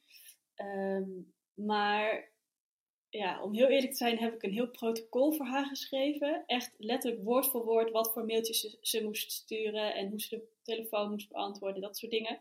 Um, 0.56 1.32
maar 1.54 2.30
ja, 3.08 3.42
om 3.42 3.54
heel 3.54 3.66
eerlijk 3.66 3.90
te 3.90 3.96
zijn, 3.96 4.18
heb 4.18 4.34
ik 4.34 4.42
een 4.42 4.52
heel 4.52 4.68
protocol 4.68 5.32
voor 5.32 5.46
haar 5.46 5.66
geschreven. 5.66 6.42
Echt 6.46 6.74
letterlijk 6.78 7.24
woord 7.24 7.46
voor 7.46 7.64
woord 7.64 7.90
wat 7.90 8.12
voor 8.12 8.24
mailtjes 8.24 8.78
ze, 8.80 9.04
moest 9.04 9.32
sturen 9.32 9.94
en 9.94 10.08
hoe 10.08 10.20
ze 10.20 10.28
de 10.28 10.48
telefoon 10.62 11.10
moest 11.10 11.28
beantwoorden, 11.28 11.82
dat 11.82 11.96
soort 11.96 12.12
dingen. 12.12 12.40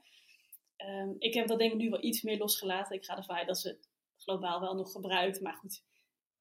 Um, 0.77 1.15
ik 1.19 1.33
heb 1.33 1.47
dat 1.47 1.59
denk 1.59 1.71
ik 1.71 1.77
nu 1.77 1.89
wel 1.89 2.03
iets 2.03 2.21
meer 2.21 2.37
losgelaten. 2.37 2.95
Ik 2.95 3.05
ga 3.05 3.17
ervan 3.17 3.35
uit 3.35 3.47
dat 3.47 3.59
ze 3.59 3.67
het 3.67 3.89
globaal 4.17 4.59
wel 4.59 4.75
nog 4.75 4.91
gebruikt. 4.91 5.41
Maar 5.41 5.53
goed, 5.53 5.83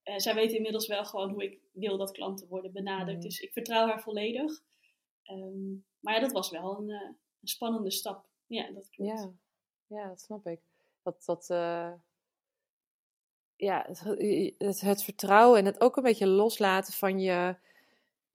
uh, 0.08 0.18
zij 0.18 0.34
weet 0.34 0.52
inmiddels 0.52 0.86
wel 0.86 1.04
gewoon 1.04 1.30
hoe 1.30 1.44
ik 1.44 1.58
wil 1.72 1.96
dat 1.96 2.12
klanten 2.12 2.48
worden 2.48 2.72
benaderd. 2.72 3.16
Mm. 3.16 3.22
Dus 3.22 3.40
ik 3.40 3.52
vertrouw 3.52 3.86
haar 3.86 4.00
volledig. 4.00 4.62
Um, 5.30 5.84
maar 6.00 6.14
ja, 6.14 6.20
dat 6.20 6.32
was 6.32 6.50
wel 6.50 6.78
een, 6.78 6.88
uh, 6.88 7.00
een, 7.40 7.48
spannende 7.48 7.90
stap. 7.90 8.24
Ja, 8.46 8.70
dat 8.70 8.90
klopt. 8.90 9.10
Ja, 9.10 9.32
ja 9.86 10.08
dat 10.08 10.20
snap 10.20 10.46
ik. 10.46 10.60
Dat, 11.02 11.22
dat, 11.24 11.50
uh 11.50 11.92
ja, 13.56 13.86
het, 14.58 14.80
het, 14.80 15.02
vertrouwen 15.04 15.58
en 15.58 15.64
het 15.64 15.80
ook 15.80 15.96
een 15.96 16.02
beetje 16.02 16.26
loslaten 16.26 16.92
van 16.92 17.20
je, 17.20 17.56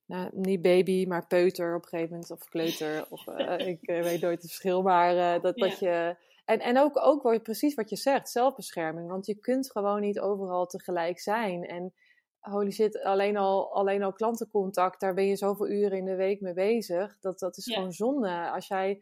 nou, 0.05 0.29
niet 0.33 0.61
baby, 0.61 1.05
maar 1.07 1.27
peuter 1.27 1.75
op 1.75 1.83
een 1.83 1.87
gegeven 1.87 2.11
moment, 2.11 2.31
of 2.31 2.49
kleuter, 2.49 3.05
of 3.09 3.27
ik 3.73 3.79
weet 3.81 4.21
nooit 4.21 4.41
het 4.41 4.51
verschil, 4.51 4.81
maar 4.81 5.41
dat, 5.41 5.57
dat 5.57 5.79
je... 5.79 6.15
En, 6.51 6.59
en 6.59 6.77
ook, 6.77 7.05
ook 7.05 7.21
wat, 7.21 7.43
precies 7.43 7.73
wat 7.73 7.89
je 7.89 7.95
zegt, 7.95 8.29
zelfbescherming, 8.29 9.09
want 9.09 9.25
je 9.25 9.35
kunt 9.35 9.71
gewoon 9.71 10.01
niet 10.01 10.19
overal 10.19 10.65
tegelijk 10.65 11.19
zijn. 11.19 11.65
En 11.65 11.93
holy 12.39 12.71
shit, 12.71 13.03
alleen 13.03 13.37
al, 13.37 13.73
alleen 13.73 14.03
al 14.03 14.13
klantencontact, 14.13 14.99
daar 14.99 15.13
ben 15.13 15.25
je 15.25 15.35
zoveel 15.35 15.69
uren 15.69 15.97
in 15.97 16.05
de 16.05 16.15
week 16.15 16.41
mee 16.41 16.53
bezig. 16.53 17.17
Dat, 17.19 17.39
dat 17.39 17.57
is 17.57 17.73
gewoon 17.73 17.91
zonde. 17.91 18.51
Als 18.51 18.67
jij, 18.67 19.01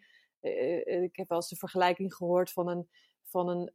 ik 0.86 1.16
heb 1.16 1.30
wel 1.30 1.38
eens 1.38 1.50
de 1.50 1.56
vergelijking 1.56 2.14
gehoord 2.14 2.52
van 2.52 2.68
een, 2.68 2.90
van 3.24 3.50
een 3.50 3.72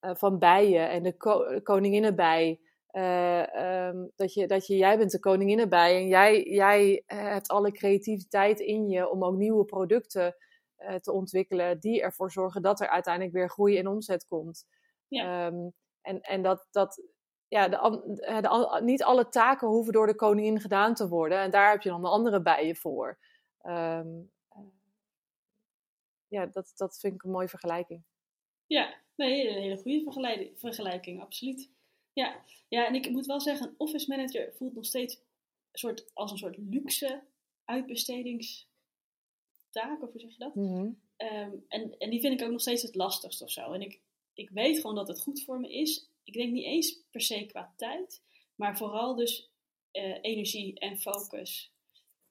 uh, 0.00 0.14
van 0.14 0.38
bijen 0.38 0.90
en 0.90 1.02
de 1.02 1.16
ko 1.16 1.60
koninginnenbij. 1.62 2.60
Uh, 2.92 3.86
um, 3.88 4.12
dat, 4.16 4.34
je, 4.34 4.46
dat 4.46 4.66
je, 4.66 4.76
jij 4.76 4.98
bent 4.98 5.10
de 5.10 5.18
koninginnenbij 5.18 5.96
en 5.96 6.06
jij, 6.06 6.42
jij 6.42 7.02
hebt 7.06 7.48
alle 7.48 7.72
creativiteit 7.72 8.60
in 8.60 8.88
je 8.88 9.10
om 9.10 9.24
ook 9.24 9.36
nieuwe 9.36 9.64
producten 9.64 10.36
uh, 10.88 10.94
te 10.94 11.12
ontwikkelen 11.12 11.80
die 11.80 12.02
ervoor 12.02 12.30
zorgen 12.30 12.62
dat 12.62 12.80
er 12.80 12.88
uiteindelijk 12.88 13.34
weer 13.34 13.50
groei 13.50 13.78
en 13.78 13.86
omzet 13.86 14.26
komt. 14.26 14.66
Ja. 15.08 15.46
Um, 15.46 15.72
en, 16.00 16.20
en 16.20 16.42
dat, 16.42 16.66
dat 16.70 17.02
ja, 17.48 17.68
de, 17.68 17.76
de, 18.40 18.80
niet 18.82 19.02
alle 19.02 19.28
taken 19.28 19.68
hoeven 19.68 19.92
door 19.92 20.06
de 20.06 20.14
koningin 20.14 20.60
gedaan 20.60 20.94
te 20.94 21.08
worden 21.08 21.38
en 21.38 21.50
daar 21.50 21.70
heb 21.70 21.82
je 21.82 21.88
dan 21.88 22.02
de 22.02 22.08
andere 22.08 22.42
bijen 22.42 22.76
voor. 22.76 23.18
Um, 23.62 24.30
ja, 26.28 26.46
dat, 26.46 26.72
dat 26.76 26.98
vind 26.98 27.14
ik 27.14 27.22
een 27.22 27.30
mooie 27.30 27.48
vergelijking. 27.48 28.04
Ja, 28.66 28.94
nee, 29.14 29.48
een 29.48 29.62
hele 29.62 29.76
goede 29.76 30.52
vergelijking, 30.56 31.20
absoluut. 31.20 31.70
Ja. 32.12 32.44
ja, 32.68 32.86
en 32.86 32.94
ik 32.94 33.10
moet 33.10 33.26
wel 33.26 33.40
zeggen, 33.40 33.68
een 33.68 33.74
office 33.76 34.08
manager 34.08 34.52
voelt 34.52 34.74
nog 34.74 34.84
steeds 34.84 35.14
een 35.14 35.78
soort, 35.78 36.10
als 36.14 36.30
een 36.30 36.38
soort 36.38 36.56
luxe 36.56 37.22
uitbestedingstaak, 39.72 40.02
of 40.02 40.12
hoe 40.12 40.20
zeg 40.20 40.32
je 40.32 40.38
dat? 40.38 40.54
Mm 40.54 40.74
-hmm. 40.74 41.00
um, 41.16 41.64
en, 41.68 41.98
en 41.98 42.10
die 42.10 42.20
vind 42.20 42.40
ik 42.40 42.46
ook 42.46 42.52
nog 42.52 42.60
steeds 42.60 42.82
het 42.82 42.94
lastigst 42.94 43.42
of 43.42 43.50
zo. 43.50 43.72
En 43.72 43.80
ik, 43.80 44.00
ik 44.34 44.50
weet 44.50 44.80
gewoon 44.80 44.96
dat 44.96 45.08
het 45.08 45.20
goed 45.20 45.42
voor 45.42 45.60
me 45.60 45.72
is. 45.72 46.08
Ik 46.24 46.32
denk 46.32 46.52
niet 46.52 46.64
eens 46.64 47.00
per 47.10 47.20
se 47.20 47.46
qua 47.46 47.72
tijd, 47.76 48.22
maar 48.54 48.76
vooral 48.76 49.14
dus 49.14 49.50
uh, 49.92 50.18
energie 50.20 50.78
en 50.78 50.98
focus. 50.98 51.72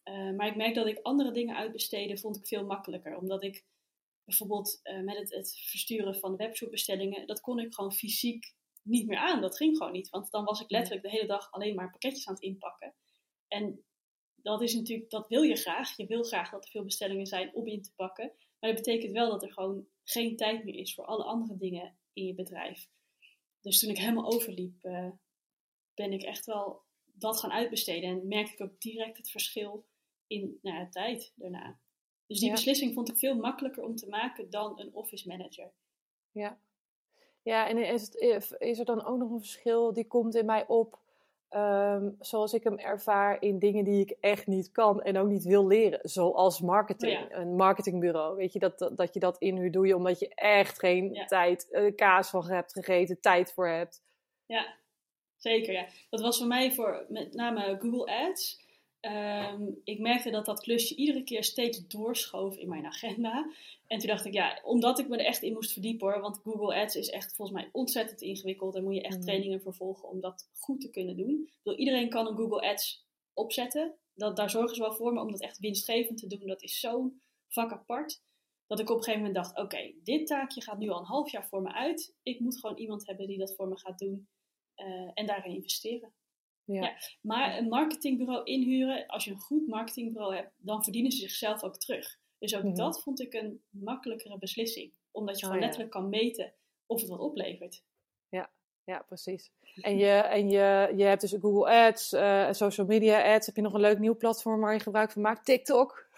Uh, 0.03 0.35
maar 0.35 0.47
ik 0.47 0.55
merk 0.55 0.75
dat 0.75 0.87
ik 0.87 0.99
andere 1.01 1.31
dingen 1.31 1.55
uitbesteden 1.55 2.19
vond 2.19 2.37
ik 2.37 2.47
veel 2.47 2.65
makkelijker, 2.65 3.17
omdat 3.17 3.43
ik 3.43 3.65
bijvoorbeeld 4.23 4.79
uh, 4.83 4.99
met 4.99 5.17
het, 5.17 5.31
het, 5.33 5.59
versturen 5.65 6.15
van 6.15 6.35
webshopbestellingen, 6.35 7.27
dat 7.27 7.41
kon 7.41 7.59
ik 7.59 7.73
gewoon 7.73 7.93
fysiek 7.93 8.53
niet 8.81 9.07
meer 9.07 9.17
aan. 9.17 9.41
Dat 9.41 9.57
ging 9.57 9.77
gewoon 9.77 9.91
niet, 9.91 10.09
want 10.09 10.31
dan 10.31 10.45
was 10.45 10.61
ik 10.61 10.69
letterlijk 10.69 11.03
de 11.03 11.09
hele 11.09 11.27
dag 11.27 11.51
alleen 11.51 11.75
maar 11.75 11.89
pakketjes 11.89 12.27
aan 12.27 12.33
het 12.33 12.43
inpakken. 12.43 12.93
En 13.47 13.83
dat 14.41 14.61
is 14.61 14.73
natuurlijk, 14.73 15.09
dat 15.09 15.27
wil 15.27 15.41
je 15.41 15.55
graag. 15.55 15.97
Je 15.97 16.05
wil 16.05 16.23
graag 16.23 16.49
dat 16.49 16.63
er 16.63 16.71
veel 16.71 16.83
bestellingen 16.83 17.25
zijn 17.25 17.53
om 17.53 17.67
in 17.67 17.81
te 17.81 17.93
pakken. 17.95 18.31
Maar 18.59 18.73
dat 18.73 18.83
betekent 18.83 19.13
wel 19.13 19.29
dat 19.29 19.43
er 19.43 19.51
gewoon 19.51 19.87
geen 20.03 20.35
tijd 20.35 20.63
meer 20.63 20.75
is 20.75 20.93
voor 20.93 21.05
alle 21.05 21.23
andere 21.23 21.57
dingen 21.57 21.97
in 22.13 22.25
je 22.25 22.33
bedrijf. 22.33 22.89
Dus 23.61 23.79
toen 23.79 23.89
ik 23.89 23.97
helemaal 23.97 24.33
overliep, 24.33 24.83
uh, 24.83 25.09
ben 25.93 26.11
ik 26.11 26.23
echt 26.23 26.45
wel 26.45 26.81
dat 27.05 27.39
gaan 27.39 27.51
uitbesteden. 27.51 28.09
En 28.09 28.27
merkte 28.27 28.53
ik 28.53 28.61
ook 28.61 28.81
direct 28.81 29.17
het 29.17 29.29
verschil 29.29 29.85
in 30.27 30.59
nou 30.61 30.77
ja, 30.77 30.89
tijd 30.89 31.33
daarna. 31.35 31.79
Dus 32.27 32.39
die 32.39 32.51
beslissing 32.51 32.93
vond 32.93 33.09
ik 33.09 33.17
veel 33.17 33.35
makkelijker 33.35 33.83
om 33.83 33.95
te 33.95 34.07
maken 34.07 34.49
dan 34.49 34.79
een 34.79 34.93
office 34.93 35.27
manager. 35.27 35.71
Ja, 36.31 36.59
ja 37.41 37.67
en 37.67 37.77
is, 37.77 38.01
het, 38.01 38.55
is 38.57 38.79
er 38.79 38.85
dan 38.85 39.05
ook 39.05 39.17
nog 39.17 39.31
een 39.31 39.39
verschil 39.39 39.93
die 39.93 40.07
komt 40.07 40.35
in 40.35 40.45
mij 40.45 40.67
op, 40.67 41.00
ehm, 41.51 42.09
zoals 42.19 42.53
ik 42.53 42.63
hem 42.63 42.77
ervaar, 42.77 43.41
in 43.41 43.59
dingen 43.59 43.83
die 43.83 44.01
ik 44.01 44.17
echt 44.19 44.47
niet 44.47 44.71
kan 44.71 45.01
en 45.01 45.17
ook 45.17 45.27
niet 45.27 45.43
wil 45.43 45.67
leren, 45.67 45.99
zoals 46.03 46.61
marketing, 46.61 47.19
oh 47.19 47.39
een 47.39 47.55
marketingbureau. 47.55 48.35
Weet 48.35 48.53
je, 48.53 48.59
dat, 48.59 48.91
dat, 48.95 49.13
je 49.13 49.19
dat 49.19 49.37
inhuurt, 49.37 49.73
doe 49.73 49.87
je 49.87 49.95
omdat 49.95 50.19
je 50.19 50.33
echt 50.35 50.79
geen 50.79 51.23
tijd, 51.25 51.67
uh, 51.71 51.95
kaas 51.95 52.29
van 52.29 52.45
hebt 52.45 52.71
gegeten, 52.71 53.21
tijd 53.21 53.53
voor 53.53 53.67
hebt. 53.67 54.03
Ja, 54.45 54.75
zeker. 55.35 55.73
Ja. 55.73 55.85
Dat 56.09 56.21
was 56.21 56.37
voor 56.37 56.47
mij 56.47 56.71
voor 56.71 57.05
met 57.09 57.33
name 57.33 57.77
Google 57.79 58.05
Ads. 58.05 58.60
Ehm, 59.01 59.63
ik 59.83 59.99
merkte 59.99 60.29
dat 60.29 60.45
dat 60.45 60.61
klusje 60.61 60.95
iedere 60.95 61.23
keer 61.23 61.43
steeds 61.43 61.87
doorschoof 61.87 62.57
in 62.57 62.69
mijn 62.69 62.85
agenda. 62.85 63.51
En 63.87 63.99
toen 63.99 64.07
dacht 64.07 64.25
ik, 64.25 64.33
ja, 64.33 64.61
omdat 64.63 64.99
ik 64.99 65.07
me 65.07 65.17
er 65.17 65.25
echt 65.25 65.41
in 65.41 65.53
moest 65.53 65.73
verdiepen 65.73 66.07
hoor. 66.07 66.21
Want 66.21 66.39
Google 66.43 66.75
Ads 66.75 66.95
is 66.95 67.09
echt 67.09 67.35
volgens 67.35 67.57
mij 67.57 67.69
ontzettend 67.71 68.21
ingewikkeld. 68.21 68.73
Daar 68.73 68.83
moet 68.83 68.95
je 68.95 69.01
echt 69.01 69.17
mm. 69.17 69.21
trainingen 69.21 69.61
voor 69.61 69.73
volgen 69.73 70.09
om 70.09 70.19
dat 70.19 70.49
goed 70.53 70.81
te 70.81 70.89
kunnen 70.89 71.17
doen. 71.17 71.49
Bedoel, 71.63 71.79
iedereen 71.79 72.09
kan 72.09 72.27
een 72.27 72.35
Google 72.35 72.69
Ads 72.69 73.05
opzetten. 73.33 73.95
Dat, 74.13 74.35
daar 74.35 74.49
zorgen 74.49 74.75
ze 74.75 74.81
wel 74.81 74.93
voor. 74.93 75.13
Maar 75.13 75.23
om 75.23 75.31
dat 75.31 75.41
echt 75.41 75.59
winstgevend 75.59 76.17
te 76.17 76.27
doen, 76.27 76.47
dat 76.47 76.61
is 76.61 76.79
zo'n 76.79 77.21
vak 77.47 77.71
apart. 77.71 78.21
Dat 78.67 78.79
ik 78.79 78.89
op 78.89 78.97
een 78.97 79.03
gegeven 79.03 79.25
moment 79.25 79.43
dacht, 79.43 79.57
oké, 79.57 79.93
dit 80.03 80.27
taakje 80.27 80.61
gaat 80.61 80.77
nu 80.77 80.89
al 80.89 80.99
een 80.99 81.05
half 81.05 81.31
jaar 81.31 81.47
voor 81.47 81.61
me 81.61 81.73
uit. 81.73 82.15
Ik 82.23 82.39
moet 82.39 82.59
gewoon 82.59 82.77
iemand 82.77 83.07
hebben 83.07 83.27
die 83.27 83.37
dat 83.37 83.55
voor 83.55 83.67
me 83.67 83.77
gaat 83.77 83.99
doen. 83.99 84.27
Uh, 84.75 85.11
en 85.13 85.25
daarin 85.25 85.55
investeren. 85.55 86.13
Ja. 86.65 86.97
Maar 87.21 87.57
een 87.57 87.67
marketingbureau 87.67 88.43
inhuren, 88.43 89.07
als 89.07 89.25
je 89.25 89.31
een 89.31 89.39
goed 89.39 89.67
marketingbureau 89.67 90.35
hebt, 90.35 90.51
dan 90.57 90.83
verdienen 90.83 91.11
ze 91.11 91.17
zichzelf 91.17 91.63
ook 91.63 91.77
terug. 91.77 92.19
Dus 92.39 92.55
ook 92.55 92.63
mhm. 92.63 92.75
dat 92.75 93.01
vond 93.01 93.21
ik 93.21 93.33
een 93.33 93.61
makkelijkere 93.69 94.37
beslissing. 94.37 94.93
Omdat 95.11 95.39
je 95.39 95.45
oh, 95.45 95.51
gewoon 95.51 95.63
letterlijk 95.63 95.91
kan 95.91 96.09
meten 96.09 96.53
of 96.85 97.01
het 97.01 97.09
wat 97.09 97.19
oplevert. 97.19 97.83
Ja, 98.29 98.49
ja 98.83 99.03
precies. 99.07 99.51
En, 99.81 99.97
je, 99.97 100.09
en 100.09 100.49
je, 100.49 100.93
je 100.95 101.03
hebt 101.03 101.21
dus 101.21 101.35
Google 101.39 101.85
Ads, 101.85 102.13
uh, 102.13 102.51
social 102.51 102.87
media 102.87 103.33
ads. 103.33 103.45
Heb 103.45 103.55
je 103.55 103.61
nog 103.61 103.73
een 103.73 103.79
leuk 103.79 103.99
nieuw 103.99 104.17
platform 104.17 104.61
waar 104.61 104.73
je 104.73 104.79
gebruik 104.79 105.11
van 105.11 105.21
maakt? 105.21 105.45
TikTok? 105.45 106.09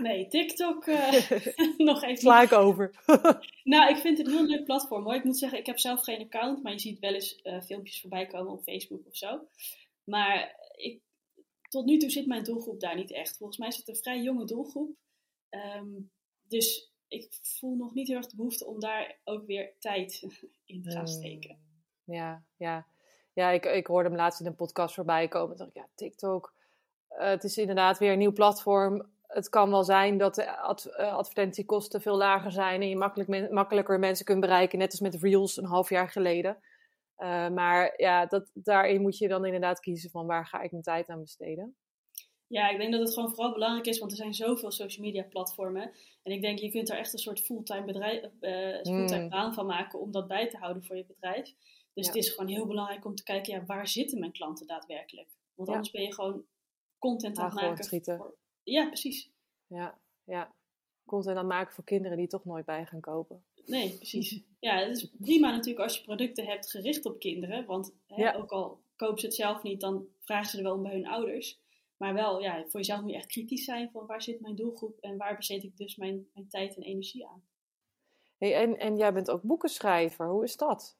Nee, 0.00 0.28
TikTok 0.28 0.86
uh, 0.86 1.30
nog 1.90 2.02
even. 2.02 2.16
Sla 2.16 2.42
ik 2.42 2.52
over. 2.52 2.90
nou, 3.64 3.90
ik 3.90 3.96
vind 3.96 4.18
het 4.18 4.26
een 4.26 4.32
heel 4.32 4.46
leuk 4.46 4.64
platform 4.64 5.04
hoor. 5.04 5.14
Ik 5.14 5.24
moet 5.24 5.38
zeggen, 5.38 5.58
ik 5.58 5.66
heb 5.66 5.78
zelf 5.78 6.02
geen 6.02 6.20
account, 6.20 6.62
maar 6.62 6.72
je 6.72 6.78
ziet 6.78 6.98
wel 6.98 7.14
eens 7.14 7.40
uh, 7.42 7.60
filmpjes 7.60 8.00
voorbij 8.00 8.26
komen 8.26 8.52
op 8.52 8.62
Facebook 8.62 9.06
of 9.06 9.16
zo. 9.16 9.48
Maar 10.04 10.56
ik, 10.76 11.00
tot 11.68 11.84
nu 11.84 11.98
toe 11.98 12.10
zit 12.10 12.26
mijn 12.26 12.44
doelgroep 12.44 12.80
daar 12.80 12.96
niet 12.96 13.12
echt. 13.12 13.36
Volgens 13.36 13.58
mij 13.58 13.68
is 13.68 13.76
het 13.76 13.88
een 13.88 13.96
vrij 13.96 14.22
jonge 14.22 14.44
doelgroep. 14.44 14.96
Um, 15.50 16.10
dus 16.48 16.92
ik 17.08 17.28
voel 17.42 17.76
nog 17.76 17.94
niet 17.94 18.08
heel 18.08 18.16
erg 18.16 18.26
de 18.26 18.36
behoefte 18.36 18.66
om 18.66 18.80
daar 18.80 19.18
ook 19.24 19.46
weer 19.46 19.72
tijd 19.78 20.26
in 20.64 20.82
te 20.82 20.90
gaan 20.90 21.04
hmm. 21.04 21.14
steken. 21.14 21.58
Ja, 22.04 22.44
ja. 22.56 22.86
ja 23.32 23.50
ik, 23.50 23.64
ik 23.64 23.86
hoorde 23.86 24.08
hem 24.08 24.18
laatst 24.18 24.40
in 24.40 24.46
een 24.46 24.56
podcast 24.56 24.94
voorbij 24.94 25.28
komen. 25.28 25.56
dacht 25.56 25.70
ik, 25.70 25.76
ja, 25.76 25.88
TikTok. 25.94 26.54
Uh, 27.10 27.18
het 27.18 27.44
is 27.44 27.58
inderdaad 27.58 27.98
weer 27.98 28.12
een 28.12 28.18
nieuw 28.18 28.32
platform 28.32 29.10
het 29.30 29.48
kan 29.48 29.70
wel 29.70 29.84
zijn 29.84 30.18
dat 30.18 30.34
de 30.34 30.42
eh, 30.42 31.14
advertentiekosten 31.14 32.00
veel 32.00 32.16
lager 32.16 32.52
zijn 32.52 32.80
en 32.80 32.88
je 32.88 32.96
makkelijk 32.96 33.50
makkelijker 33.50 33.98
mensen 33.98 34.24
kunt 34.24 34.40
bereiken, 34.40 34.78
net 34.78 34.90
als 34.90 35.00
met 35.00 35.22
Reels 35.22 35.56
een 35.56 35.64
half 35.64 35.88
jaar 35.88 36.08
geleden. 36.08 36.58
Uh, 37.18 37.48
maar 37.48 37.94
ja, 37.96 38.26
dat, 38.26 38.50
daarin 38.54 39.00
moet 39.00 39.18
je 39.18 39.28
dan 39.28 39.44
inderdaad 39.44 39.80
kiezen 39.80 40.10
van 40.10 40.26
waar 40.26 40.46
ga 40.46 40.60
ik 40.60 40.70
mijn 40.70 40.82
tijd 40.82 41.08
aan 41.08 41.20
besteden. 41.20 41.76
Ja, 42.46 42.68
ik 42.68 42.78
denk 42.78 42.92
dat 42.92 43.00
het 43.00 43.14
gewoon 43.14 43.28
vooral 43.28 43.52
belangrijk 43.52 43.86
is, 43.86 43.98
want 43.98 44.10
er 44.10 44.16
zijn 44.16 44.34
zoveel 44.34 44.70
social 44.70 45.06
media 45.06 45.22
platformen. 45.22 45.92
En 46.22 46.32
ik 46.32 46.42
denk, 46.42 46.58
je 46.58 46.70
kunt 46.70 46.90
er 46.90 46.98
echt 46.98 47.12
een 47.12 47.18
soort 47.18 47.40
fulltime, 47.40 47.84
bedrijf, 47.84 48.22
uh, 48.40 48.82
fulltime 48.82 49.28
baan 49.28 49.54
van 49.54 49.66
maken 49.66 50.00
om 50.00 50.10
dat 50.10 50.28
bij 50.28 50.48
te 50.48 50.56
houden 50.56 50.84
voor 50.84 50.96
je 50.96 51.04
bedrijf. 51.04 51.54
Dus 51.94 52.06
het 52.06 52.16
is 52.16 52.28
gewoon 52.28 52.50
heel 52.50 52.66
belangrijk 52.66 53.04
om 53.04 53.14
te 53.14 53.22
kijken, 53.22 53.54
ja, 53.54 53.64
waar 53.64 53.88
zitten 53.88 54.18
mijn 54.18 54.32
klanten 54.32 54.66
daadwerkelijk? 54.66 55.28
Want 55.54 55.68
anders 55.68 55.90
ben 55.90 56.02
je 56.02 56.14
gewoon 56.14 56.44
content 56.98 57.38
aan 57.38 57.44
het 57.44 57.54
maken 57.54 58.04
voor, 58.16 58.34
ja, 58.62 58.86
precies. 58.86 59.30
Ja, 59.66 59.98
ja. 60.24 60.54
Content 61.06 61.36
aan 61.36 61.46
maken 61.46 61.74
voor 61.74 61.84
kinderen 61.84 62.16
die 62.16 62.26
toch 62.26 62.44
nooit 62.44 62.64
bij 62.64 62.86
gaan 62.86 63.00
kopen. 63.00 63.44
Nee, 63.66 63.96
precies. 63.96 64.42
Ja, 64.60 64.78
het 64.78 64.96
is 64.96 65.10
prima 65.20 65.50
natuurlijk 65.50 65.80
als 65.80 65.96
je 65.96 66.04
producten 66.04 66.46
hebt 66.46 66.70
gericht 66.70 67.06
op 67.06 67.18
kinderen. 67.18 67.66
Want 67.66 67.94
hè, 68.06 68.36
ook 68.36 68.50
al 68.50 68.80
kopen 68.96 69.18
ze 69.20 69.26
het 69.26 69.34
zelf 69.34 69.62
niet, 69.62 69.80
dan 69.80 70.06
vragen 70.20 70.50
ze 70.50 70.56
er 70.56 70.62
wel 70.62 70.74
om 70.74 70.82
bij 70.82 70.92
hun 70.92 71.06
ouders. 71.06 71.60
Maar 71.96 72.14
wel, 72.14 72.40
ja, 72.40 72.60
voor 72.60 72.80
jezelf 72.80 73.00
moet 73.00 73.10
je 73.10 73.16
echt 73.16 73.26
kritisch 73.26 73.64
zijn 73.64 73.90
van 73.90 74.06
waar 74.06 74.22
zit 74.22 74.40
mijn 74.40 74.56
doelgroep 74.56 74.98
en 75.00 75.16
waar 75.16 75.36
besteed 75.36 75.62
ik 75.62 75.76
dus 75.76 75.96
mijn, 75.96 76.28
mijn 76.34 76.48
tijd 76.48 76.76
en 76.76 76.82
energie 76.82 77.26
aan. 77.26 77.44
Hey, 78.38 78.54
en, 78.54 78.78
en 78.78 78.96
jij 78.96 79.12
bent 79.12 79.30
ook 79.30 79.42
boekenschrijver, 79.42 80.28
hoe 80.28 80.44
is 80.44 80.56
dat? 80.56 80.98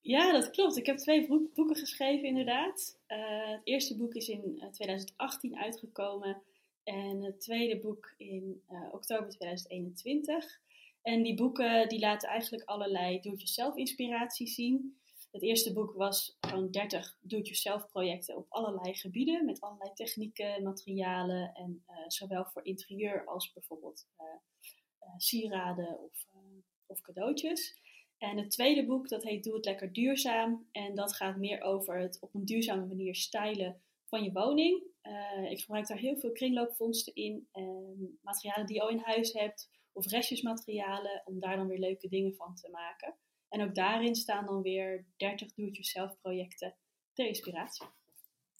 Ja, 0.00 0.32
dat 0.32 0.50
klopt. 0.50 0.76
Ik 0.76 0.86
heb 0.86 0.96
twee 0.96 1.26
boeken 1.54 1.76
geschreven 1.76 2.28
inderdaad. 2.28 2.98
Uh, 3.08 3.50
het 3.50 3.60
eerste 3.64 3.96
boek 3.96 4.14
is 4.14 4.28
in 4.28 4.68
2018 4.70 5.54
eh, 5.54 5.62
uitgekomen. 5.62 6.42
En 6.86 7.22
het 7.22 7.40
tweede 7.40 7.78
boek 7.78 8.14
in 8.16 8.62
uh, 8.70 8.88
oktober 8.92 9.28
2021. 9.28 10.60
En 11.02 11.22
die 11.22 11.34
boeken 11.34 11.88
die 11.88 11.98
laten 11.98 12.28
eigenlijk 12.28 12.68
allerlei 12.68 13.20
do-it-yourself 13.20 13.76
inspiraties 13.76 14.54
zien. 14.54 14.98
Het 15.32 15.42
eerste 15.42 15.72
boek 15.72 15.92
was 15.94 16.36
gewoon 16.40 16.70
30 16.70 17.18
do-it-yourself 17.20 17.86
projecten 17.90 18.36
op 18.36 18.46
allerlei 18.48 18.94
gebieden. 18.94 19.44
Met 19.44 19.60
allerlei 19.60 19.92
technieken, 19.94 20.62
materialen. 20.62 21.54
En 21.54 21.84
uh, 21.90 21.96
zowel 22.06 22.44
voor 22.44 22.64
interieur 22.64 23.24
als 23.24 23.52
bijvoorbeeld 23.52 24.06
uh, 24.20 24.26
sieraden 25.16 26.00
of, 26.00 26.26
of 26.86 27.00
cadeautjes. 27.00 27.78
En 28.18 28.36
het 28.36 28.50
tweede 28.50 28.86
boek, 28.86 29.08
dat 29.08 29.22
heet 29.22 29.44
Doe 29.44 29.54
het 29.54 29.64
lekker 29.64 29.92
duurzaam. 29.92 30.68
En 30.72 30.94
dat 30.94 31.16
gaat 31.16 31.36
meer 31.36 31.60
over 31.60 31.98
het 31.98 32.18
op 32.20 32.34
een 32.34 32.44
duurzame 32.44 32.86
manier 32.86 33.14
stylen 33.14 33.80
van 34.08 34.22
je 34.22 34.32
woning. 34.32 34.84
Uh, 35.02 35.50
ik 35.50 35.60
gebruik 35.60 35.86
daar 35.86 35.98
heel 35.98 36.16
veel 36.16 36.32
kringloopvondsten 36.32 37.14
in. 37.14 37.48
materialen 38.20 38.66
die 38.66 38.76
je 38.76 38.82
al 38.82 38.88
in 38.88 38.98
huis 38.98 39.32
hebt. 39.32 39.70
Of 39.92 40.06
restjesmaterialen. 40.06 41.22
Om 41.24 41.40
daar 41.40 41.56
dan 41.56 41.66
weer 41.66 41.78
leuke 41.78 42.08
dingen 42.08 42.34
van 42.34 42.54
te 42.54 42.70
maken. 42.70 43.16
En 43.48 43.62
ook 43.62 43.74
daarin 43.74 44.14
staan 44.14 44.46
dan 44.46 44.62
weer 44.62 45.06
30 45.16 45.52
do-it-yourself 45.54 46.20
projecten 46.20 46.76
ter 47.12 47.26
inspiratie. 47.26 47.86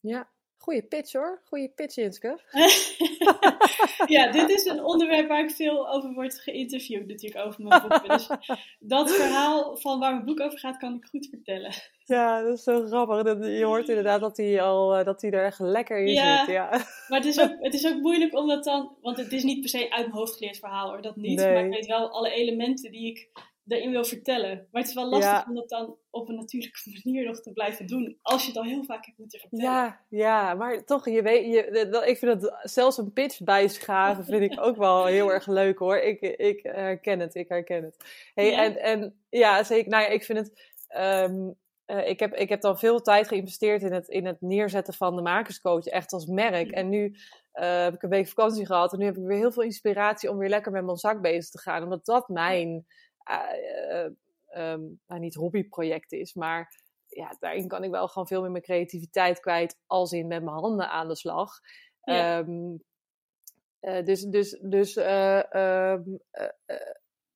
Ja, 0.01 0.30
Goeie 0.59 0.82
pitch 0.82 1.12
hoor. 1.12 1.40
Goeie 1.44 1.68
pitch, 1.68 1.94
Jinske. 1.94 2.40
ja, 4.14 4.30
dit 4.30 4.50
is 4.50 4.64
een 4.64 4.84
onderwerp 4.84 5.28
waar 5.28 5.44
ik 5.44 5.50
veel 5.50 5.90
over 5.90 6.12
word 6.12 6.40
geïnterviewd 6.40 7.07
natuurlijk 7.07 7.46
over 7.46 7.64
mijn 7.64 7.82
boek. 7.88 8.09
Dus 8.09 8.28
dat 8.78 9.11
verhaal 9.11 9.76
van 9.76 9.98
waar 9.98 10.12
mijn 10.12 10.24
boek 10.24 10.40
over 10.40 10.59
gaat, 10.59 10.76
kan 10.76 10.94
ik 10.94 11.04
goed 11.04 11.28
vertellen. 11.30 11.72
Ja, 12.04 12.42
dat 12.42 12.59
is 12.59 12.62
zo 12.62 12.86
grappig. 12.86 13.48
Je 13.59 13.64
hoort 13.64 13.88
inderdaad 13.88 14.20
dat 14.20 14.36
hij, 14.36 14.62
al, 14.62 14.96
eh, 14.96 15.04
dat 15.04 15.22
hij 15.22 15.30
er 15.30 15.44
echt 15.44 15.59
lekker 15.59 15.98
in 15.98 16.09
zit. 16.09 16.46
Ja, 16.46 16.70
maar 17.09 17.18
het 17.18 17.24
is, 17.24 17.40
ook, 17.40 17.57
het 17.59 17.74
is 17.74 17.86
ook 17.86 18.00
moeilijk 18.00 18.34
om 18.34 18.48
dat 18.48 18.64
dan... 18.64 18.96
Want 19.00 19.16
het 19.16 19.32
is 19.32 19.42
niet 19.42 19.61
per 19.61 19.68
se 19.68 19.90
uit 19.90 20.07
mijn 20.07 20.18
hoofd 20.18 20.36
geleerd 20.36 20.59
verhaal 20.59 20.88
hoor, 20.88 21.02
dat 21.02 21.16
niet. 21.16 21.38
Maar 21.38 21.64
ik 21.64 21.72
weet 21.72 21.86
wel 21.86 22.11
alle 22.11 22.30
elementen 22.30 22.90
die 22.90 23.11
ik 23.11 23.28
daarin 23.67 23.91
wil 23.91 24.05
vertellen. 24.05 24.69
Maar 24.71 24.81
het 24.81 24.91
is 24.91 24.97
wel 24.97 25.09
lastig 25.09 25.47
om 25.47 25.55
dat 25.55 25.69
dan 25.69 25.97
op 26.11 26.29
een 26.29 26.35
natuurlijke 26.35 26.91
manier 27.05 27.25
nog 27.25 27.41
te 27.41 27.53
blijven 27.53 27.87
doen. 27.87 28.19
Als 28.23 28.43
je 28.43 28.49
het 28.49 28.57
al 28.57 28.64
heel 28.64 28.85
vaak 28.85 29.07
hebt 29.07 29.19
moeten 29.19 29.41
vertellen. 29.41 29.64
Ja, 29.64 30.01
ja 30.09 30.55
maar 30.55 30.85
toch, 30.85 31.09
je 31.09 31.23
weet, 31.23 31.45
je, 31.47 32.03
ik 32.07 32.19
vind 32.19 32.43
het 32.43 32.55
zelfs 32.62 32.99
een 32.99 33.12
pitch 33.12 33.41
bijschaven 33.41 34.25
vind 34.25 34.53
ik 34.53 34.61
ook 34.61 34.77
wel 34.77 35.07
heel 35.17 35.33
erg 35.33 35.47
leuk 35.47 35.79
hoor. 35.79 35.97
Ik, 35.97 36.21
ik 36.21 36.61
herken 36.62 37.21
het, 37.21 37.35
ik 37.35 37.49
herken 37.49 37.85
het. 37.85 37.97
Hey, 38.35 38.51
ja. 38.51 38.64
En, 38.64 38.77
en 38.77 39.21
ja, 39.29 39.62
zeker. 39.62 39.91
Nou 39.91 40.03
ja, 40.03 40.09
ik 40.09 40.25
vind 40.25 40.39
het. 40.39 40.75
Um, 40.99 41.57
uh, 41.87 42.09
ik, 42.09 42.21
heb, 42.21 42.35
ik 42.35 42.49
heb 42.49 42.61
dan 42.61 42.79
veel 42.79 43.01
tijd 43.01 43.29
geïnvesteerd 43.29 43.83
in 43.83 43.93
het, 43.93 44.09
in 44.09 44.27
het 44.27 44.41
neerzetten 44.41 44.95
van 44.95 45.17
de 45.17 45.23
makerscoach, 45.23 45.87
echt 45.87 46.12
als 46.12 46.27
merk. 46.27 46.71
En 46.71 46.89
nu 46.89 47.05
uh, 47.55 47.83
heb 47.83 47.95
ik 47.95 48.03
een 48.03 48.09
week 48.09 48.29
vakantie 48.29 48.67
gehad 48.67 48.93
en 48.93 48.99
nu 48.99 49.05
heb 49.05 49.17
ik 49.17 49.25
weer 49.25 49.37
heel 49.37 49.53
veel 49.53 49.62
inspiratie 49.62 50.31
om 50.31 50.39
weer 50.39 50.49
lekker 50.49 50.73
met 50.73 50.85
mijn 50.85 50.97
zak 50.97 51.21
bezig 51.21 51.51
te 51.51 51.59
gaan. 51.59 51.83
Omdat 51.83 52.05
dat 52.05 52.29
mijn 52.29 52.87
um, 54.57 55.01
nou, 55.07 55.20
niet 55.20 55.35
hobbyproject 55.35 56.12
is, 56.12 56.35
maar 56.35 56.81
ja, 57.07 57.37
daarin 57.39 57.68
kan 57.68 57.85
ik 57.85 57.91
wel 57.91 58.09
gewoon 58.09 58.27
veel 58.27 58.41
meer 58.41 58.51
mijn 58.51 58.62
creativiteit 58.62 59.41
kwijt, 59.41 59.79
als 59.87 60.12
in 60.12 60.27
met 60.27 60.43
mijn 60.43 60.57
handen 60.57 60.91
aan 60.91 61.09
de 61.09 61.16
slag. 61.16 61.61
Ja. 62.03 62.39
Um, 62.39 62.83
uh, 63.81 64.05
dus 64.05 64.22
dus, 64.22 64.59
dus 64.62 64.97
uh, 64.97 65.95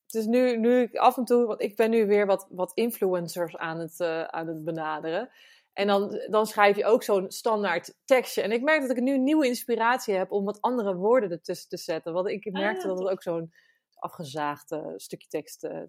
dus 0.07 0.27
nu, 0.27 0.57
nu 0.57 0.81
ik 0.81 0.97
af 0.97 1.17
en 1.17 1.25
toe, 1.25 1.47
want 1.47 1.63
ik 1.63 1.77
ben 1.77 1.91
nu 1.91 2.07
weer 2.07 2.27
wat, 2.27 2.47
wat 2.51 2.73
influencers 2.75 3.57
aan 3.57 3.79
het, 3.79 4.01
aan 4.31 4.47
het 4.47 4.65
benaderen. 4.65 5.31
En 5.73 5.87
dan, 5.87 6.21
dan 6.29 6.47
schrijf 6.47 6.77
je 6.77 6.85
ook 6.85 7.03
zo'n 7.03 7.31
standaard 7.31 7.95
tekstje. 8.05 8.43
En 8.43 8.53
ik 8.53 8.63
merk 8.63 8.81
dat 8.81 8.97
ik 8.97 9.03
nu 9.03 9.19
nieuwe 9.19 9.47
inspiratie 9.47 10.15
heb 10.15 10.33
om 10.33 10.45
wat 10.45 10.61
andere 10.61 10.95
woorden 10.95 11.31
ertussen 11.31 11.69
te 11.69 11.77
zetten. 11.77 12.13
Want 12.13 12.29
ik 12.29 12.53
merkte 12.53 12.83
ah, 12.83 12.89
dat 12.89 12.99
het 12.99 13.09
ook 13.09 13.23
zo'n 13.23 13.53
afgezaagde 14.01 14.93
stukje 14.97 15.29
tekst 15.29 15.65
uh, 15.65 15.83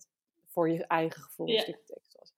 voor 0.48 0.70
je 0.70 0.86
eigen 0.86 1.22
gevoel 1.22 1.50
een 1.50 1.60
stukje 1.60 1.84
tekst 1.86 2.18
was. 2.18 2.34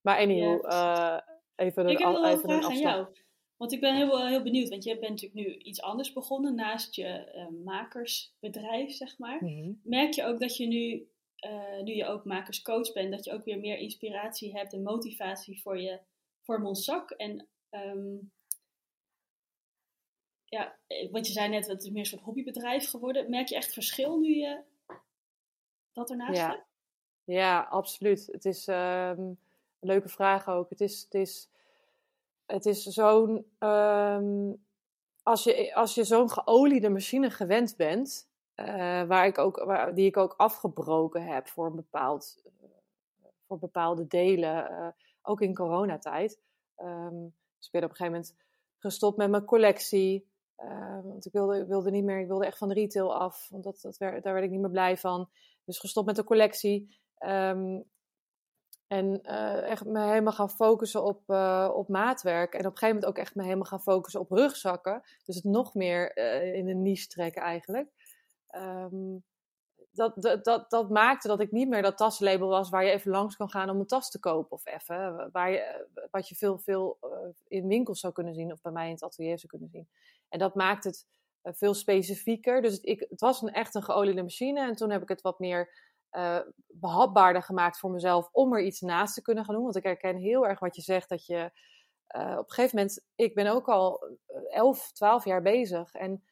Maar 0.00 0.18
anyhow, 0.18 0.64
uh, 0.64 1.18
Even 1.56 1.84
een, 1.84 1.90
ik 1.90 1.98
heb 1.98 2.08
een 2.08 2.24
even 2.24 2.50
een 2.50 2.62
vraag 2.62 2.64
aan 2.64 2.78
jou. 2.78 3.06
Want 3.56 3.72
ik 3.72 3.80
ben 3.80 3.96
heel, 3.96 4.26
heel 4.26 4.42
benieuwd, 4.42 4.68
want 4.68 4.84
je 4.84 4.98
bent 4.98 5.10
natuurlijk 5.10 5.48
nu 5.48 5.56
iets 5.56 5.80
anders 5.82 6.12
begonnen 6.12 6.54
naast 6.54 6.94
je 6.94 7.06
eh, 7.06 7.46
makersbedrijf, 7.64 8.92
zeg 8.92 9.18
maar. 9.18 9.44
Mhm. 9.44 9.72
Merk 9.82 10.12
je 10.12 10.24
ook 10.24 10.40
dat 10.40 10.56
je 10.56 10.66
nu, 10.66 11.08
eh, 11.36 11.82
nu 11.82 11.94
je 11.94 12.06
ook 12.06 12.24
makerscoach 12.24 12.92
bent, 12.92 13.10
dat 13.10 13.24
je 13.24 13.32
ook 13.32 13.44
weer 13.44 13.58
meer 13.58 13.78
inspiratie 13.78 14.52
hebt 14.52 14.72
en 14.72 14.82
motivatie 14.82 15.60
voor 15.60 15.80
je 15.80 16.00
voor 16.42 16.60
Monsac? 16.60 17.10
En 17.10 17.48
ehm, 17.70 18.16
ja, 20.44 20.78
eh, 20.86 21.10
want 21.10 21.26
je 21.26 21.32
zei 21.32 21.48
net, 21.48 21.66
het 21.66 21.82
is 21.82 21.90
meer 21.90 21.98
een 21.98 22.06
soort 22.06 22.22
hobbybedrijf 22.22 22.88
geworden. 22.88 23.30
Merk 23.30 23.48
je 23.48 23.56
echt 23.56 23.72
verschil 23.72 24.18
nu 24.18 24.34
je 24.34 24.62
dat 25.96 26.10
ernaast 26.10 26.36
Ja. 26.38 26.48
hebt? 26.48 26.64
Ja, 27.24 27.60
absoluut. 27.60 28.28
Het 28.32 28.44
is 28.44 28.66
ehm, 28.68 29.20
een 29.20 29.38
leuke 29.80 30.08
vraag 30.08 30.48
ook. 30.48 30.70
Het 30.70 30.80
is, 30.80 31.02
het 31.02 31.14
is, 31.14 31.48
het 32.46 32.66
is 32.66 32.82
zo'n. 32.82 33.46
ehm, 33.58 34.52
als 35.22 35.44
je, 35.44 35.74
als 35.74 35.94
je 35.94 36.04
zo'n 36.04 36.30
geoliede 36.30 36.88
machine 36.88 37.30
gewend 37.30 37.76
bent, 37.76 38.28
eh, 38.54 38.66
waar 39.02 39.26
ik 39.26 39.38
ook, 39.38 39.64
waar, 39.64 39.94
die 39.94 40.06
ik 40.06 40.16
ook 40.16 40.34
afgebroken 40.36 41.22
heb 41.22 41.48
voor 41.48 41.66
een 41.66 41.74
bepaald, 41.76 42.42
eh, 42.44 42.68
voor 43.46 43.58
bepaalde 43.58 44.06
delen, 44.06 44.68
eh, 44.70 44.88
ook 45.22 45.40
in 45.40 45.54
coronatijd. 45.54 46.40
Ehm, 46.76 47.20
dus 47.56 47.66
ik 47.66 47.72
ben 47.72 47.84
op 47.84 47.90
een 47.90 47.96
gegeven 47.96 48.12
moment 48.20 48.34
gestopt 48.78 49.16
met 49.16 49.30
mijn 49.30 49.44
collectie. 49.44 50.26
want 51.02 51.26
ik 51.26 51.32
wilde, 51.32 51.58
ik 51.60 51.66
wilde 51.66 51.90
niet 51.90 52.04
meer, 52.04 52.18
ik 52.20 52.26
wilde 52.26 52.46
echt 52.46 52.58
van 52.58 52.68
de 52.68 52.74
retail 52.74 53.14
af. 53.14 53.48
Want 53.50 53.64
dat, 53.64 53.80
dat 53.80 53.98
werd, 53.98 54.22
daar 54.22 54.32
werd 54.32 54.44
ik 54.44 54.50
niet 54.50 54.60
meer 54.60 54.70
blij 54.70 54.96
van. 54.96 55.28
Dus 55.66 55.78
gestopt 55.78 56.06
met 56.06 56.16
de 56.16 56.24
collectie. 56.24 56.98
Ehm, 57.18 57.80
en 58.86 59.22
eh, 59.22 59.70
echt 59.70 59.84
me 59.84 60.00
helemaal 60.00 60.32
gaan 60.32 60.50
focussen 60.50 61.04
op, 61.04 61.22
eh, 61.26 61.70
op 61.74 61.88
maatwerk. 61.88 62.52
En 62.52 62.58
op 62.58 62.72
een 62.72 62.78
gegeven 62.78 62.94
moment 62.94 63.06
ook 63.06 63.18
echt 63.18 63.34
me 63.34 63.42
helemaal 63.42 63.64
gaan 63.64 63.82
focussen 63.82 64.20
op 64.20 64.30
rugzakken. 64.30 65.02
Dus 65.24 65.36
het 65.36 65.44
nog 65.44 65.74
meer 65.74 66.12
eh, 66.12 66.54
in 66.54 66.68
een 66.68 66.82
niche 66.82 67.06
trekken 67.06 67.42
eigenlijk. 67.42 67.90
Ehm, 68.46 69.18
dat, 69.90 70.22
dat, 70.22 70.44
dat, 70.44 70.70
dat 70.70 70.90
maakte 70.90 71.28
dat 71.28 71.40
ik 71.40 71.52
niet 71.52 71.68
meer 71.68 71.82
dat 71.82 71.96
taslabel 71.96 72.48
was 72.48 72.68
waar 72.68 72.84
je 72.84 72.90
even 72.90 73.10
langs 73.10 73.36
kan 73.36 73.50
gaan 73.50 73.70
om 73.70 73.80
een 73.80 73.86
tas 73.86 74.10
te 74.10 74.18
kopen. 74.18 74.52
Of 74.52 74.66
even, 74.66 75.28
waar 75.32 75.50
je, 75.50 75.86
wat 76.10 76.28
je 76.28 76.34
veel, 76.34 76.58
veel 76.58 76.98
in 77.48 77.66
winkels 77.66 78.00
zou 78.00 78.12
kunnen 78.12 78.34
zien 78.34 78.52
of 78.52 78.60
bij 78.60 78.72
mij 78.72 78.86
in 78.86 78.92
het 78.92 79.02
atelier 79.02 79.38
zou 79.38 79.46
kunnen 79.46 79.68
zien. 79.68 79.88
En 80.28 80.38
dat 80.38 80.54
maakt 80.54 80.84
het 80.84 81.06
veel 81.54 81.74
specifieker. 81.74 82.62
Dus 82.62 82.80
ik, 82.80 83.06
het 83.08 83.20
was 83.20 83.42
een, 83.42 83.52
echt 83.52 83.74
een 83.74 83.82
geoliede 83.82 84.22
machine. 84.22 84.60
En 84.60 84.74
toen 84.74 84.90
heb 84.90 85.02
ik 85.02 85.08
het 85.08 85.20
wat 85.20 85.38
meer 85.38 85.72
eh, 86.10 86.40
behapbaarder 86.66 87.42
gemaakt 87.42 87.78
voor 87.78 87.90
mezelf 87.90 88.28
om 88.32 88.52
er 88.52 88.62
iets 88.62 88.80
naast 88.80 89.14
te 89.14 89.22
kunnen 89.22 89.44
gaan 89.44 89.54
doen. 89.54 89.64
Want 89.64 89.76
ik 89.76 89.82
herken 89.82 90.16
heel 90.16 90.46
erg 90.46 90.60
wat 90.60 90.76
je 90.76 90.82
zegt, 90.82 91.08
dat 91.08 91.26
je 91.26 91.50
eh, 92.06 92.32
op 92.38 92.48
een 92.48 92.52
gegeven 92.52 92.76
moment, 92.76 93.04
ik 93.14 93.34
ben 93.34 93.46
ook 93.46 93.68
al 93.68 94.16
11, 94.48 94.92
12 94.92 95.24
jaar 95.24 95.42
bezig. 95.42 95.94
En 95.94 96.24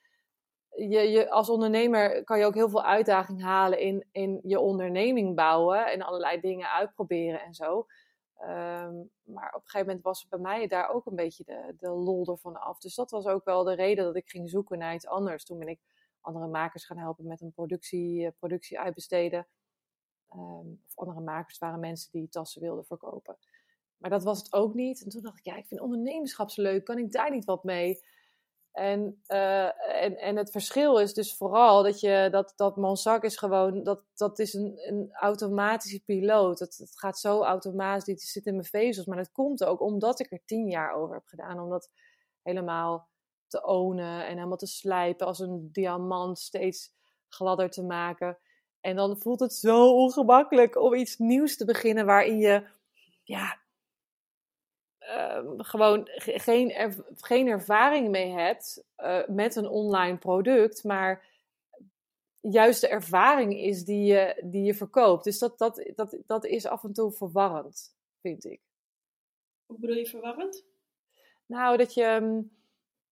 je, 0.69 0.99
je, 0.99 1.31
als 1.31 1.49
ondernemer 1.49 2.25
kan 2.25 2.39
je 2.39 2.45
ook 2.45 2.55
heel 2.55 2.69
veel 2.69 2.85
uitdaging 2.85 3.43
halen 3.43 3.79
in, 3.79 4.07
in 4.13 4.41
je 4.43 4.61
onderneming 4.61 5.35
bouwen 5.35 5.87
en 5.87 6.03
allerlei 6.03 6.41
dingen 6.41 6.71
uitproberen 6.71 7.43
en 7.43 7.55
zo. 7.55 7.87
Ehm, 8.39 8.95
maar 9.23 9.49
op 9.49 9.63
een 9.63 9.69
gegeven 9.69 9.87
moment 9.87 10.03
was 10.03 10.29
bij 10.29 10.39
mij 10.39 10.67
daar 10.67 10.89
ook 10.89 11.07
een 11.07 11.17
beetje 11.17 11.45
de, 11.45 11.75
de 11.79 11.89
lol 11.89 12.27
ervan 12.27 12.61
af. 12.61 12.81
Dus 12.81 12.95
dat 12.95 13.11
was 13.11 13.27
ook 13.27 13.45
wel 13.45 13.65
de 13.65 13.75
reden 13.75 14.05
dat 14.05 14.17
ik 14.17 14.29
ging 14.29 14.51
zoeken 14.51 14.79
naar 14.79 14.95
iets 14.95 15.07
anders. 15.07 15.45
Toen 15.45 15.59
ben 15.59 15.69
ik 15.69 15.81
andere 16.21 16.47
makers 16.47 16.85
gaan 16.85 16.99
helpen 16.99 17.27
met 17.27 17.41
een 17.41 17.53
productie, 17.53 18.31
productie 18.31 18.81
uitbesteden. 18.81 19.47
Um, 20.35 20.83
of 20.87 20.95
andere 20.95 21.21
makers 21.21 21.59
waren 21.59 21.81
mensen 21.81 22.13
die 22.13 22.29
tassen 22.29 22.61
wilden 22.61 22.85
verkopen. 22.85 23.37
Maar 23.97 24.11
dat 24.11 24.25
was 24.25 24.39
het 24.39 24.53
ook 24.53 24.75
niet. 24.75 25.03
En 25.03 25.09
toen 25.09 25.23
dacht 25.23 25.39
ik, 25.39 25.45
ja, 25.45 25.57
ik 25.57 25.67
vind 25.67 25.81
ondernemerschap 25.81 26.51
leuk. 26.55 26.85
Kan 26.85 26.99
ik 26.99 27.13
daar 27.13 27.31
niet 27.31 27.45
wat 27.45 27.65
mee? 27.65 28.05
En, 28.75 29.23
uh, 29.29 30.03
en, 30.03 30.19
en 30.19 30.37
het 30.37 30.51
verschil 30.51 30.99
is 30.99 31.15
dus 31.15 31.37
vooral 31.37 31.83
dat 31.83 32.01
je 32.01 32.29
dat, 32.31 32.53
dat 32.57 32.77
Monsac 32.77 33.23
is 33.23 33.37
gewoon, 33.37 33.83
dat, 33.83 34.01
dat 34.15 34.39
is 34.39 34.55
een, 34.55 34.73
een 34.77 35.09
automatische 35.13 36.05
piloot. 36.05 36.59
Het, 36.59 36.77
het 36.77 36.99
gaat 36.99 37.19
zo 37.19 37.43
automatisch, 37.43 38.07
het 38.07 38.31
zit 38.31 38.47
in 38.47 38.53
mijn 38.53 38.65
vezels. 38.65 39.07
Maar 39.07 39.17
dat 39.17 39.33
komt 39.33 39.65
ook 39.65 39.81
omdat 39.81 40.21
ik 40.21 40.33
er 40.33 40.45
tien 40.45 40.69
jaar 40.69 40.95
over 40.95 41.15
heb 41.15 41.27
gedaan. 41.27 41.61
Om 41.61 41.71
dat 41.71 41.91
helemaal 42.43 43.09
te 43.47 43.67
ownen 43.67 44.27
en 44.27 44.37
helemaal 44.37 44.57
te 44.57 44.67
slijpen 44.67 45.27
als 45.27 45.39
een 45.39 45.69
diamant 45.73 46.39
steeds 46.39 46.93
gladder 47.29 47.71
te 47.71 47.83
maken. 47.83 48.39
En 48.81 48.97
dan 48.97 49.19
voelt 49.19 49.41
het 49.41 49.55
zo 49.55 49.91
ongemakkelijk 49.91 50.77
om 50.77 50.95
iets 50.95 51.19
nieuws 51.19 51.57
te 51.57 51.65
beginnen 51.65 52.07
waarin 52.07 52.39
je, 52.39 52.67
ja, 53.23 53.59
uh, 55.09 55.51
gewoon 55.57 56.09
geen, 56.15 56.73
er, 56.73 57.05
geen 57.17 57.49
ervaring 57.49 58.09
mee 58.09 58.31
hebt 58.31 58.85
uh, 58.99 59.27
met 59.27 59.57
een 59.57 59.69
online 59.69 60.17
product, 60.17 60.85
maar 60.85 61.25
juist 62.41 62.81
de 62.81 62.89
ervaring 62.89 63.55
is 63.59 63.85
die 63.85 64.05
je, 64.05 64.43
die 64.45 64.63
je 64.63 64.75
verkoopt. 64.75 65.25
Dus 65.25 65.39
dat, 65.39 65.59
dat, 65.59 65.93
dat, 65.95 66.17
dat 66.27 66.45
is 66.45 66.67
af 66.67 66.85
en 66.85 66.93
toe 66.93 67.13
verwarrend, 67.13 67.95
vind 68.21 68.45
ik. 68.45 68.61
Hoe 69.67 69.79
bedoel 69.79 69.97
je 69.97 70.07
verwarrend? 70.07 70.65
Nou, 71.47 71.77
dat 71.77 71.95
je. 71.95 72.43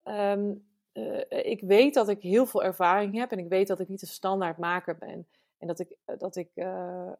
Um, 0.04 0.66
uh, 0.92 1.20
ik 1.28 1.60
weet 1.60 1.94
dat 1.94 2.08
ik 2.08 2.22
heel 2.22 2.46
veel 2.46 2.62
ervaring 2.62 3.14
heb 3.14 3.30
en 3.30 3.38
ik 3.38 3.48
weet 3.48 3.66
dat 3.66 3.80
ik 3.80 3.88
niet 3.88 4.02
een 4.02 4.08
standaard 4.08 4.58
maker 4.58 4.96
ben. 4.96 5.26
En 5.58 5.66
dat, 5.66 5.78
ik, 5.78 5.96
dat, 6.18 6.36
ik, 6.36 6.50
uh, 6.54 7.12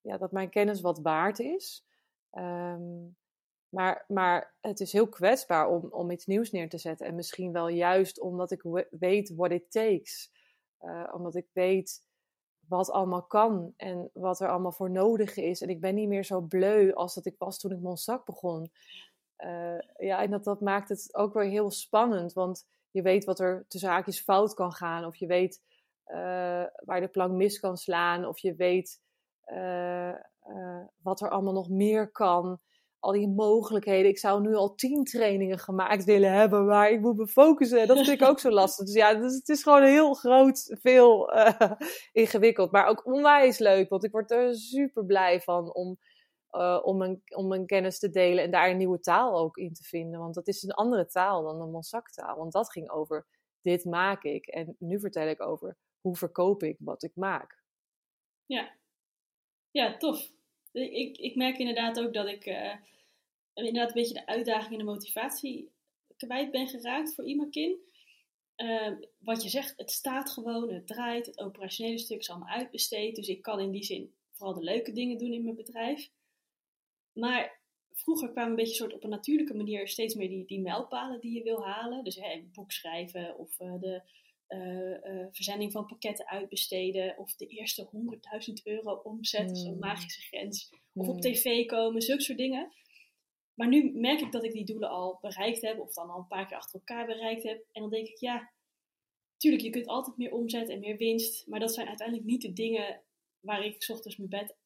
ja, 0.00 0.16
dat 0.18 0.32
mijn 0.32 0.48
kennis 0.48 0.80
wat 0.80 0.98
waard 0.98 1.38
is. 1.38 1.84
Um, 2.32 3.16
maar, 3.74 4.04
maar 4.08 4.54
het 4.60 4.80
is 4.80 4.92
heel 4.92 5.08
kwetsbaar 5.08 5.68
om, 5.68 5.88
om 5.90 6.10
iets 6.10 6.26
nieuws 6.26 6.50
neer 6.50 6.68
te 6.68 6.78
zetten. 6.78 7.06
En 7.06 7.14
misschien 7.14 7.52
wel 7.52 7.68
juist 7.68 8.20
omdat 8.20 8.50
ik 8.50 8.62
weet 8.90 9.34
what 9.34 9.50
it 9.50 9.70
takes. 9.70 10.32
Uh, 10.80 11.10
omdat 11.12 11.34
ik 11.34 11.46
weet 11.52 12.02
wat 12.68 12.90
allemaal 12.90 13.26
kan 13.26 13.74
en 13.76 14.10
wat 14.12 14.40
er 14.40 14.48
allemaal 14.48 14.72
voor 14.72 14.90
nodig 14.90 15.36
is. 15.36 15.60
En 15.60 15.68
ik 15.68 15.80
ben 15.80 15.94
niet 15.94 16.08
meer 16.08 16.24
zo 16.24 16.40
bleu 16.40 16.92
als 16.92 17.14
dat 17.14 17.26
ik 17.26 17.34
was 17.38 17.58
toen 17.58 17.72
ik 17.72 17.80
Monsac 17.80 18.24
begon. 18.24 18.72
Uh, 19.38 19.78
ja, 19.96 20.22
en 20.22 20.30
dat, 20.30 20.44
dat 20.44 20.60
maakt 20.60 20.88
het 20.88 21.14
ook 21.14 21.34
weer 21.34 21.48
heel 21.48 21.70
spannend. 21.70 22.32
Want 22.32 22.66
je 22.90 23.02
weet 23.02 23.24
wat 23.24 23.40
er 23.40 23.64
tussen 23.68 23.90
haakjes 23.90 24.20
fout 24.20 24.54
kan 24.54 24.72
gaan. 24.72 25.04
Of 25.04 25.16
je 25.16 25.26
weet 25.26 25.62
uh, 26.06 26.16
waar 26.84 27.00
de 27.00 27.08
plank 27.08 27.32
mis 27.32 27.60
kan 27.60 27.76
slaan. 27.76 28.26
Of 28.26 28.38
je 28.38 28.54
weet 28.54 29.02
wat 31.02 31.20
er 31.20 31.30
allemaal 31.30 31.52
nog 31.52 31.68
meer 31.68 32.10
kan 32.10 32.60
al 33.04 33.12
die 33.12 33.28
mogelijkheden. 33.28 34.10
Ik 34.10 34.18
zou 34.18 34.40
nu 34.40 34.54
al 34.54 34.74
tien 34.74 35.04
trainingen 35.04 35.58
gemaakt 35.58 36.04
willen 36.04 36.32
hebben, 36.32 36.66
maar 36.66 36.90
ik 36.90 37.00
moet 37.00 37.16
me 37.16 37.26
focussen. 37.26 37.86
Dat 37.86 37.96
vind 37.96 38.20
ik 38.20 38.28
ook 38.28 38.38
zo 38.38 38.50
lastig. 38.50 38.84
Dus 38.84 38.94
ja, 38.94 39.14
dus 39.14 39.34
het 39.34 39.48
is 39.48 39.62
gewoon 39.62 39.82
heel 39.82 40.14
groot, 40.14 40.76
veel 40.80 41.36
uh, 41.36 41.72
ingewikkeld. 42.12 42.70
Maar 42.70 42.86
ook 42.86 43.06
onwijs 43.06 43.58
leuk, 43.58 43.88
want 43.88 44.04
ik 44.04 44.12
word 44.12 44.30
er 44.30 44.54
super 44.54 45.04
blij 45.04 45.40
van 45.40 45.74
om, 45.74 45.98
uh, 46.50 46.80
om, 46.82 46.96
mijn, 46.96 47.22
om 47.36 47.48
mijn 47.48 47.66
kennis 47.66 47.98
te 47.98 48.10
delen 48.10 48.44
en 48.44 48.50
daar 48.50 48.70
een 48.70 48.76
nieuwe 48.76 49.00
taal 49.00 49.38
ook 49.38 49.56
in 49.56 49.72
te 49.72 49.82
vinden. 49.82 50.20
Want 50.20 50.34
dat 50.34 50.48
is 50.48 50.62
een 50.62 50.72
andere 50.72 51.06
taal 51.06 51.42
dan 51.42 51.58
de 51.58 51.66
Monsac-taal. 51.66 52.36
Want 52.36 52.52
dat 52.52 52.72
ging 52.72 52.90
over, 52.90 53.26
dit 53.60 53.84
maak 53.84 54.22
ik. 54.22 54.46
En 54.46 54.76
nu 54.78 55.00
vertel 55.00 55.28
ik 55.28 55.42
over, 55.42 55.76
hoe 56.00 56.16
verkoop 56.16 56.62
ik 56.62 56.76
wat 56.78 57.02
ik 57.02 57.12
maak. 57.14 57.62
Ja, 58.46 58.72
ja 59.70 59.96
tof. 59.96 60.32
Ik, 60.82 61.16
ik 61.18 61.34
merk 61.34 61.58
inderdaad 61.58 62.00
ook 62.00 62.14
dat 62.14 62.28
ik 62.28 62.46
uh, 62.46 62.74
inderdaad 63.54 63.88
een 63.88 63.94
beetje 63.94 64.14
de 64.14 64.26
uitdaging 64.26 64.72
en 64.72 64.78
de 64.78 64.84
motivatie 64.84 65.70
kwijt 66.16 66.50
ben 66.50 66.68
geraakt 66.68 67.14
voor 67.14 67.26
Imakin. 67.26 67.78
Uh, 68.56 68.90
wat 69.18 69.42
je 69.42 69.48
zegt, 69.48 69.72
het 69.76 69.90
staat 69.90 70.30
gewoon, 70.30 70.72
het 70.72 70.86
draait, 70.86 71.26
het 71.26 71.40
operationele 71.40 71.98
stuk 71.98 72.18
is 72.18 72.30
allemaal 72.30 72.54
uitbesteed. 72.54 73.16
Dus 73.16 73.28
ik 73.28 73.42
kan 73.42 73.60
in 73.60 73.70
die 73.70 73.84
zin 73.84 74.14
vooral 74.32 74.54
de 74.54 74.64
leuke 74.64 74.92
dingen 74.92 75.18
doen 75.18 75.32
in 75.32 75.44
mijn 75.44 75.56
bedrijf. 75.56 76.10
Maar 77.12 77.60
vroeger 77.92 78.30
kwamen 78.30 78.50
een 78.50 78.56
beetje 78.56 78.74
soort 78.74 78.94
op 78.94 79.04
een 79.04 79.10
natuurlijke 79.10 79.54
manier 79.54 79.88
steeds 79.88 80.14
meer 80.14 80.28
die, 80.28 80.46
die 80.46 80.60
mijlpalen 80.60 81.20
die 81.20 81.32
je 81.32 81.42
wil 81.42 81.64
halen. 81.64 82.04
Dus 82.04 82.16
hè, 82.16 82.32
een 82.32 82.50
boek 82.52 82.72
schrijven 82.72 83.38
of 83.38 83.60
uh, 83.60 83.74
de 83.80 84.02
uh, 84.54 85.26
verzending 85.32 85.72
van 85.72 85.86
pakketten 85.86 86.28
uitbesteden. 86.28 87.18
Of 87.18 87.36
de 87.36 87.46
eerste 87.46 87.88
100.000 88.48 88.52
euro 88.64 88.92
omzet, 88.94 89.48
mm. 89.48 89.56
zo'n 89.56 89.78
magische 89.78 90.20
grens. 90.20 90.70
Of 90.92 91.08
op 91.08 91.20
tv 91.20 91.66
komen, 91.66 92.02
zulke 92.02 92.22
soort 92.22 92.38
dingen. 92.38 92.72
Maar 93.54 93.68
nu 93.68 93.92
merk 93.94 94.20
ik 94.20 94.32
dat 94.32 94.44
ik 94.44 94.52
die 94.52 94.64
doelen 94.64 94.88
al 94.88 95.18
bereikt 95.20 95.60
heb, 95.60 95.80
of 95.80 95.92
dan 95.92 96.10
al 96.10 96.18
een 96.18 96.26
paar 96.26 96.46
keer 96.46 96.56
achter 96.56 96.78
elkaar 96.78 97.06
bereikt 97.06 97.42
heb. 97.42 97.64
En 97.72 97.80
dan 97.80 97.90
denk 97.90 98.06
ik, 98.06 98.18
ja, 98.18 98.50
tuurlijk, 99.36 99.62
je 99.62 99.70
kunt 99.70 99.86
altijd 99.86 100.16
meer 100.16 100.32
omzet 100.32 100.68
en 100.68 100.80
meer 100.80 100.96
winst. 100.96 101.46
Maar 101.46 101.60
dat 101.60 101.74
zijn 101.74 101.88
uiteindelijk 101.88 102.28
niet 102.28 102.42
de 102.42 102.52
dingen 102.52 103.02
waar 103.40 103.64
ik 103.64 103.82
's 103.82 103.88
ochtends 103.88 104.16
mijn 104.16 104.30
bed 104.30 104.56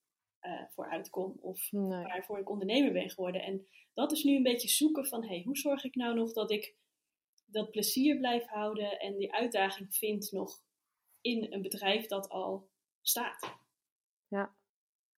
uh, 0.42 0.62
voor 0.68 0.90
uitkom. 0.90 1.38
Of 1.40 1.72
nee. 1.72 2.02
waarvoor 2.02 2.38
ik 2.38 2.50
ondernemer 2.50 2.92
ben 2.92 3.10
geworden. 3.10 3.42
En 3.42 3.66
dat 3.94 4.12
is 4.12 4.22
nu 4.22 4.36
een 4.36 4.42
beetje 4.42 4.68
zoeken 4.68 5.06
van, 5.06 5.24
hey, 5.24 5.42
hoe 5.44 5.56
zorg 5.56 5.84
ik 5.84 5.94
nou 5.94 6.14
nog 6.14 6.32
dat 6.32 6.50
ik 6.50 6.76
dat 7.50 7.70
plezier 7.70 8.16
blijf 8.16 8.46
houden 8.46 9.00
en 9.00 9.16
die 9.16 9.32
uitdaging 9.32 9.94
vind 9.94 10.32
nog 10.32 10.62
in 11.20 11.52
een 11.52 11.62
bedrijf 11.62 12.06
dat 12.06 12.28
al 12.28 12.68
staat. 13.00 13.56
Ja. 14.28 14.54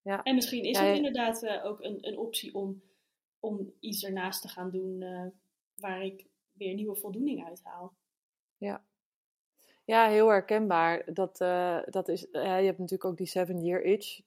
ja. 0.02 0.22
En 0.22 0.34
misschien 0.34 0.64
is 0.64 0.78
ja, 0.78 0.84
het 0.84 0.96
inderdaad 0.96 1.42
uh, 1.42 1.64
ook 1.64 1.80
een, 1.80 1.98
een 2.00 2.18
optie 2.18 2.54
om 2.54 2.82
om 3.42 3.72
iets 3.80 4.04
ernaast 4.04 4.42
te 4.42 4.48
gaan 4.48 4.70
doen 4.70 5.04
waar 5.74 6.02
ik 6.02 6.26
weer 6.52 6.74
nieuwe 6.74 6.96
voldoening 6.96 7.44
uit 7.44 7.60
haal. 7.62 7.94
Ja, 8.56 8.84
ja, 9.90 10.08
heel 10.08 10.28
herkenbaar. 10.28 11.14
Dat, 11.14 11.40
uh, 11.40 11.78
dat 11.84 12.08
is, 12.08 12.20
je 12.32 12.38
hebt 12.38 12.78
natuurlijk 12.78 13.04
ook 13.04 13.16
die 13.16 13.26
seven 13.26 13.64
year 13.64 13.82
itch. 13.82 14.20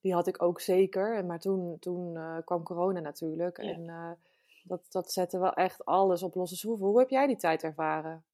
Die 0.00 0.12
had 0.12 0.26
ik 0.26 0.42
ook 0.42 0.60
zeker. 0.60 1.24
Maar 1.24 1.40
toen, 1.40 1.78
toen 1.78 2.18
kwam 2.44 2.62
corona 2.62 3.00
natuurlijk. 3.00 3.62
Ja. 3.62 3.72
En 3.72 4.18
dat, 4.64 4.86
dat 4.90 5.12
zette 5.12 5.38
wel 5.38 5.52
echt 5.52 5.84
alles 5.84 6.22
op 6.22 6.34
losse 6.34 6.56
schroeven. 6.56 6.86
Hoe 6.86 6.98
heb 6.98 7.10
jij 7.10 7.26
die 7.26 7.36
tijd 7.36 7.62
ervaren? 7.62 8.24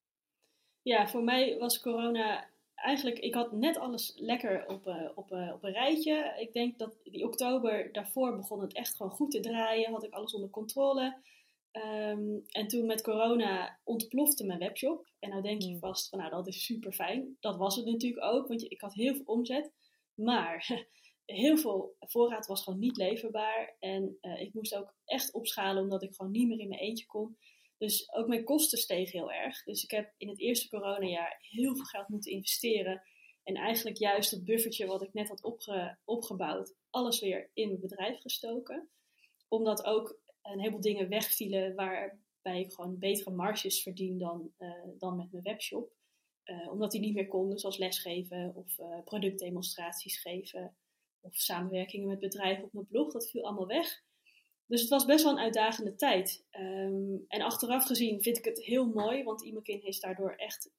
Ja, 0.82 1.08
voor 1.08 1.22
mij 1.22 1.58
was 1.58 1.80
corona 1.80 2.48
eigenlijk... 2.74 3.18
Ik 3.18 3.34
had 3.34 3.52
net 3.52 3.76
alles 3.78 4.12
lekker 4.16 4.66
op, 4.66 4.86
op, 5.14 5.30
op 5.30 5.64
een 5.64 5.72
rijtje. 5.72 6.34
Ik 6.38 6.52
denk 6.52 6.78
dat 6.78 6.96
die 7.02 7.24
oktober 7.24 7.92
daarvoor 7.92 8.36
begon 8.36 8.60
het 8.60 8.74
echt 8.74 8.96
gewoon 8.96 9.12
goed 9.12 9.30
te 9.30 9.40
draaien. 9.40 9.92
Had 9.92 10.04
ik 10.04 10.12
alles 10.12 10.34
onder 10.34 10.50
controle. 10.50 11.16
Um, 11.72 12.42
en 12.48 12.68
toen 12.68 12.86
met 12.86 13.02
corona 13.02 13.78
ontplofte 13.84 14.46
mijn 14.46 14.58
webshop. 14.58 15.06
En 15.18 15.30
nou 15.30 15.42
denk 15.42 15.62
je 15.62 15.68
hmm. 15.68 15.78
vast 15.78 16.08
van 16.08 16.18
nou 16.18 16.30
dat 16.30 16.46
is 16.46 16.64
super 16.64 16.92
fijn. 16.92 17.36
Dat 17.40 17.56
was 17.56 17.76
het 17.76 17.86
natuurlijk 17.86 18.24
ook, 18.24 18.48
want 18.48 18.62
ik 18.62 18.80
had 18.80 18.94
heel 18.94 19.14
veel 19.14 19.24
omzet. 19.24 19.72
Maar 20.14 20.68
heel 21.30 21.56
veel 21.56 21.96
voorraad 21.98 22.46
was 22.46 22.62
gewoon 22.62 22.78
niet 22.78 22.96
leverbaar. 22.96 23.76
En 23.78 24.18
uh, 24.20 24.40
ik 24.40 24.54
moest 24.54 24.74
ook 24.74 24.94
echt 25.04 25.32
opschalen 25.32 25.82
omdat 25.82 26.02
ik 26.02 26.14
gewoon 26.14 26.32
niet 26.32 26.48
meer 26.48 26.58
in 26.58 26.68
mijn 26.68 26.80
eentje 26.80 27.06
kon. 27.06 27.36
Dus 27.78 28.12
ook 28.12 28.26
mijn 28.26 28.44
kosten 28.44 28.78
stegen 28.78 29.18
heel 29.18 29.32
erg. 29.32 29.62
Dus 29.62 29.82
ik 29.82 29.90
heb 29.90 30.14
in 30.16 30.28
het 30.28 30.40
eerste 30.40 30.68
coronajaar 30.68 31.38
heel 31.50 31.76
veel 31.76 31.84
geld 31.84 32.08
moeten 32.08 32.32
investeren. 32.32 33.02
En 33.42 33.54
eigenlijk 33.54 33.96
juist 33.96 34.30
het 34.30 34.44
buffertje 34.44 34.86
wat 34.86 35.02
ik 35.02 35.12
net 35.12 35.28
had 35.28 35.42
opge 35.42 35.98
opgebouwd, 36.04 36.74
alles 36.90 37.20
weer 37.20 37.50
in 37.54 37.68
mijn 37.68 37.80
bedrijf 37.80 38.20
gestoken. 38.20 38.88
Omdat 39.48 39.84
ook 39.84 40.20
een 40.42 40.58
heleboel 40.58 40.80
dingen 40.80 41.08
wegvielen 41.08 41.74
waarbij 41.74 42.60
ik 42.60 42.72
gewoon 42.72 42.98
betere 42.98 43.30
marges 43.30 43.82
verdien 43.82 44.18
dan, 44.18 44.52
uh, 44.58 44.72
dan 44.98 45.16
met 45.16 45.32
mijn 45.32 45.44
webshop. 45.44 45.92
Uh, 46.44 46.70
omdat 46.70 46.90
die 46.90 47.00
niet 47.00 47.14
meer 47.14 47.28
konden, 47.28 47.58
zoals 47.58 47.78
lesgeven 47.78 48.52
of 48.54 48.74
productdemonstraties 49.04 50.20
geven 50.20 50.76
of 51.20 51.34
samenwerkingen 51.34 52.08
met 52.08 52.18
bedrijven 52.18 52.64
op 52.64 52.72
mijn 52.72 52.86
blog. 52.86 53.12
Dat 53.12 53.30
viel 53.30 53.44
allemaal 53.44 53.66
weg. 53.66 54.02
Dus 54.66 54.80
het 54.80 54.90
was 54.90 55.04
best 55.04 55.24
wel 55.24 55.32
een 55.32 55.38
uitdagende 55.38 55.94
tijd. 55.94 56.44
Um, 56.50 57.24
en 57.28 57.42
achteraf 57.42 57.86
gezien 57.86 58.22
vind 58.22 58.38
ik 58.38 58.44
het 58.44 58.64
heel 58.64 58.86
mooi, 58.86 59.24
want 59.24 59.44
Imakin 59.44 59.82
is 59.82 60.00
daardoor 60.00 60.34
echt 60.34 60.70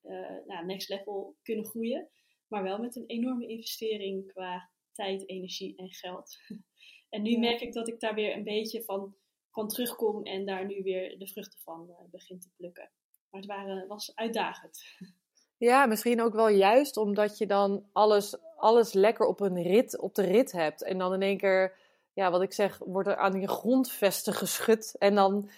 nou, 0.48 0.66
next 0.66 0.90
level 0.90 1.36
kunnen 1.42 1.66
groeien. 1.66 2.10
Maar 2.48 2.64
wel 2.64 2.80
met 2.80 2.96
een 2.96 3.06
enorme 3.06 3.48
investering 3.48 4.28
qua 4.28 4.70
tijd, 4.92 5.30
energie 5.30 5.76
en 5.76 5.92
geld. 5.92 6.38
en 7.10 7.22
nu 7.22 7.32
ja. 7.32 7.40
merk 7.40 7.62
ik 7.62 7.74
dat 7.74 7.88
ik 7.88 8.00
daar 8.00 8.16
weer 8.16 8.36
een 8.36 8.44
beetje 8.44 8.84
van 8.84 9.16
van 9.52 9.68
terugkom 9.68 10.24
en 10.24 10.46
daar 10.46 10.66
nu 10.66 10.84
weer 10.84 11.20
de 11.20 11.28
vruchten 11.28 11.60
van 11.60 11.88
uh, 11.90 11.96
begin 12.12 12.40
te 12.40 12.50
plukken. 12.56 12.92
Maar 13.30 13.42
het 13.42 13.50
waren, 13.50 13.88
was 13.88 14.16
uitdagend. 14.16 14.84
Ja, 15.62 15.86
misschien 15.86 16.22
ook 16.22 16.34
wel 16.34 16.48
juist 16.48 16.98
omdat 16.98 17.38
je 17.38 17.46
dan 17.46 17.86
alles, 17.92 18.38
alles 18.56 18.94
lekker 18.94 19.26
op, 19.26 19.40
een 19.40 19.62
rit, 19.62 20.00
op 20.00 20.16
de 20.16 20.22
rit 20.22 20.52
hebt. 20.52 20.84
En 20.84 20.98
dan 20.98 21.14
in 21.14 21.22
één 21.22 21.38
keer, 21.38 21.78
ja, 22.14 22.32
wat 22.32 22.42
ik 22.42 22.54
zeg, 22.54 22.78
wordt 22.78 23.08
er 23.08 23.16
aan 23.16 23.40
je 23.42 23.48
grondvesten 23.48 24.34
geschud. 24.34 24.96
En 24.98 25.16
dan, 25.16 25.50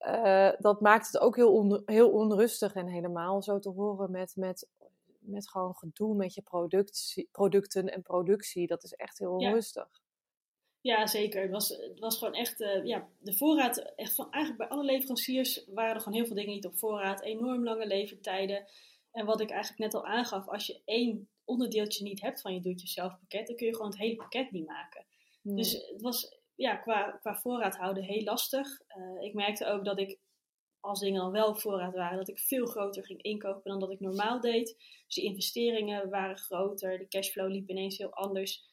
uh, 0.00 0.50
dat 0.58 0.80
maakt 0.80 1.06
het 1.06 1.18
ook 1.18 1.36
heel, 1.36 1.52
on, 1.52 1.82
heel 1.86 2.10
onrustig 2.10 2.74
en 2.74 2.86
helemaal 2.86 3.42
zo 3.42 3.58
te 3.58 3.68
horen 3.68 4.10
met, 4.10 4.36
met, 4.36 4.68
met 5.18 5.50
gewoon 5.50 5.76
gedoe 5.76 6.14
met 6.14 6.34
je 6.34 6.42
productie, 6.42 7.28
producten 7.32 7.92
en 7.92 8.02
productie. 8.02 8.66
Dat 8.66 8.84
is 8.84 8.92
echt 8.92 9.18
heel 9.18 9.32
onrustig. 9.32 9.88
Ja. 9.92 10.06
Ja, 10.80 11.06
zeker. 11.06 11.42
Het 11.42 11.50
was, 11.50 11.68
het 11.68 11.98
was 11.98 12.18
gewoon 12.18 12.34
echt, 12.34 12.60
uh, 12.60 12.84
ja, 12.84 13.08
de 13.18 13.36
voorraad, 13.36 13.78
echt 13.96 14.14
van, 14.14 14.30
eigenlijk 14.30 14.68
bij 14.68 14.78
alle 14.78 14.84
leveranciers 14.84 15.64
waren 15.66 15.94
er 15.94 16.00
gewoon 16.00 16.18
heel 16.18 16.26
veel 16.26 16.36
dingen 16.36 16.54
niet 16.54 16.66
op 16.66 16.78
voorraad. 16.78 17.20
Enorm 17.20 17.64
lange 17.64 17.86
levertijden. 17.86 18.66
En 19.18 19.26
wat 19.26 19.40
ik 19.40 19.50
eigenlijk 19.50 19.80
net 19.80 19.94
al 19.94 20.06
aangaf, 20.06 20.48
als 20.48 20.66
je 20.66 20.80
één 20.84 21.28
onderdeeltje 21.44 22.04
niet 22.04 22.20
hebt 22.20 22.40
van 22.40 22.54
je 22.54 22.60
doe-het-jezelf 22.60 23.18
pakket, 23.18 23.46
dan 23.46 23.56
kun 23.56 23.66
je 23.66 23.74
gewoon 23.74 23.90
het 23.90 23.98
hele 23.98 24.16
pakket 24.16 24.50
niet 24.50 24.66
maken. 24.66 25.04
Nee. 25.42 25.56
Dus 25.56 25.72
het 25.72 26.02
was 26.02 26.38
ja, 26.54 26.76
qua, 26.76 27.10
qua 27.10 27.36
voorraad 27.36 27.76
houden 27.76 28.02
heel 28.02 28.22
lastig. 28.22 28.80
Uh, 28.96 29.22
ik 29.22 29.34
merkte 29.34 29.66
ook 29.66 29.84
dat 29.84 29.98
ik, 29.98 30.18
als 30.80 31.00
dingen 31.00 31.20
dan 31.20 31.32
wel 31.32 31.48
op 31.48 31.60
voorraad 31.60 31.94
waren, 31.94 32.18
dat 32.18 32.28
ik 32.28 32.38
veel 32.38 32.66
groter 32.66 33.04
ging 33.04 33.22
inkopen 33.22 33.70
dan 33.70 33.80
dat 33.80 33.90
ik 33.90 34.00
normaal 34.00 34.40
deed. 34.40 34.76
Dus 35.06 35.14
die 35.14 35.24
investeringen 35.24 36.10
waren 36.10 36.38
groter, 36.38 36.98
de 36.98 37.08
cashflow 37.08 37.50
liep 37.50 37.70
ineens 37.70 37.98
heel 37.98 38.12
anders. 38.12 38.64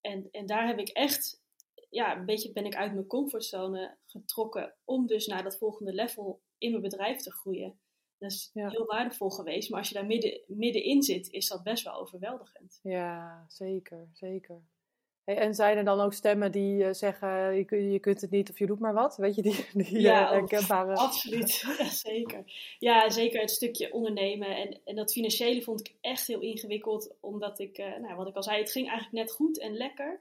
En, 0.00 0.28
en 0.30 0.46
daar 0.46 0.66
heb 0.66 0.78
ik 0.78 0.88
echt 0.88 1.42
ja, 1.90 2.16
een 2.16 2.26
beetje 2.26 2.52
ben 2.52 2.64
ik 2.64 2.76
uit 2.76 2.92
mijn 2.92 3.06
comfortzone 3.06 3.96
getrokken 4.06 4.74
om 4.84 5.06
dus 5.06 5.26
naar 5.26 5.42
dat 5.42 5.58
volgende 5.58 5.92
level 5.92 6.40
in 6.58 6.70
mijn 6.70 6.82
bedrijf 6.82 7.18
te 7.22 7.32
groeien. 7.32 7.80
Dat 8.20 8.30
is 8.30 8.50
ja. 8.52 8.68
heel 8.68 8.86
waardevol 8.86 9.30
geweest, 9.30 9.70
maar 9.70 9.78
als 9.78 9.88
je 9.88 9.94
daar 9.94 10.06
midden, 10.06 10.40
middenin 10.46 11.02
zit, 11.02 11.30
is 11.30 11.48
dat 11.48 11.62
best 11.62 11.84
wel 11.84 11.94
overweldigend. 11.94 12.80
Ja, 12.82 13.44
zeker, 13.48 14.08
zeker. 14.12 14.62
Hey, 15.24 15.36
en 15.36 15.54
zijn 15.54 15.76
er 15.76 15.84
dan 15.84 16.00
ook 16.00 16.12
stemmen 16.12 16.52
die 16.52 16.84
uh, 16.84 16.92
zeggen, 16.92 17.54
je, 17.54 17.90
je 17.90 17.98
kunt 17.98 18.20
het 18.20 18.30
niet 18.30 18.50
of 18.50 18.58
je 18.58 18.66
doet 18.66 18.78
maar 18.78 18.94
wat? 18.94 19.16
Weet 19.16 19.34
je, 19.34 19.42
die, 19.42 19.66
die 19.84 20.00
ja, 20.00 20.24
uh, 20.24 20.30
herkenbare... 20.30 20.94
absoluut. 20.94 21.60
Ja, 21.78 21.84
zeker. 21.88 22.44
Ja, 22.78 23.10
zeker 23.10 23.40
het 23.40 23.50
stukje 23.50 23.92
ondernemen. 23.92 24.56
En, 24.56 24.80
en 24.84 24.94
dat 24.94 25.12
financiële 25.12 25.62
vond 25.62 25.80
ik 25.80 25.94
echt 26.00 26.26
heel 26.26 26.40
ingewikkeld, 26.40 27.14
omdat 27.20 27.58
ik, 27.58 27.78
uh, 27.78 27.96
nou, 27.96 28.16
wat 28.16 28.28
ik 28.28 28.36
al 28.36 28.42
zei, 28.42 28.58
het 28.58 28.70
ging 28.70 28.88
eigenlijk 28.88 29.26
net 29.26 29.32
goed 29.36 29.58
en 29.58 29.76
lekker. 29.76 30.20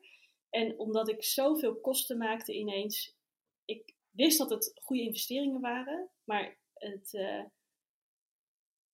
En 0.50 0.80
omdat 0.80 1.10
ik 1.10 1.24
zoveel 1.24 1.80
kosten 1.80 2.18
maakte 2.18 2.54
ineens, 2.54 3.16
ik 3.66 3.93
wist 4.10 4.38
dat 4.38 4.50
het 4.50 4.72
goede 4.82 5.04
investeringen 5.04 5.62
waren, 5.62 6.10
maar 6.24 6.58
het, 6.74 7.14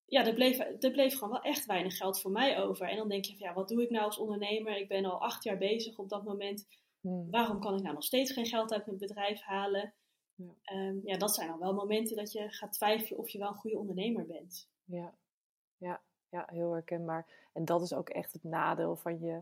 ja, 0.06 0.26
er 0.26 0.34
bleef, 0.34 0.60
er 0.60 0.92
bleef 0.92 1.14
gewoon 1.14 1.34
wel 1.34 1.42
echt 1.42 1.66
weinig 1.66 1.98
geld 1.98 2.22
voor 2.22 2.32
mij 2.32 2.60
over. 2.60 2.90
En 2.90 2.98
dan 2.98 3.10
denk 3.10 3.26
je 3.26 3.38
van 3.38 3.48
ja, 3.48 3.54
wat 3.54 3.68
doe 3.68 3.84
ik 3.84 3.90
nou 3.90 4.06
als 4.06 4.18
ondernemer? 4.18 4.78
Ik 4.78 4.88
ben 4.88 5.06
al 5.06 5.22
acht 5.22 5.44
jaar 5.44 5.58
bezig 5.58 5.98
op 5.98 6.10
dat 6.10 6.24
moment. 6.24 6.68
Hmm. 7.02 7.32
Waarom 7.32 7.60
kan 7.60 7.76
ik 7.76 7.82
nou 7.82 7.94
nog 7.94 8.04
steeds 8.04 8.32
geen 8.32 8.46
geld 8.46 8.74
uit 8.74 8.86
mijn 8.86 8.98
bedrijf 8.98 9.42
halen? 9.42 9.94
Ja. 10.36 10.54
Um, 10.76 11.02
ja, 11.04 11.18
dat 11.18 11.36
zijn 11.36 11.48
dan 11.48 11.60
wel 11.60 11.74
momenten 11.74 12.16
dat 12.16 12.32
je 12.32 12.50
gaat 12.50 12.74
twijfelen 12.74 13.20
of 13.20 13.30
je 13.30 13.38
wel 13.38 13.48
een 13.48 13.56
goede 13.56 13.78
ondernemer 13.78 14.26
bent. 14.26 14.70
Ja, 14.84 15.14
ja, 15.78 16.02
ja 16.30 16.48
heel 16.52 16.72
herkenbaar. 16.72 17.28
En 17.54 17.66
dat 17.66 17.82
is 17.82 17.94
ook 17.94 18.10
echt 18.10 18.34
het 18.34 18.44
nadeel 18.44 18.96
van 18.96 19.20
je 19.20 19.42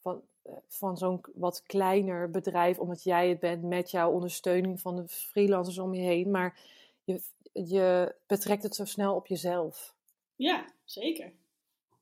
van, 0.00 0.22
eh, 0.42 0.52
van 0.66 0.96
zo'n 0.96 1.20
wat 1.34 1.62
kleiner 1.62 2.30
bedrijf, 2.30 2.78
omdat 2.78 3.02
jij 3.02 3.28
het 3.28 3.40
bent 3.40 3.62
met 3.62 3.90
jouw 3.90 4.10
ondersteuning 4.10 4.80
van 4.80 4.96
de 4.96 5.08
freelancers 5.08 5.78
om 5.78 5.94
je 5.94 6.02
heen. 6.02 6.30
Maar 6.30 6.60
je, 7.04 7.22
je 7.52 8.14
betrekt 8.26 8.62
het 8.62 8.74
zo 8.74 8.84
snel 8.84 9.14
op 9.14 9.26
jezelf. 9.26 9.96
Ja, 10.38 10.72
zeker. 10.84 11.32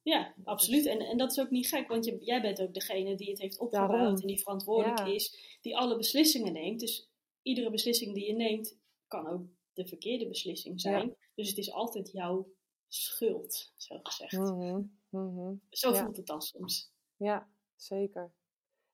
Ja, 0.03 0.35
absoluut. 0.45 0.87
En, 0.87 1.01
en 1.01 1.17
dat 1.17 1.31
is 1.31 1.41
ook 1.41 1.51
niet 1.51 1.69
gek, 1.69 1.89
want 1.89 2.05
je, 2.05 2.19
jij 2.21 2.41
bent 2.41 2.61
ook 2.61 2.75
degene 2.75 3.15
die 3.15 3.31
het 3.31 3.41
heeft 3.41 3.59
opgebouwd 3.59 3.91
Daarom. 3.91 4.17
en 4.17 4.27
die 4.27 4.41
verantwoordelijk 4.41 4.99
ja. 4.99 5.05
is, 5.05 5.59
die 5.61 5.77
alle 5.77 5.97
beslissingen 5.97 6.53
neemt. 6.53 6.81
Dus 6.81 7.09
iedere 7.43 7.71
beslissing 7.71 8.15
die 8.15 8.27
je 8.27 8.35
neemt, 8.35 8.77
kan 9.07 9.27
ook 9.29 9.43
de 9.73 9.87
verkeerde 9.87 10.29
beslissing 10.29 10.81
zijn. 10.81 11.07
Ja. 11.07 11.15
Dus 11.35 11.49
het 11.49 11.59
is 11.59 11.73
altijd 11.73 12.13
jouw 12.13 12.49
schuld, 12.89 13.73
zo 13.77 13.99
gezegd. 14.03 14.33
Mm 14.33 14.61
-hmm. 14.61 14.99
Mm 15.09 15.37
-hmm. 15.39 15.61
Zo 15.71 15.93
ja. 15.93 16.03
voelt 16.03 16.17
het 16.17 16.27
dan 16.27 16.43
soms. 16.43 16.91
Ja, 17.17 17.49
zeker. 17.77 18.33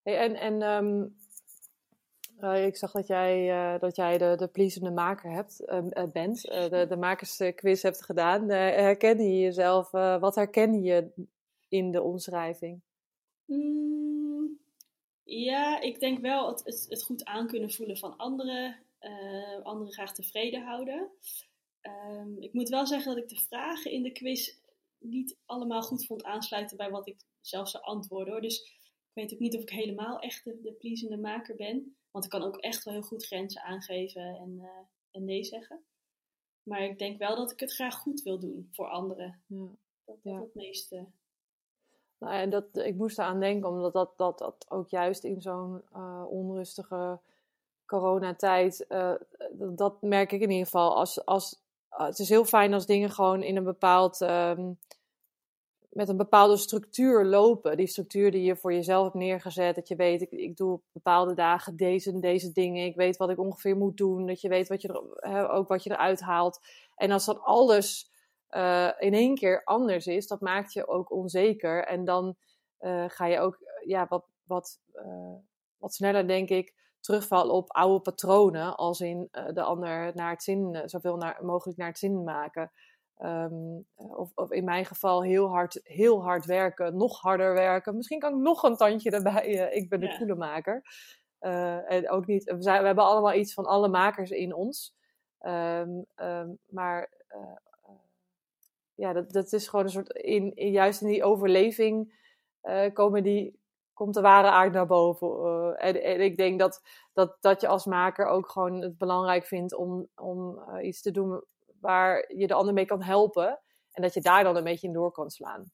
Hey, 0.03 0.19
en 0.19 0.35
en 0.35 0.63
um, 0.63 1.17
uh, 2.43 2.67
ik 2.67 2.77
zag 2.77 2.93
dat 2.93 3.07
jij, 3.07 3.49
uh, 3.49 3.81
dat 3.81 3.97
jij 3.97 4.19
de, 4.19 4.35
de 4.37 4.49
pleasende 4.49 4.91
maker 4.91 5.31
hebt, 5.31 5.61
uh, 5.61 6.05
bent, 6.13 6.43
de, 6.43 6.87
de 6.89 6.97
makersquiz 6.97 7.83
hebt 7.83 8.05
gedaan. 8.05 8.49
herkende 8.49 9.23
je 9.23 9.39
jezelf? 9.39 9.91
wat 9.91 10.35
herkende 10.35 10.81
je 10.81 11.11
in 11.69 11.91
de 11.91 12.03
omschrijving? 12.03 12.81
Mm, 13.45 14.59
ja, 15.23 15.81
ik 15.81 16.01
denk 16.01 16.21
wel 16.21 16.49
het, 16.49 16.65
het, 16.65 16.87
het, 16.89 17.03
goed 17.03 17.25
aan 17.25 17.47
kunnen 17.47 17.71
voelen 17.71 17.97
van 17.97 18.17
anderen, 18.17 18.77
anderen 19.63 19.93
graag 19.93 20.15
tevreden 20.15 20.63
houden. 20.63 21.11
Um, 21.83 22.37
ik 22.41 22.53
moet 22.53 22.69
wel 22.69 22.87
zeggen 22.87 23.15
dat 23.15 23.23
ik 23.23 23.29
de 23.29 23.45
vragen 23.49 23.91
in 23.91 24.03
de 24.03 24.13
quiz 24.13 24.55
niet 24.99 25.37
allemaal 25.47 25.83
goed 25.83 26.07
vond 26.07 26.25
aansluiten 26.25 26.77
bij 26.77 26.91
wat 26.91 27.09
ik 27.09 27.17
zelf 27.41 27.69
zou 27.69 27.85
antwoorden. 27.85 28.33
Hoor. 28.33 28.43
Dus 28.43 28.82
ik 29.15 29.23
weet 29.23 29.33
ook 29.33 29.39
niet 29.39 29.57
of 29.57 29.63
ik 29.63 29.71
helemaal 29.71 30.19
echt 30.19 30.45
de, 30.45 30.61
de 30.63 30.73
pleasende 30.73 31.17
maker 31.17 31.57
ben. 31.57 31.97
Want 32.11 32.25
ik 32.25 32.31
kan 32.31 32.43
ook 32.43 32.57
echt 32.57 32.85
wel 32.85 32.95
heel 32.95 33.03
goed 33.03 33.27
grenzen 33.27 33.63
aangeven 33.63 34.23
en, 34.23 34.59
uh, 34.59 34.69
en 35.11 35.25
nee 35.25 35.45
zeggen. 35.45 35.85
Maar 36.63 36.83
ik 36.83 36.99
denk 36.99 37.19
wel 37.19 37.37
dat 37.37 37.53
ik 37.53 37.61
het 37.61 37.75
graag 37.75 37.95
goed 37.95 38.23
wil 38.23 38.39
doen 38.39 38.69
voor 38.73 38.89
anderen. 38.89 39.43
Ja. 39.47 39.67
Dat 40.05 40.17
ja. 40.23 40.41
het 40.41 40.55
meeste. 40.55 41.07
Nou, 42.19 42.35
en 42.35 42.51
dat, 42.51 42.77
ik 42.77 42.95
moest 42.95 43.19
eraan 43.19 43.41
denken, 43.41 43.69
omdat 43.69 43.93
dat, 43.93 44.13
dat, 44.17 44.39
dat 44.39 44.67
ook 44.69 44.89
juist 44.89 45.25
in 45.25 45.41
zo'n 45.41 45.83
uh, 45.97 46.25
onrustige 46.29 47.19
coronatijd, 47.87 48.85
uh, 48.89 49.15
dat, 49.53 49.79
dat, 49.79 50.03
merk 50.03 50.33
ik 50.33 50.41
in 50.41 50.51
ieder 50.51 50.65
geval. 50.65 50.97
Als, 50.97 51.25
als, 51.25 51.61
het 51.89 52.19
is 52.19 52.29
heel 52.29 52.45
fijn 52.45 52.73
als 52.73 52.87
dingen 52.87 53.11
gewoon 53.11 53.43
in 53.43 53.57
een 53.57 53.65
bepaald 53.65 54.21
um, 54.21 54.79
met 55.93 56.09
een 56.09 56.17
bepaalde 56.17 56.57
structuur 56.57 57.25
lopen. 57.25 57.77
Die 57.77 57.87
structuur 57.87 58.31
die 58.31 58.43
je 58.43 58.57
voor 58.57 58.73
jezelf 58.73 59.03
hebt 59.03 59.15
neergezet. 59.15 59.75
Dat 59.75 59.89
je 59.89 59.97
weet, 59.97 60.23
ik, 60.23 60.31
ik 60.31 60.57
doe 60.57 60.73
op 60.73 60.83
bepaalde 60.93 61.35
dagen 61.35 61.77
deze 61.77 62.11
en 62.11 62.21
deze 62.21 62.53
dingen. 62.53 62.85
Ik 62.85 62.97
weet 62.97 63.17
wat 63.17 63.31
ik 63.31 63.39
ongeveer 63.39 63.77
moet 63.77 63.97
doen. 63.97 64.27
Dat 64.27 64.41
je 64.41 64.49
weet 64.49 64.69
wat 64.69 64.83
je 64.83 65.17
er, 65.21 65.49
ook 65.49 65.69
wat 65.69 65.83
je 65.83 65.91
eruit 65.91 66.21
haalt. 66.21 66.61
En 66.97 67.11
als 67.11 67.25
dat 67.25 67.41
alles 67.41 68.11
uh, 68.51 68.91
in 68.99 69.15
één 69.15 69.35
keer 69.35 69.65
anders 69.65 70.07
is, 70.07 70.27
dat 70.27 70.41
maakt 70.41 70.73
je 70.73 70.89
ook 70.89 71.11
onzeker. 71.11 71.85
En 71.85 72.05
dan 72.05 72.37
uh, 72.81 73.05
ga 73.07 73.27
je 73.27 73.39
ook 73.39 73.59
ja, 73.87 74.07
wat, 74.09 74.25
wat, 74.45 74.81
uh, 74.95 75.35
wat 75.77 75.95
sneller, 75.95 76.27
denk 76.27 76.49
ik, 76.49 76.75
terugvallen 77.01 77.55
op 77.55 77.71
oude 77.71 78.01
patronen. 78.01 78.77
Als 78.77 79.01
in 79.01 79.29
de 79.31 79.63
ander 79.63 80.13
naar 80.15 80.31
het 80.31 80.43
zin, 80.43 80.83
zoveel 80.85 81.23
mogelijk 81.41 81.79
naar 81.79 81.89
het 81.89 81.99
zin 81.99 82.25
maken. 82.25 82.71
Um, 83.25 83.87
of, 83.95 84.31
of, 84.35 84.51
in 84.51 84.65
mijn 84.65 84.85
geval 84.85 85.23
heel 85.23 85.49
hard, 85.49 85.81
heel 85.83 86.23
hard 86.23 86.45
werken, 86.45 86.97
nog 86.97 87.21
harder 87.21 87.55
werken. 87.55 87.97
Misschien 87.97 88.19
kan 88.19 88.35
ik 88.35 88.41
nog 88.41 88.63
een 88.63 88.77
tandje 88.77 89.11
erbij. 89.11 89.49
Uh, 89.49 89.77
ik 89.77 89.89
ben 89.89 90.01
de 90.01 90.07
ja. 90.07 90.17
koelemaker. 90.17 90.83
Uh, 91.41 91.93
en 91.93 92.11
ook 92.11 92.27
niet, 92.27 92.45
we, 92.45 92.63
zijn, 92.63 92.81
we 92.81 92.87
hebben 92.87 93.05
allemaal 93.05 93.35
iets 93.35 93.55
van 93.55 93.65
alle 93.65 93.89
makers 93.89 94.31
in 94.31 94.55
ons. 94.55 94.95
Um, 95.41 96.05
um, 96.17 96.59
maar 96.69 97.11
uh, 97.29 97.95
ja, 98.95 99.13
dat, 99.13 99.33
dat 99.33 99.53
is 99.53 99.69
gewoon 99.69 99.85
een 99.85 99.91
soort, 99.91 100.11
in, 100.13 100.55
in 100.55 100.71
juist 100.71 101.01
in 101.01 101.09
die 101.09 101.25
overleving 101.25 102.21
komen 102.93 103.23
die, 103.23 103.61
komt 103.93 104.15
de 104.15 104.21
ware 104.21 104.49
aard 104.49 104.73
naar 104.73 104.87
boven. 104.87 105.77
En, 105.77 106.03
en, 106.03 106.21
ik 106.21 106.37
denk 106.37 106.59
dat, 106.59 106.83
dat, 107.13 107.37
dat 107.41 107.61
je 107.61 107.69
als 107.69 107.85
maker 107.85 108.27
ook 108.27 108.51
gewoon 108.51 108.81
het 108.81 108.99
belangrijk 108.99 109.47
vindt 109.47 109.75
om, 109.75 110.09
om 110.15 110.63
iets 110.81 111.03
te 111.03 111.11
doen 111.11 111.43
waar 111.83 112.35
je 112.37 112.47
de 112.47 112.55
ander 112.55 112.75
mee 112.75 112.85
kan 112.85 113.03
helpen. 113.03 113.61
En 113.93 114.03
dat 114.03 114.15
je 114.15 114.21
daar 114.21 114.45
dan 114.45 114.57
een 114.57 114.65
beetje 114.65 114.87
in 114.87 114.93
door 114.93 115.13
kan 115.13 115.31
slaan. 115.31 115.73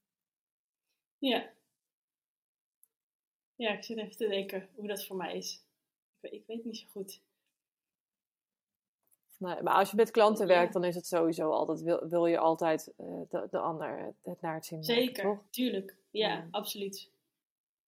Ja. 1.19 1.51
Ja, 3.55 3.73
ik 3.73 3.85
zit 3.85 3.99
even 3.99 4.17
te 4.17 4.29
denken 4.29 4.69
hoe 4.75 4.89
dat 4.89 5.07
voor 5.07 5.17
mij 5.17 5.37
is. 5.37 5.65
Ik, 6.21 6.33
ik 6.33 6.47
weet 6.47 6.65
niet 6.65 6.77
zo 6.77 6.87
goed. 6.91 7.21
Nee, 9.39 9.63
maar 9.63 9.75
als 9.75 9.91
je 9.91 9.97
met 9.97 10.11
klanten 10.11 10.47
werkt, 10.47 10.73
dan 10.73 10.85
is 10.85 10.95
het 10.95 11.07
sowieso 11.07 11.51
altijd, 11.51 11.81
wil, 11.81 12.09
wil 12.09 12.27
je 12.27 12.39
altijd 12.39 12.93
uh, 12.99 13.21
de, 13.29 13.47
de 13.51 13.59
ander 13.59 14.15
het 14.23 14.41
naar 14.41 14.55
het 14.55 14.67
zin 14.67 14.85
Zeker, 14.85 15.27
maken, 15.27 15.47
tuurlijk. 15.51 15.97
Ja, 16.11 16.29
ja, 16.29 16.49
absoluut. 16.51 17.11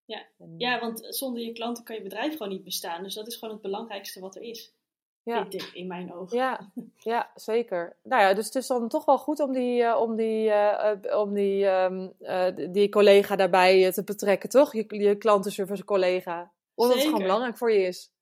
Ja. 0.04 0.26
ja, 0.56 0.80
want 0.80 1.06
zonder 1.08 1.42
je 1.42 1.52
klanten 1.52 1.84
kan 1.84 1.96
je 1.96 2.02
bedrijf 2.02 2.32
gewoon 2.32 2.52
niet 2.52 2.64
bestaan. 2.64 3.02
Dus 3.02 3.14
dat 3.14 3.26
is 3.26 3.34
gewoon 3.36 3.54
het 3.54 3.62
belangrijkste 3.62 4.20
wat 4.20 4.36
er 4.36 4.42
is 4.42 4.74
ja. 5.22 5.46
in 5.72 5.86
mijn 5.86 6.14
ogen. 6.14 6.36
Ja, 6.36 6.70
ja, 6.98 7.30
zeker. 7.34 7.96
Nou 8.02 8.22
ja, 8.22 8.34
dus 8.34 8.46
het 8.46 8.54
is 8.54 8.66
dan 8.66 8.88
toch 8.88 9.04
wel 9.04 9.18
goed 9.18 9.40
om 9.40 9.52
die, 9.52 9.82
uh, 9.82 10.00
om 10.00 10.16
die, 10.16 10.48
uh, 10.48 11.18
om 11.18 11.34
die, 11.34 11.66
um, 11.66 12.12
uh, 12.20 12.72
die 12.72 12.88
collega 12.88 13.36
daarbij 13.36 13.92
te 13.92 14.04
betrekken, 14.04 14.48
toch? 14.48 14.72
Je, 14.72 14.84
je 14.88 15.16
klantenservice 15.16 15.84
collega. 15.84 16.52
Omdat 16.74 16.96
het 16.96 17.04
gewoon 17.04 17.22
belangrijk 17.22 17.56
voor 17.56 17.72
je 17.72 17.86
is. 17.86 18.12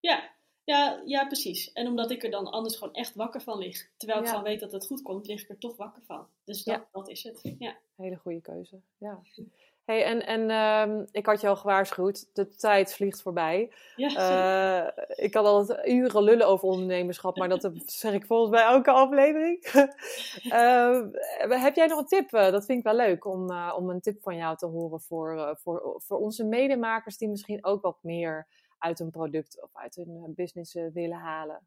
Ja. 0.00 0.30
Ja, 0.64 1.02
ja, 1.04 1.26
precies. 1.26 1.72
En 1.72 1.86
omdat 1.86 2.10
ik 2.10 2.24
er 2.24 2.30
dan 2.30 2.50
anders 2.50 2.76
gewoon 2.76 2.94
echt 2.94 3.14
wakker 3.14 3.40
van 3.40 3.58
lig. 3.58 3.88
Terwijl 3.96 4.18
ik 4.20 4.24
ja. 4.24 4.30
gewoon 4.30 4.46
weet 4.46 4.60
dat 4.60 4.72
het 4.72 4.86
goed 4.86 5.02
komt, 5.02 5.26
lig 5.26 5.42
ik 5.42 5.48
er 5.48 5.58
toch 5.58 5.76
wakker 5.76 6.02
van. 6.02 6.26
Dus 6.44 6.64
dat, 6.64 6.86
dat 6.92 7.08
is 7.08 7.22
het. 7.22 7.54
Ja. 7.58 7.76
Hele 7.96 8.16
goede 8.16 8.40
keuze. 8.40 8.80
Ja. 8.98 9.20
Hey, 9.84 10.04
en 10.04 10.26
en 10.26 10.50
um, 10.50 11.06
ik 11.10 11.26
had 11.26 11.40
je 11.40 11.48
al 11.48 11.56
gewaarschuwd, 11.56 12.34
de 12.34 12.48
tijd 12.48 12.94
vliegt 12.94 13.22
voorbij. 13.22 13.72
Ja, 13.96 14.86
uh, 14.94 15.04
ik 15.24 15.30
kan 15.30 15.44
altijd 15.44 15.86
uren 15.86 16.22
lullen 16.22 16.46
over 16.46 16.68
ondernemerschap, 16.68 17.36
maar 17.36 17.48
dat 17.48 17.70
zeg 17.86 18.12
ik 18.12 18.26
volgens 18.26 18.50
mij 18.50 18.62
elke 18.62 18.90
aflevering. 18.90 19.64
uh, 20.44 21.00
heb 21.64 21.74
jij 21.74 21.86
nog 21.86 21.98
een 21.98 22.06
tip? 22.06 22.32
Eh, 22.32 22.50
dat 22.50 22.64
vind 22.64 22.78
ik 22.78 22.84
wel 22.84 22.94
leuk 22.94 23.24
om, 23.24 23.50
uh, 23.50 23.74
om 23.76 23.90
een 23.90 24.00
tip 24.00 24.22
van 24.22 24.36
jou 24.36 24.56
te 24.56 24.66
horen 24.66 25.00
voor, 25.00 25.58
voor, 25.62 26.02
voor 26.06 26.18
onze 26.18 26.44
medemakers 26.44 27.16
die 27.16 27.28
misschien 27.28 27.64
ook 27.64 27.82
wat 27.82 27.98
meer 28.02 28.46
uit 28.78 29.00
een 29.00 29.10
product 29.10 29.62
of 29.62 29.70
uit 29.72 29.94
hun 29.94 30.32
business 30.36 30.74
willen 30.92 31.18
halen. 31.18 31.66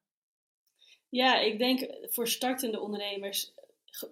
Ja, 1.09 1.39
ik 1.39 1.59
denk 1.59 1.87
voor 2.01 2.27
startende 2.27 2.79
ondernemers 2.79 3.53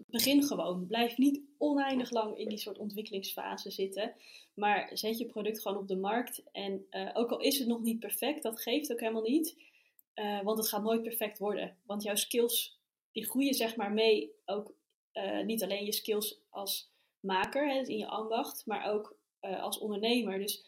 begin 0.08 0.44
gewoon. 0.44 0.88
Blijf 0.88 1.18
niet 1.18 1.42
oneindig 1.58 2.12
lang 2.12 2.38
in 2.38 2.50
die 2.50 2.58
soort 2.58 2.78
ontwikkelingsfase 2.78 3.72
zitten. 3.72 4.16
Maar 4.54 4.90
zet 4.94 5.18
je 5.18 5.26
product 5.26 5.62
gewoon 5.62 5.78
op 5.78 5.88
de 5.88 5.96
markt. 5.96 6.44
En 6.52 6.86
uh, 6.92 7.10
ook 7.14 7.32
al 7.32 7.40
is 7.40 7.60
het 7.60 7.68
nog 7.68 7.82
niet 7.82 8.00
perfect, 8.00 8.44
dat 8.44 8.62
geeft 8.62 8.92
ook 8.92 9.00
helemaal 9.00 9.22
niet. 9.22 9.62
Uh, 10.16 10.42
want 10.42 10.58
het 10.58 10.68
gaat 10.68 10.84
nooit 10.84 11.02
perfect 11.02 11.38
worden. 11.38 11.78
Want 11.86 12.04
jouw 12.04 12.16
skills, 12.16 12.80
die 13.12 13.26
groeien 13.26 13.54
zeg 13.54 13.76
maar 13.76 13.92
mee. 13.92 14.32
Ook 14.46 14.74
uh, 15.14 15.44
niet 15.44 15.64
alleen 15.64 15.86
je 15.86 15.92
skills 15.92 16.40
als 16.50 16.92
maker, 17.20 17.70
hè, 17.70 17.82
in 17.82 17.98
je 17.98 18.08
ambacht, 18.08 18.66
maar 18.66 18.92
ook 18.92 19.18
als 19.40 19.80
ondernemer. 19.80 20.40
Dus 20.40 20.66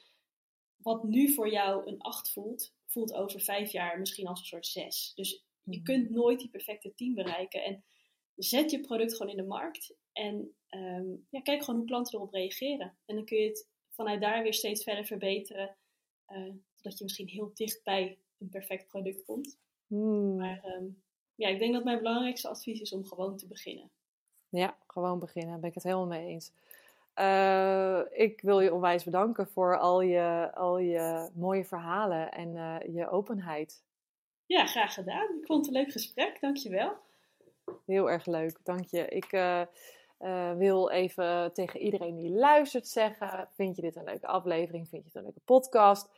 wat 0.77 1.03
nu 1.03 1.33
voor 1.33 1.49
jou 1.49 1.87
een 1.87 2.01
8 2.01 2.31
voelt, 2.31 2.73
voelt 2.85 3.13
over 3.13 3.41
vijf 3.41 3.71
jaar 3.71 3.99
misschien 3.99 4.27
als 4.27 4.39
een 4.39 4.45
soort 4.45 4.67
6. 4.67 5.11
Dus 5.15 5.43
je 5.63 5.75
mhm. 5.77 5.83
kunt 5.83 6.09
nooit 6.09 6.39
die 6.39 6.49
perfecte 6.49 6.93
team 6.95 7.13
bereiken. 7.13 7.63
En 7.63 7.83
zet 8.35 8.71
je 8.71 8.79
product 8.79 9.15
gewoon 9.15 9.31
in 9.31 9.37
de 9.37 9.47
markt 9.47 9.95
en 10.11 10.55
um, 10.69 11.27
ja, 11.29 11.41
kijk 11.41 11.63
gewoon 11.63 11.79
hoe 11.79 11.89
klanten 11.89 12.15
erop 12.15 12.33
reageren. 12.33 12.97
En 13.05 13.15
dan 13.15 13.25
kun 13.25 13.37
je 13.37 13.47
het 13.47 13.67
vanuit 13.89 14.21
daar 14.21 14.43
weer 14.43 14.53
steeds 14.53 14.83
verder 14.83 15.05
verbeteren, 15.05 15.75
uh, 16.27 16.53
totdat 16.75 16.97
je 16.97 17.03
misschien 17.03 17.27
heel 17.27 17.51
dicht 17.53 17.83
bij 17.83 18.17
een 18.39 18.49
perfect 18.49 18.87
product 18.87 19.25
komt. 19.25 19.59
Hmm. 19.87 20.35
Maar 20.35 20.65
um, 20.65 21.03
ja, 21.35 21.47
ik 21.47 21.59
denk 21.59 21.73
dat 21.73 21.83
mijn 21.83 21.97
belangrijkste 21.97 22.47
advies 22.47 22.81
is 22.81 22.93
om 22.93 23.05
gewoon 23.05 23.37
te 23.37 23.47
beginnen. 23.47 23.91
Ja, 24.49 24.77
gewoon 24.87 25.19
beginnen, 25.19 25.51
daar 25.51 25.59
ben 25.59 25.69
ik 25.69 25.75
het 25.75 25.83
helemaal 25.83 26.07
mee 26.07 26.27
eens. 26.27 26.51
Uh, 27.19 28.01
ik 28.11 28.41
wil 28.41 28.59
je 28.59 28.73
onwijs 28.73 29.03
bedanken 29.03 29.47
voor 29.47 29.79
al 29.79 30.01
je, 30.01 30.51
al 30.53 30.77
je 30.77 31.29
mooie 31.33 31.65
verhalen 31.65 32.31
en 32.31 32.55
uh, 32.55 32.95
je 32.95 33.09
openheid. 33.09 33.83
Ja, 34.45 34.65
graag 34.65 34.93
gedaan. 34.93 35.37
Ik 35.39 35.45
vond 35.45 35.65
het 35.65 35.75
een 35.75 35.81
leuk 35.81 35.91
gesprek. 35.91 36.37
Dankjewel. 36.41 36.97
Heel 37.85 38.09
erg 38.09 38.25
leuk, 38.25 38.59
dank 38.63 38.85
je. 38.85 39.07
Ik 39.07 39.31
uh, 39.31 39.61
uh, 40.19 40.53
wil 40.53 40.89
even 40.89 41.53
tegen 41.53 41.79
iedereen 41.79 42.15
die 42.15 42.31
luistert 42.31 42.87
zeggen: 42.87 43.49
vind 43.53 43.75
je 43.75 43.81
dit 43.81 43.95
een 43.95 44.03
leuke 44.03 44.27
aflevering? 44.27 44.89
Vind 44.89 45.01
je 45.01 45.07
het 45.07 45.17
een 45.17 45.23
leuke 45.23 45.41
podcast? 45.45 46.09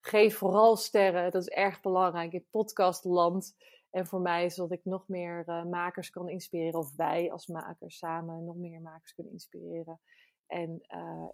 Geef 0.00 0.36
vooral 0.36 0.76
sterren, 0.76 1.30
dat 1.30 1.42
is 1.42 1.48
erg 1.48 1.80
belangrijk 1.80 2.32
in 2.32 2.46
podcastland. 2.50 3.56
En 3.90 4.06
voor 4.06 4.20
mij, 4.20 4.50
zodat 4.50 4.78
ik 4.78 4.84
nog 4.84 5.08
meer 5.08 5.44
uh, 5.46 5.64
makers 5.64 6.10
kan 6.10 6.28
inspireren, 6.28 6.80
of 6.80 6.96
wij 6.96 7.32
als 7.32 7.46
makers 7.46 7.98
samen 7.98 8.44
nog 8.44 8.56
meer 8.56 8.80
makers 8.80 9.14
kunnen 9.14 9.32
inspireren. 9.32 10.00
En 10.46 10.80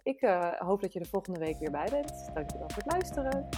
ik 0.03 0.19
hoop 0.57 0.81
dat 0.81 0.93
je 0.93 0.99
er 0.99 1.05
volgende 1.05 1.39
week 1.39 1.57
weer 1.57 1.71
bij 1.71 1.87
bent. 1.89 2.29
Dankjewel 2.33 2.69
voor 2.69 2.83
het 2.83 2.91
luisteren. 2.91 3.49